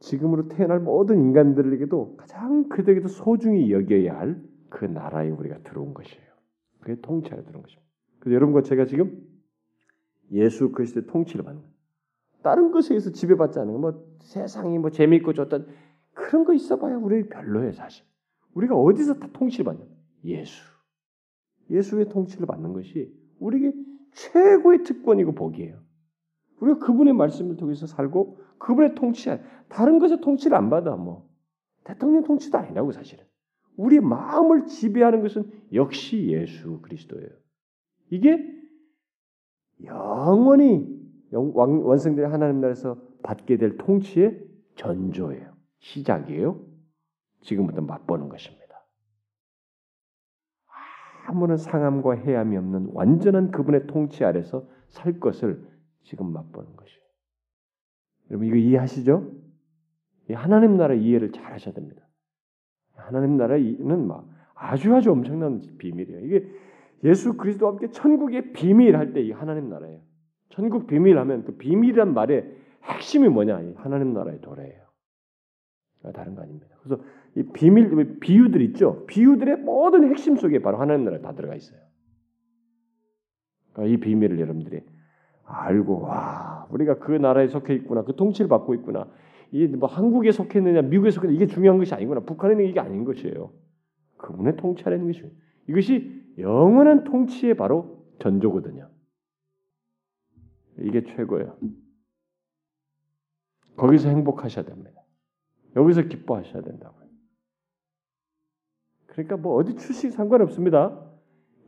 지금으로 0.00 0.48
태어날 0.48 0.80
모든 0.80 1.20
인간들에게도 1.20 2.16
가장 2.16 2.68
그들에게도 2.68 3.08
소중히 3.08 3.72
여겨야 3.72 4.18
할 4.18 4.52
그 4.72 4.86
나라에 4.86 5.28
우리가 5.28 5.58
들어온 5.58 5.92
것이에요. 5.92 6.24
그게 6.80 7.00
통치하에 7.00 7.42
들어온 7.42 7.62
것입니다. 7.62 7.86
그래서 8.18 8.34
여러분과 8.34 8.62
제가 8.62 8.86
지금 8.86 9.22
예수 10.32 10.72
그리스도의 10.72 11.06
통치를 11.06 11.44
받는. 11.44 11.62
다른 12.42 12.72
것에 12.72 12.94
의해서 12.94 13.12
지배받지 13.12 13.60
않은 13.60 13.80
뭐 13.80 14.02
세상이 14.22 14.78
뭐 14.78 14.90
재미있고 14.90 15.34
좋던 15.34 15.66
그런 16.14 16.44
거 16.44 16.54
있어봐야 16.54 16.96
우리 16.96 17.28
별로예요 17.28 17.72
사실. 17.72 18.04
우리가 18.54 18.76
어디서 18.76 19.14
다 19.14 19.28
통치를 19.32 19.64
받냐? 19.64 19.84
예수. 20.24 20.62
예수의 21.70 22.08
통치를 22.08 22.46
받는 22.46 22.72
것이 22.72 23.12
우리에게 23.38 23.74
최고의 24.12 24.82
특권이고 24.84 25.32
복이에요. 25.32 25.80
우리가 26.60 26.78
그분의 26.78 27.14
말씀을 27.14 27.56
통해서 27.56 27.86
살고 27.86 28.38
그분의 28.58 28.94
통치 28.94 29.30
다른 29.68 29.98
것에 29.98 30.20
통치를 30.20 30.56
안 30.56 30.70
받아 30.70 30.94
뭐 30.96 31.28
대통령 31.84 32.22
통치도 32.22 32.56
아니라고 32.58 32.92
사실은 32.92 33.24
우리 33.76 34.00
마음을 34.00 34.66
지배하는 34.66 35.22
것은 35.22 35.50
역시 35.72 36.26
예수 36.28 36.80
그리스도예요. 36.82 37.30
이게 38.10 38.38
영원히 39.84 41.00
원성들의 41.32 42.28
하나님 42.28 42.60
나라에서 42.60 43.00
받게 43.22 43.56
될 43.56 43.78
통치의 43.78 44.44
전조예요. 44.76 45.51
시작이에요. 45.82 46.58
지금부터 47.42 47.82
맛보는 47.82 48.28
것입니다. 48.28 48.62
아무런 51.26 51.56
상함과 51.56 52.14
해함이 52.14 52.56
없는 52.56 52.90
완전한 52.94 53.50
그분의 53.50 53.86
통치 53.86 54.24
아래서 54.24 54.66
살 54.88 55.20
것을 55.20 55.64
지금 56.02 56.32
맛보는 56.32 56.74
것이에요. 56.76 57.02
여러분 58.30 58.48
이거 58.48 58.56
이해하시죠? 58.56 59.30
하나님 60.34 60.76
나라 60.76 60.94
이해를 60.94 61.30
잘 61.32 61.52
하셔야 61.52 61.74
됩니다. 61.74 62.02
하나님 62.94 63.36
나라는 63.36 64.06
막 64.06 64.28
아주 64.54 64.94
아주 64.94 65.10
엄청난 65.10 65.60
비밀이에요. 65.78 66.20
이게 66.20 66.46
예수 67.04 67.36
그리스도와 67.36 67.72
함께 67.72 67.90
천국의 67.90 68.52
비밀 68.52 68.96
할 68.96 69.12
때 69.12 69.20
이 69.22 69.32
하나님 69.32 69.68
나라예요. 69.68 70.00
천국 70.50 70.86
비밀 70.86 71.18
하면 71.18 71.44
그 71.44 71.56
비밀이란 71.56 72.14
말의 72.14 72.56
핵심이 72.84 73.28
뭐냐? 73.28 73.56
하나님 73.76 74.12
나라의 74.12 74.40
도래예요. 74.40 74.81
다른 76.10 76.34
거 76.34 76.42
아닙니다. 76.42 76.76
그래서 76.82 77.02
이 77.36 77.44
비밀 77.52 78.18
비유들 78.18 78.60
있죠. 78.62 79.06
비유들의 79.06 79.58
모든 79.58 80.08
핵심 80.08 80.36
속에 80.36 80.60
바로 80.60 80.78
하나님 80.78 81.04
나라 81.04 81.20
다 81.20 81.32
들어가 81.34 81.54
있어요. 81.54 81.78
그러니까 83.72 83.94
이 83.94 84.00
비밀을 84.00 84.40
여러분들이 84.40 84.82
알고 85.44 86.00
와 86.00 86.66
우리가 86.70 86.98
그 86.98 87.12
나라에 87.12 87.48
속해 87.48 87.74
있구나, 87.74 88.04
그 88.04 88.16
통치를 88.16 88.48
받고 88.48 88.74
있구나. 88.74 89.08
이게 89.50 89.68
뭐 89.76 89.88
한국에 89.88 90.32
속했느냐, 90.32 90.82
미국에 90.82 91.10
속했느냐 91.10 91.36
이게 91.36 91.46
중요한 91.46 91.78
것이 91.78 91.94
아니구나. 91.94 92.20
북한에 92.20 92.54
있는 92.54 92.66
이게 92.66 92.80
아닌 92.80 93.04
것이에요. 93.04 93.52
그분의 94.16 94.56
통치하는 94.56 95.06
것이 95.06 95.30
이것이 95.68 96.22
영원한 96.38 97.04
통치의 97.04 97.56
바로 97.56 98.06
전조거든요. 98.18 98.88
이게 100.78 101.04
최고예요. 101.04 101.58
거기서 103.76 104.08
행복하셔야 104.08 104.64
됩니다. 104.64 105.01
여기서 105.76 106.02
기뻐하셔야 106.02 106.62
된다고요. 106.62 107.08
그러니까 109.06 109.36
뭐 109.36 109.54
어디 109.56 109.74
출신 109.76 110.10
상관없습니다. 110.10 110.98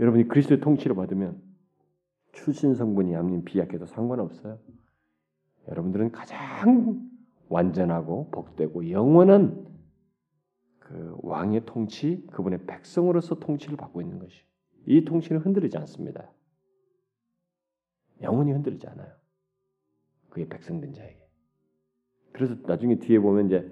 여러분이 0.01 0.29
그리스도의 0.29 0.61
통치를 0.61 0.97
받으면 0.97 1.41
출신 2.33 2.75
성분이 2.75 3.15
아닌 3.15 3.45
비약해도 3.45 3.87
상관없어요. 3.87 4.59
여러분들은 5.69 6.13
가장 6.13 7.09
완전하고 7.49 8.31
복되고 8.31 8.91
영원한 8.91 9.65
그 10.79 11.17
왕의 11.23 11.65
통치, 11.65 12.27
그분의 12.33 12.67
백성으로서 12.67 13.37
통치를 13.37 13.77
받고 13.77 14.03
있는 14.03 14.19
것이. 14.19 14.43
이 14.87 15.05
통치는 15.05 15.41
흔들리지 15.41 15.79
않습니다. 15.79 16.31
영원히 18.21 18.53
흔들리지 18.53 18.87
않아요. 18.89 19.13
그게 20.29 20.49
백성된 20.49 20.93
자에게. 20.93 21.25
그래서 22.33 22.57
나중에 22.67 22.99
뒤에 22.99 23.19
보면 23.19 23.47
이제 23.47 23.71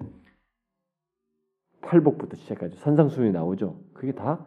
팔복부터 1.83 2.35
시작하죠. 2.37 2.75
산상수훈이 2.77 3.31
나오죠. 3.31 3.79
그게 3.93 4.13
다 4.13 4.45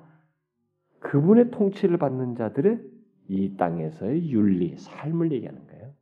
그분의 1.01 1.51
통치를 1.51 1.99
받는 1.99 2.35
자들의 2.35 2.81
이 3.29 3.57
땅에서의 3.57 4.31
윤리, 4.31 4.77
삶을 4.77 5.33
얘기하는 5.33 5.67
거예요. 5.67 5.93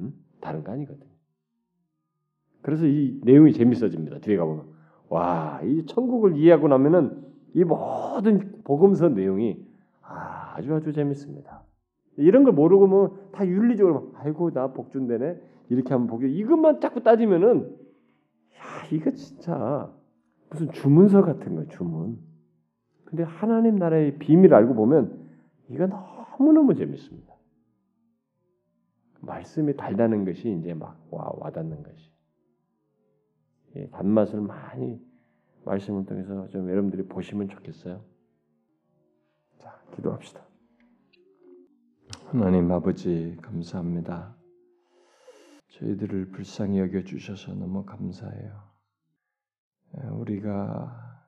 음? 0.00 0.12
다른 0.40 0.64
거 0.64 0.72
아니거든요. 0.72 1.10
그래서 2.62 2.86
이 2.86 3.20
내용이 3.22 3.52
재밌어집니다. 3.52 4.18
뒤에 4.20 4.36
가보면 4.36 4.66
와, 5.08 5.60
이 5.62 5.84
천국을 5.86 6.36
이해하고 6.36 6.68
나면은 6.68 7.22
이 7.54 7.64
모든 7.64 8.62
복음서 8.64 9.08
내용이 9.08 9.66
아주 10.00 10.74
아주 10.74 10.92
재밌습니다. 10.92 11.62
이런 12.16 12.44
걸 12.44 12.52
모르고 12.52 12.86
뭐 12.86 13.22
다 13.32 13.46
윤리적으로 13.46 14.12
아이고 14.16 14.52
나 14.52 14.72
복준되네 14.72 15.40
이렇게 15.70 15.92
하면 15.94 16.06
복이 16.06 16.32
이것만 16.36 16.80
자꾸 16.80 17.02
따지면은 17.02 17.76
야 18.56 18.86
이거 18.92 19.10
진짜 19.12 19.90
무슨 20.52 20.70
주문서 20.70 21.22
같은 21.22 21.54
거예요, 21.54 21.68
주문. 21.70 22.18
근데 23.06 23.22
하나님 23.22 23.76
나라의 23.76 24.18
비밀을 24.18 24.54
알고 24.54 24.74
보면 24.74 25.30
이거 25.70 25.86
너무너무 25.86 26.74
재밌습니다. 26.74 27.32
말씀이 29.20 29.74
달다는 29.76 30.26
것이 30.26 30.54
이제 30.58 30.74
막 30.74 31.00
와, 31.10 31.32
와닿는 31.36 31.82
것이. 31.82 32.12
예, 33.76 33.88
단맛을 33.88 34.42
많이 34.42 35.00
말씀을 35.64 36.04
통해서 36.04 36.48
좀 36.48 36.68
여러분들이 36.68 37.06
보시면 37.06 37.48
좋겠어요. 37.48 38.04
자, 39.58 39.82
기도합시다. 39.94 40.42
하나님 42.26 42.70
아버지 42.70 43.38
감사합니다. 43.40 44.36
저희들을 45.68 46.30
불쌍히 46.32 46.78
여겨 46.78 47.04
주셔서 47.04 47.54
너무 47.54 47.86
감사해요. 47.86 48.71
예, 49.98 50.06
우리가 50.08 51.22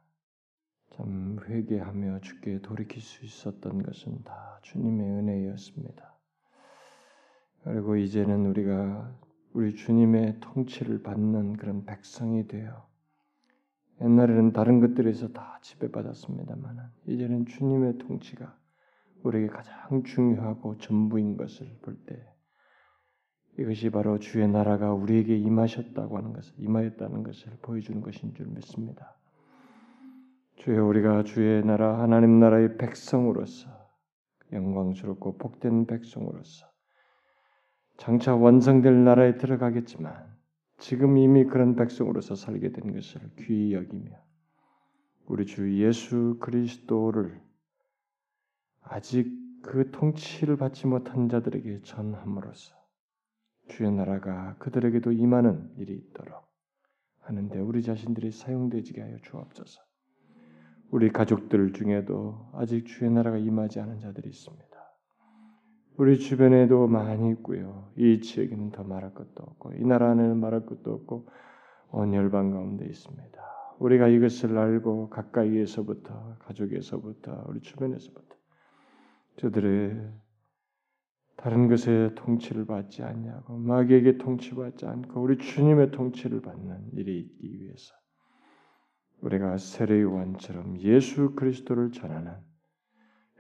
참 0.90 1.38
회개하며 1.44 2.20
주께 2.20 2.60
돌이킬 2.60 3.02
수 3.02 3.24
있었던 3.24 3.82
것은 3.82 4.22
다 4.24 4.58
주님의 4.62 5.06
은혜였습니다. 5.06 6.14
그리고 7.64 7.96
이제는 7.96 8.46
우리가 8.46 9.18
우리 9.52 9.74
주님의 9.74 10.40
통치를 10.40 11.02
받는 11.02 11.54
그런 11.56 11.84
백성이 11.84 12.46
되어 12.46 12.88
옛날에는 14.00 14.52
다른 14.52 14.80
것들에서 14.80 15.32
다 15.32 15.58
지배받았습니다만 15.62 16.92
이제는 17.06 17.46
주님의 17.46 17.98
통치가 17.98 18.58
우리에게 19.22 19.48
가장 19.48 20.02
중요하고 20.04 20.78
전부인 20.78 21.36
것을 21.36 21.78
볼 21.82 22.04
때 22.06 22.33
이것이 23.58 23.90
바로 23.90 24.18
주의 24.18 24.48
나라가 24.48 24.92
우리에게 24.92 25.36
임하셨다고 25.36 26.16
하는 26.16 26.32
것을 26.32 26.54
임하였다는 26.58 27.22
것을 27.22 27.52
보여주는 27.62 28.00
것인 28.00 28.34
줄 28.34 28.46
믿습니다. 28.46 29.16
주여 30.56 30.84
우리가 30.84 31.22
주의 31.24 31.64
나라 31.64 32.00
하나님 32.00 32.40
나라의 32.40 32.76
백성으로서 32.78 33.68
영광스럽고 34.52 35.36
복된 35.38 35.86
백성으로서 35.86 36.66
장차 37.96 38.34
완성될 38.34 39.04
나라에 39.04 39.36
들어가겠지만 39.36 40.34
지금 40.78 41.16
이미 41.18 41.44
그런 41.44 41.76
백성으로서 41.76 42.34
살게 42.34 42.72
된 42.72 42.92
것을 42.92 43.20
귀히 43.38 43.74
여기며 43.74 44.10
우리 45.26 45.46
주 45.46 45.80
예수 45.80 46.38
그리스도를 46.40 47.40
아직 48.82 49.32
그 49.62 49.90
통치를 49.90 50.56
받지 50.56 50.86
못한 50.86 51.28
자들에게 51.28 51.82
전함으로써 51.82 52.83
주의 53.68 53.90
나라가 53.90 54.56
그들에게도 54.58 55.12
임하는 55.12 55.70
일이 55.78 55.94
있도록 55.94 56.44
하는데 57.20 57.58
우리 57.58 57.82
자신들이 57.82 58.30
사용되지게 58.30 59.00
하여 59.00 59.16
주옵소서. 59.22 59.80
우리 60.90 61.10
가족들 61.10 61.72
중에도 61.72 62.50
아직 62.52 62.86
주의 62.86 63.10
나라가 63.10 63.38
임하지 63.38 63.80
않은 63.80 64.00
자들이 64.00 64.28
있습니다. 64.28 64.64
우리 65.96 66.18
주변에도 66.18 66.88
많이 66.88 67.30
있고요. 67.30 67.92
이 67.96 68.20
지역에는 68.20 68.72
더 68.72 68.82
말할 68.82 69.14
것도 69.14 69.42
없고 69.42 69.74
이 69.74 69.84
나라는 69.84 70.38
말할 70.38 70.66
것도 70.66 70.92
없고 70.92 71.28
온 71.90 72.12
열방 72.12 72.50
가운데 72.50 72.84
있습니다. 72.86 73.42
우리가 73.78 74.08
이것을 74.08 74.56
알고 74.56 75.10
가까이에서부터 75.10 76.36
가족에서부터 76.40 77.44
우리 77.48 77.60
주변에서부터 77.60 78.36
저들의 79.36 80.12
다른 81.36 81.68
것에 81.68 82.14
통치를 82.14 82.64
받지 82.64 83.02
않냐고 83.02 83.56
마귀에게 83.58 84.18
통치받지 84.18 84.86
않고 84.86 85.20
우리 85.20 85.38
주님의 85.38 85.90
통치를 85.90 86.40
받는 86.40 86.92
일이 86.92 87.20
있기 87.20 87.60
위해서 87.60 87.94
우리가 89.20 89.56
세례 89.58 90.00
요한처럼 90.02 90.80
예수 90.80 91.34
그리스도를 91.34 91.92
전하는 91.92 92.32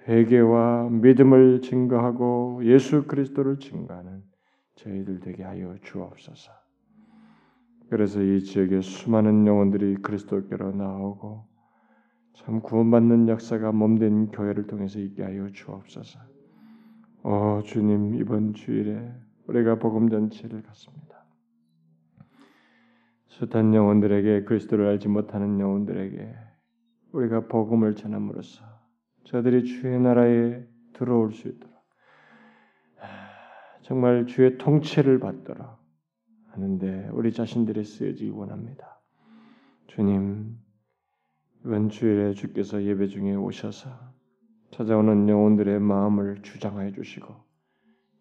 회개와 0.06 0.90
믿음을 0.90 1.62
증거하고 1.62 2.62
예수 2.64 3.06
그리스도를 3.06 3.58
증거하는 3.58 4.22
저희들 4.76 5.20
되게 5.20 5.42
하여 5.42 5.76
주옵소서. 5.82 6.52
그래서 7.90 8.22
이 8.22 8.42
지역에 8.42 8.80
수많은 8.80 9.46
영혼들이 9.46 9.96
그리스도께로 9.96 10.72
나오고 10.72 11.46
참 12.34 12.60
구원받는 12.60 13.28
역사가 13.28 13.72
몸된 13.72 14.30
교회를 14.30 14.66
통해서 14.66 14.98
있게 14.98 15.22
하여 15.22 15.48
주옵소서. 15.52 16.33
어 17.26 17.62
주님 17.64 18.16
이번 18.16 18.52
주일에 18.52 19.10
우리가 19.46 19.78
복음 19.78 20.10
전체를 20.10 20.62
갖습니다. 20.62 21.24
숱한 23.28 23.74
영혼들에게 23.74 24.44
그리스도를 24.44 24.86
알지 24.88 25.08
못하는 25.08 25.58
영혼들에게 25.58 26.34
우리가 27.12 27.46
복음을 27.48 27.94
전함으로써 27.94 28.62
저들이 29.24 29.64
주의 29.64 29.98
나라에 29.98 30.66
들어올 30.92 31.32
수 31.32 31.48
있도록 31.48 31.74
정말 33.80 34.26
주의 34.26 34.58
통치를 34.58 35.18
받도록 35.18 35.78
하는데 36.50 37.08
우리 37.14 37.32
자신들이 37.32 37.84
쓰여지기 37.84 38.32
원합니다. 38.32 39.00
주님 39.86 40.58
이번 41.64 41.88
주일에 41.88 42.34
주께서 42.34 42.82
예배 42.82 43.06
중에 43.06 43.34
오셔서 43.34 44.13
찾아오는 44.74 45.28
영혼들의 45.28 45.78
마음을 45.78 46.42
주장하여 46.42 46.90
주시고 46.90 47.32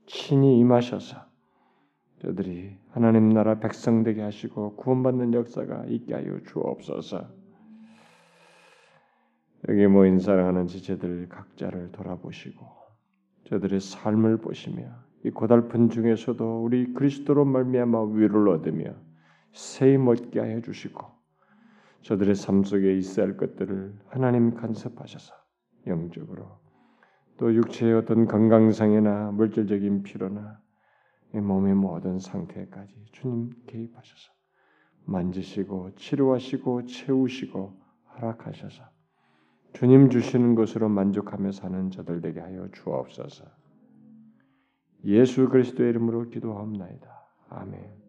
친히 0.06 0.60
임하셔서 0.60 1.18
저들이 2.22 2.78
하나님 2.92 3.30
나라 3.30 3.60
백성 3.60 4.04
되게 4.04 4.22
하시고 4.22 4.76
구원받는 4.76 5.34
역사가 5.34 5.86
있게 5.88 6.14
하여 6.14 6.40
주옵소서. 6.46 7.28
여기 9.68 9.88
모인 9.88 10.20
사랑하는 10.20 10.68
지체들 10.68 11.28
각자를 11.28 11.92
돌아보시고 11.92 12.64
저들의 13.46 13.80
삶을 13.80 14.38
보시며 14.38 14.84
이 15.26 15.32
고달픈 15.32 15.90
중에서도 15.90 16.64
우리 16.64 16.94
그리스도로 16.94 17.46
말미암아 17.46 18.04
위로를 18.14 18.50
얻으며 18.50 18.94
세임 19.54 20.08
얻게 20.08 20.40
하여 20.40 20.62
주시고 20.62 21.04
저들의 22.04 22.36
삶 22.36 22.64
속에 22.64 22.96
있어야 22.96 23.26
할 23.26 23.38
것들을 23.38 23.96
하나님 24.10 24.54
간섭하셔서 24.54 25.43
영적으로 25.88 26.60
또 27.38 27.54
육체의 27.54 27.94
어떤 27.96 28.26
건강상이나 28.26 29.32
물질적인 29.32 30.04
피로나 30.04 30.60
몸의 31.32 31.74
모든 31.74 32.20
상태까지 32.20 33.06
주님 33.12 33.52
개입하셔서 33.66 34.32
만지시고 35.06 35.96
치료하시고 35.96 36.86
채우시고 36.86 37.80
허락하셔서 38.16 38.84
주님 39.74 40.10
주시는 40.10 40.54
것으로 40.56 40.88
만족하며 40.88 41.52
사는 41.52 41.90
자들 41.90 42.22
되게 42.22 42.40
하여 42.40 42.70
주옵소서. 42.72 43.46
예수 45.06 45.50
그리스도의 45.50 45.90
이름으로 45.90 46.30
기도합나이다. 46.30 47.10
아멘. 47.50 48.03